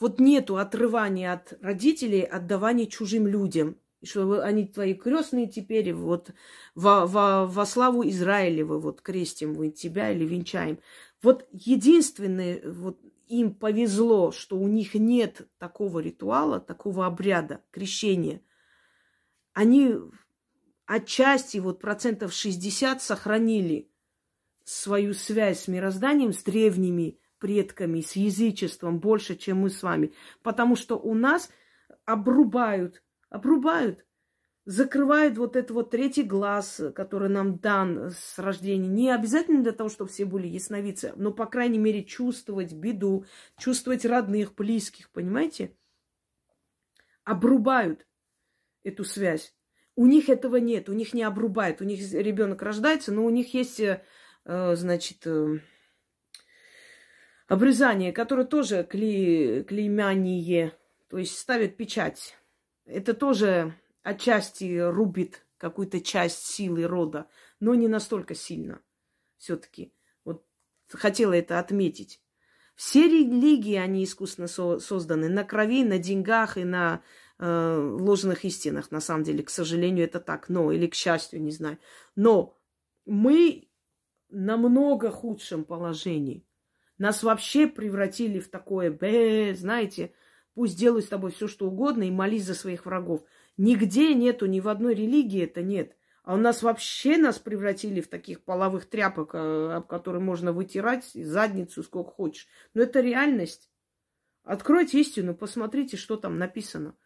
вот 0.00 0.18
нету 0.18 0.56
отрывания 0.56 1.32
от 1.32 1.52
родителей, 1.62 2.22
отдавания 2.22 2.86
чужим 2.86 3.26
людям. 3.26 3.76
И 4.00 4.06
что 4.06 4.42
они 4.42 4.66
твои 4.66 4.94
крестные 4.94 5.48
теперь, 5.48 5.92
вот 5.92 6.30
во, 6.74 7.04
во, 7.04 7.46
во 7.46 7.66
славу 7.66 8.08
Израилева, 8.08 8.78
вот 8.78 9.02
крестим 9.02 9.54
мы 9.54 9.70
тебя 9.70 10.10
или 10.10 10.24
венчаем. 10.24 10.78
Вот 11.20 11.48
единственное, 11.52 12.62
вот 12.64 13.00
им 13.26 13.54
повезло, 13.54 14.30
что 14.30 14.56
у 14.56 14.68
них 14.68 14.94
нет 14.94 15.48
такого 15.58 15.98
ритуала, 15.98 16.60
такого 16.60 17.06
обряда 17.06 17.62
крещения– 17.72 18.40
они 19.58 19.96
отчасти, 20.86 21.58
вот 21.58 21.80
процентов 21.80 22.32
60 22.32 23.02
сохранили 23.02 23.90
свою 24.62 25.14
связь 25.14 25.62
с 25.62 25.68
мирозданием, 25.68 26.32
с 26.32 26.44
древними 26.44 27.18
предками, 27.40 28.00
с 28.00 28.12
язычеством 28.12 29.00
больше, 29.00 29.34
чем 29.34 29.62
мы 29.62 29.70
с 29.70 29.82
вами. 29.82 30.14
Потому 30.44 30.76
что 30.76 30.96
у 30.96 31.12
нас 31.12 31.50
обрубают, 32.04 33.02
обрубают, 33.30 34.06
закрывают 34.64 35.38
вот 35.38 35.56
этот 35.56 35.72
вот 35.72 35.90
третий 35.90 36.22
глаз, 36.22 36.80
который 36.94 37.28
нам 37.28 37.58
дан 37.58 38.12
с 38.12 38.38
рождения. 38.38 38.86
Не 38.86 39.10
обязательно 39.10 39.64
для 39.64 39.72
того, 39.72 39.88
чтобы 39.88 40.08
все 40.08 40.24
были 40.24 40.46
ясновидцы, 40.46 41.14
но, 41.16 41.32
по 41.32 41.46
крайней 41.46 41.78
мере, 41.78 42.04
чувствовать 42.04 42.72
беду, 42.72 43.24
чувствовать 43.58 44.04
родных, 44.04 44.54
близких, 44.54 45.10
понимаете? 45.10 45.76
Обрубают 47.24 48.07
эту 48.88 49.04
связь. 49.04 49.54
У 49.94 50.06
них 50.06 50.28
этого 50.28 50.56
нет, 50.56 50.88
у 50.88 50.92
них 50.92 51.14
не 51.14 51.22
обрубают. 51.22 51.80
У 51.80 51.84
них 51.84 52.00
ребенок 52.12 52.62
рождается, 52.62 53.12
но 53.12 53.24
у 53.24 53.30
них 53.30 53.54
есть, 53.54 53.80
э, 53.80 54.02
значит, 54.44 55.26
э, 55.26 55.60
обрезание, 57.48 58.12
которое 58.12 58.44
тоже 58.44 58.84
клей, 58.84 59.64
клеймяние, 59.64 60.76
то 61.08 61.18
есть 61.18 61.36
ставят 61.38 61.76
печать. 61.76 62.36
Это 62.84 63.14
тоже 63.14 63.74
отчасти 64.02 64.78
рубит 64.78 65.44
какую-то 65.56 66.00
часть 66.00 66.46
силы 66.46 66.86
рода, 66.86 67.28
но 67.58 67.74
не 67.74 67.88
настолько 67.88 68.34
сильно 68.34 68.80
все-таки. 69.38 69.92
Вот 70.24 70.44
хотела 70.88 71.32
это 71.32 71.58
отметить. 71.58 72.20
Все 72.74 73.08
религии, 73.08 73.74
они 73.74 74.04
искусственно 74.04 74.46
со- 74.46 74.78
созданы 74.78 75.28
на 75.28 75.42
крови, 75.42 75.82
на 75.82 75.98
деньгах 75.98 76.56
и 76.56 76.64
на 76.64 77.02
э, 77.38 77.96
ложных 78.00 78.44
истинах. 78.44 78.90
На 78.90 79.00
самом 79.00 79.24
деле, 79.24 79.42
к 79.42 79.50
сожалению, 79.50 80.04
это 80.04 80.20
так. 80.20 80.48
Но, 80.48 80.72
или 80.72 80.86
к 80.86 80.94
счастью, 80.94 81.42
не 81.42 81.50
знаю. 81.50 81.78
Но 82.16 82.56
мы 83.06 83.68
намного 84.28 85.10
худшем 85.10 85.64
положении. 85.64 86.44
Нас 86.98 87.22
вообще 87.22 87.68
превратили 87.68 88.40
в 88.40 88.50
такое, 88.50 88.90
бе, 88.90 89.54
знаете, 89.54 90.12
пусть 90.54 90.76
делают 90.76 91.04
с 91.04 91.08
тобой 91.08 91.30
все, 91.30 91.46
что 91.46 91.68
угодно, 91.68 92.02
и 92.02 92.10
молись 92.10 92.44
за 92.44 92.54
своих 92.54 92.86
врагов. 92.86 93.22
Нигде 93.56 94.14
нету, 94.14 94.46
ни 94.46 94.60
в 94.60 94.68
одной 94.68 94.94
религии 94.94 95.44
это 95.44 95.62
нет. 95.62 95.96
А 96.24 96.34
у 96.34 96.36
нас 96.36 96.62
вообще 96.62 97.16
нас 97.16 97.38
превратили 97.38 98.00
в 98.00 98.08
таких 98.08 98.42
половых 98.42 98.86
тряпок, 98.86 99.30
э, 99.34 99.72
об 99.76 99.86
которые 99.86 100.20
можно 100.20 100.52
вытирать 100.52 101.04
задницу 101.14 101.82
сколько 101.82 102.10
хочешь. 102.10 102.48
Но 102.74 102.82
это 102.82 103.00
реальность. 103.00 103.70
Откройте 104.42 105.00
истину, 105.00 105.34
посмотрите, 105.34 105.96
что 105.96 106.16
там 106.16 106.38
написано 106.38 106.96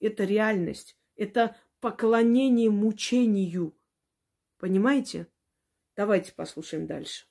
это 0.00 0.24
реальность, 0.24 0.96
это 1.16 1.56
поклонение 1.80 2.70
мучению. 2.70 3.76
Понимаете? 4.58 5.28
Давайте 5.96 6.32
послушаем 6.32 6.86
дальше. 6.86 7.26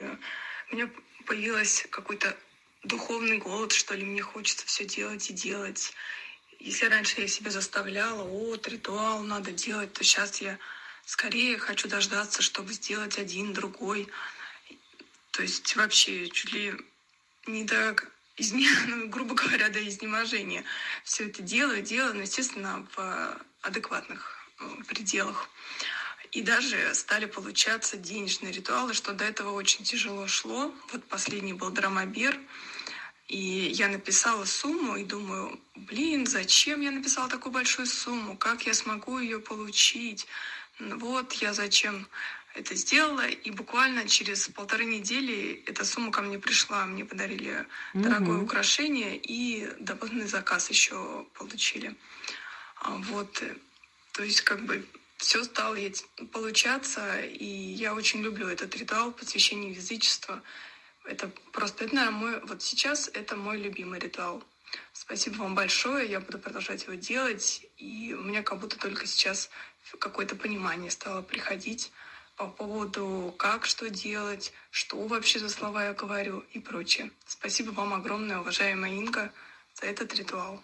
У 0.00 0.74
меня 0.74 0.90
появился 1.26 1.88
какой-то 1.88 2.36
духовный 2.84 3.38
голод, 3.38 3.72
что 3.72 3.94
ли, 3.94 4.04
мне 4.04 4.22
хочется 4.22 4.66
все 4.66 4.84
делать 4.84 5.30
и 5.30 5.34
делать. 5.34 5.92
Если 6.58 6.86
раньше 6.86 7.20
я 7.20 7.28
себя 7.28 7.50
заставляла, 7.50 8.24
вот, 8.24 8.68
ритуал 8.68 9.22
надо 9.22 9.52
делать, 9.52 9.92
то 9.92 10.04
сейчас 10.04 10.40
я 10.40 10.58
скорее 11.04 11.58
хочу 11.58 11.88
дождаться, 11.88 12.42
чтобы 12.42 12.72
сделать 12.72 13.18
один, 13.18 13.52
другой. 13.52 14.08
То 15.32 15.42
есть 15.42 15.74
вообще 15.76 16.28
чуть 16.28 16.52
ли 16.52 16.74
не 17.46 17.64
до 17.64 17.96
изме... 18.36 18.66
ну, 18.86 19.08
грубо 19.14 19.34
говоря, 19.34 19.68
до 19.68 19.86
изнеможения. 19.86 20.64
Все 21.04 21.26
это 21.26 21.42
делаю, 21.42 21.82
делаю, 21.82 22.14
но, 22.14 22.22
естественно, 22.22 22.86
в 22.96 23.38
адекватных 23.62 24.36
э, 24.60 24.84
пределах. 24.88 25.48
И 26.32 26.42
даже 26.42 26.94
стали 26.94 27.26
получаться 27.26 27.98
денежные 27.98 28.52
ритуалы, 28.52 28.94
что 28.94 29.12
до 29.12 29.24
этого 29.24 29.52
очень 29.52 29.84
тяжело 29.84 30.26
шло. 30.26 30.74
Вот 30.90 31.04
последний 31.04 31.52
был 31.52 31.70
драмобер. 31.70 32.38
И 33.28 33.70
я 33.74 33.88
написала 33.88 34.44
сумму 34.44 34.96
и 34.96 35.04
думаю, 35.04 35.60
блин, 35.74 36.26
зачем 36.26 36.80
я 36.80 36.90
написала 36.90 37.28
такую 37.28 37.52
большую 37.52 37.86
сумму? 37.86 38.36
Как 38.36 38.66
я 38.66 38.74
смогу 38.74 39.18
ее 39.18 39.40
получить? 39.40 40.26
Вот 40.78 41.34
я 41.34 41.52
зачем 41.52 42.08
это 42.54 42.74
сделала, 42.74 43.26
и 43.26 43.50
буквально 43.50 44.08
через 44.08 44.48
полторы 44.48 44.84
недели 44.84 45.62
эта 45.66 45.84
сумма 45.84 46.10
ко 46.12 46.22
мне 46.22 46.38
пришла. 46.38 46.84
Мне 46.86 47.04
подарили 47.04 47.66
Мгм. 47.94 48.02
дорогое 48.02 48.38
украшение 48.38 49.16
и 49.16 49.68
дополнительный 49.78 50.28
заказ 50.28 50.70
еще 50.70 51.26
получили. 51.34 51.94
А, 52.76 52.96
Вот, 52.96 53.42
э, 53.42 53.56
то 54.12 54.22
есть 54.22 54.42
как 54.42 54.64
бы 54.66 54.84
все 55.16 55.44
стало 55.44 55.76
получаться, 56.32 57.20
и 57.20 57.44
я 57.46 57.94
очень 57.94 58.22
люблю 58.22 58.48
этот 58.48 58.76
ритуал 58.76 59.12
посвящения 59.12 59.70
язычества. 59.70 60.42
Это 61.04 61.28
просто, 61.52 61.84
это, 61.84 61.94
наверное, 61.94 62.18
мой, 62.18 62.40
вот 62.40 62.62
сейчас 62.62 63.08
это 63.14 63.36
мой 63.36 63.58
любимый 63.58 63.98
ритуал. 64.00 64.42
Спасибо 64.92 65.36
вам 65.42 65.54
большое, 65.54 66.10
я 66.10 66.20
буду 66.20 66.38
продолжать 66.38 66.84
его 66.84 66.94
делать, 66.94 67.64
и 67.78 68.14
у 68.18 68.22
меня 68.22 68.42
как 68.42 68.58
будто 68.58 68.78
только 68.78 69.06
сейчас 69.06 69.50
какое-то 69.98 70.34
понимание 70.34 70.90
стало 70.90 71.22
приходить 71.22 71.92
по 72.42 72.48
поводу, 72.48 73.32
как 73.38 73.64
что 73.64 73.88
делать, 73.88 74.52
что 74.70 75.06
вообще 75.06 75.38
за 75.38 75.48
слова 75.48 75.84
я 75.84 75.94
говорю 75.94 76.40
и 76.52 76.58
прочее. 76.58 77.12
Спасибо 77.24 77.70
вам 77.70 77.94
огромное, 77.94 78.40
уважаемая 78.40 78.90
Инга, 78.90 79.32
за 79.80 79.86
этот 79.86 80.12
ритуал. 80.16 80.60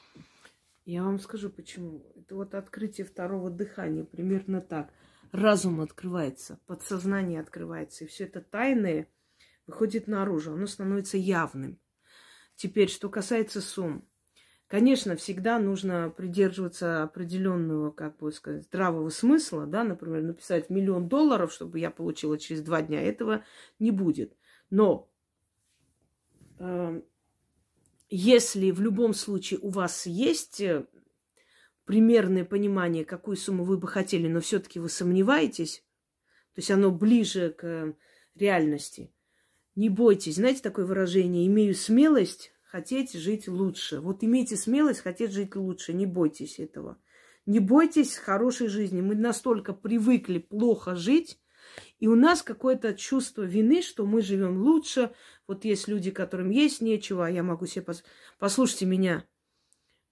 Я 0.85 1.05
вам 1.05 1.21
скажу 1.21 1.51
почему. 1.51 2.05
Это 2.17 2.35
вот 2.35 2.55
открытие 2.55 3.07
второго 3.07 3.49
дыхания, 3.49 4.03
примерно 4.03 4.61
так. 4.61 4.93
Разум 5.31 5.81
открывается, 5.81 6.59
подсознание 6.67 7.41
открывается, 7.41 8.05
и 8.05 8.09
все 8.09 8.25
это 8.25 8.41
тайное 8.41 9.07
выходит 9.69 10.09
наружу, 10.09 10.55
оно 10.55 10.67
становится 10.67 11.17
явным. 11.17 11.79
Теперь, 12.57 12.89
что 12.89 13.09
касается 13.09 13.61
сумм. 13.61 14.09
Конечно, 14.69 15.17
всегда 15.17 15.59
нужно 15.59 16.11
придерживаться 16.15 17.03
определенного, 17.03 17.91
как 17.91 18.19
бы 18.19 18.31
сказать, 18.31 18.65
здравого 18.65 19.09
смысла, 19.09 19.67
да, 19.67 19.83
например, 19.83 20.23
написать 20.23 20.69
миллион 20.69 21.09
долларов, 21.09 21.51
чтобы 21.51 21.79
я 21.79 21.91
получила 21.91 22.39
через 22.39 22.61
два 22.61 22.83
дня, 22.83 23.01
этого 23.01 23.45
не 23.79 23.91
будет. 23.91 24.37
Но 24.69 25.11
э, 26.59 27.01
если 28.11 28.71
в 28.71 28.83
любом 28.83 29.15
случае 29.15 29.59
у 29.61 29.71
вас 29.71 30.05
есть 30.05 30.61
э, 30.61 30.87
примерное 31.87 32.45
понимание, 32.45 33.07
какую 33.07 33.39
сумму 33.39 33.65
вы 33.65 33.79
бы 33.79 33.89
хотели, 33.89 34.29
но 34.29 34.41
все-таки 34.41 34.81
вы 34.81 34.91
сомневаетесь, 34.91 35.83
то 36.55 36.59
есть 36.59 36.71
оно 36.71 36.91
ближе 36.91 37.55
к 37.57 37.65
э, 37.65 37.95
реальности, 38.35 39.15
не 39.77 39.89
бойтесь. 39.89 40.35
Знаете 40.35 40.61
такое 40.61 40.85
выражение? 40.85 41.47
Имею 41.47 41.75
смелость 41.75 42.53
хотеть 42.69 43.15
жить 43.15 43.49
лучше. 43.49 44.01
Вот 44.01 44.23
имейте 44.23 44.57
смелость 44.57 45.01
хотеть 45.01 45.33
жить 45.33 45.57
лучше. 45.57 45.95
Не 45.95 46.07
бойтесь 46.07 46.59
этого. 46.59 46.99
Не 47.47 47.61
бойтесь 47.61 48.17
хорошей 48.17 48.69
жизни. 48.69 49.01
Мы 49.01 49.15
настолько 49.15 49.73
привыкли 49.73 50.39
плохо 50.39 50.95
жить, 50.95 51.41
и 51.99 52.09
у 52.09 52.15
нас 52.15 52.43
какое-то 52.43 52.93
чувство 52.93 53.43
вины, 53.43 53.81
что 53.81 54.05
мы 54.05 54.21
живем 54.21 54.63
лучше. 54.63 55.13
Вот 55.47 55.65
есть 55.65 55.89
люди, 55.89 56.11
которым 56.11 56.51
есть 56.51 56.83
нечего, 56.83 57.27
а 57.27 57.31
я 57.31 57.43
могу 57.43 57.65
себе... 57.65 57.87
Пос... 57.87 58.05
Послушайте 58.39 58.85
меня. 58.85 59.25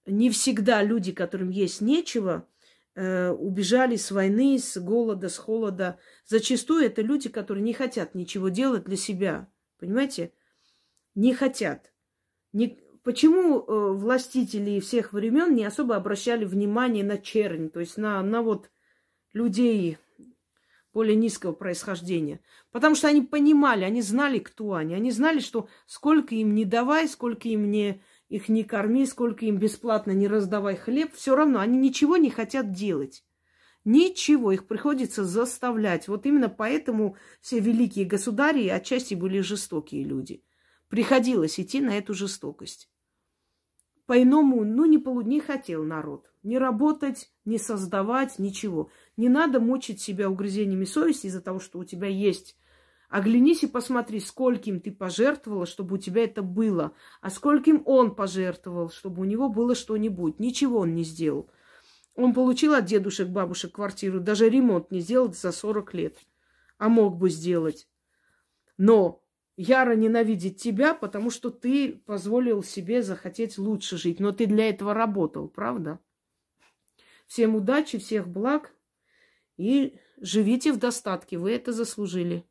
Не 0.07 0.31
всегда 0.31 0.81
люди, 0.81 1.11
которым 1.11 1.51
есть 1.51 1.81
нечего, 1.81 2.47
э, 2.95 3.29
убежали 3.29 3.97
с 3.97 4.09
войны, 4.09 4.57
с 4.57 4.79
голода, 4.79 5.29
с 5.29 5.37
холода. 5.37 5.99
Зачастую 6.25 6.85
это 6.85 7.03
люди, 7.03 7.29
которые 7.29 7.63
не 7.63 7.73
хотят 7.73 8.15
ничего 8.15 8.49
делать 8.49 8.85
для 8.85 8.97
себя. 8.97 9.47
Понимаете? 9.77 10.33
Не 11.13 11.35
хотят. 11.35 11.91
Не... 12.57 12.79
Почему 13.03 13.59
э, 13.59 13.93
властители 13.93 14.79
всех 14.79 15.13
времен 15.13 15.53
не 15.53 15.63
особо 15.63 15.95
обращали 15.95 16.43
внимание 16.43 17.03
на 17.03 17.17
чернь, 17.19 17.69
то 17.69 17.79
есть 17.79 17.97
на, 17.97 18.21
на 18.23 18.41
вот 18.41 18.71
людей 19.31 19.97
более 20.91 21.15
низкого 21.15 21.53
происхождения? 21.53 22.41
Потому 22.71 22.95
что 22.95 23.07
они 23.07 23.21
понимали, 23.21 23.83
они 23.83 24.01
знали, 24.01 24.39
кто 24.39 24.73
они. 24.73 24.95
Они 24.95 25.11
знали, 25.11 25.39
что 25.39 25.69
сколько 25.85 26.33
им 26.33 26.55
не 26.55 26.65
давай, 26.65 27.07
сколько 27.07 27.47
им 27.47 27.69
не 27.69 28.01
их 28.27 28.49
не 28.49 28.63
корми, 28.63 29.05
сколько 29.05 29.45
им 29.45 29.57
бесплатно 29.57 30.11
не 30.11 30.27
раздавай 30.27 30.75
хлеб, 30.75 31.13
все 31.13 31.35
равно 31.35 31.59
они 31.59 31.77
ничего 31.77 32.17
не 32.17 32.31
хотят 32.31 32.71
делать. 32.71 33.23
Ничего, 33.85 34.51
их 34.51 34.67
приходится 34.67 35.23
заставлять. 35.23 36.07
Вот 36.07 36.25
именно 36.25 36.49
поэтому 36.49 37.15
все 37.39 37.59
великие 37.59 38.05
государи 38.05 38.67
отчасти 38.67 39.13
были 39.13 39.39
жестокие 39.39 40.03
люди. 40.03 40.43
Приходилось 40.89 41.59
идти 41.59 41.81
на 41.81 41.97
эту 41.97 42.13
жестокость. 42.13 42.89
По-иному, 44.05 44.63
ну, 44.63 44.85
не, 44.85 44.97
полу... 44.97 45.21
не 45.21 45.41
хотел 45.41 45.83
народ. 45.83 46.31
Не 46.41 46.57
работать, 46.57 47.29
не 47.43 47.57
создавать, 47.57 48.39
ничего. 48.39 48.89
Не 49.17 49.27
надо 49.27 49.59
мучить 49.59 49.99
себя 49.99 50.29
угрызениями 50.29 50.85
совести 50.85 51.27
из-за 51.27 51.41
того, 51.41 51.59
что 51.59 51.79
у 51.79 51.83
тебя 51.83 52.07
есть. 52.07 52.55
Оглянись 53.09 53.63
и 53.63 53.67
посмотри, 53.67 54.21
скольким 54.21 54.79
ты 54.79 54.91
пожертвовала, 54.91 55.65
чтобы 55.65 55.95
у 55.95 55.97
тебя 55.97 56.23
это 56.23 56.41
было. 56.41 56.93
А 57.21 57.29
скольким 57.29 57.81
он 57.85 58.15
пожертвовал, 58.15 58.89
чтобы 58.89 59.21
у 59.21 59.25
него 59.25 59.49
было 59.49 59.75
что-нибудь. 59.75 60.39
Ничего 60.39 60.79
он 60.79 60.95
не 60.95 61.03
сделал. 61.03 61.49
Он 62.15 62.33
получил 62.33 62.73
от 62.73 62.85
дедушек, 62.85 63.27
бабушек 63.27 63.73
квартиру, 63.73 64.19
даже 64.19 64.49
ремонт 64.49 64.89
не 64.89 65.01
сделал 65.01 65.31
за 65.33 65.51
40 65.51 65.93
лет. 65.93 66.17
А 66.77 66.87
мог 66.87 67.17
бы 67.17 67.29
сделать. 67.29 67.89
Но 68.77 69.21
яро 69.57 69.95
ненавидит 69.95 70.57
тебя, 70.57 70.93
потому 70.93 71.29
что 71.29 71.49
ты 71.49 71.93
позволил 72.05 72.63
себе 72.63 73.01
захотеть 73.01 73.57
лучше 73.57 73.97
жить. 73.97 74.19
Но 74.19 74.31
ты 74.31 74.45
для 74.45 74.69
этого 74.69 74.93
работал, 74.93 75.49
правда? 75.49 75.99
Всем 77.25 77.55
удачи, 77.55 77.97
всех 77.97 78.27
благ 78.27 78.73
и 79.57 79.99
живите 80.21 80.71
в 80.71 80.77
достатке. 80.77 81.37
Вы 81.37 81.51
это 81.51 81.73
заслужили. 81.73 82.45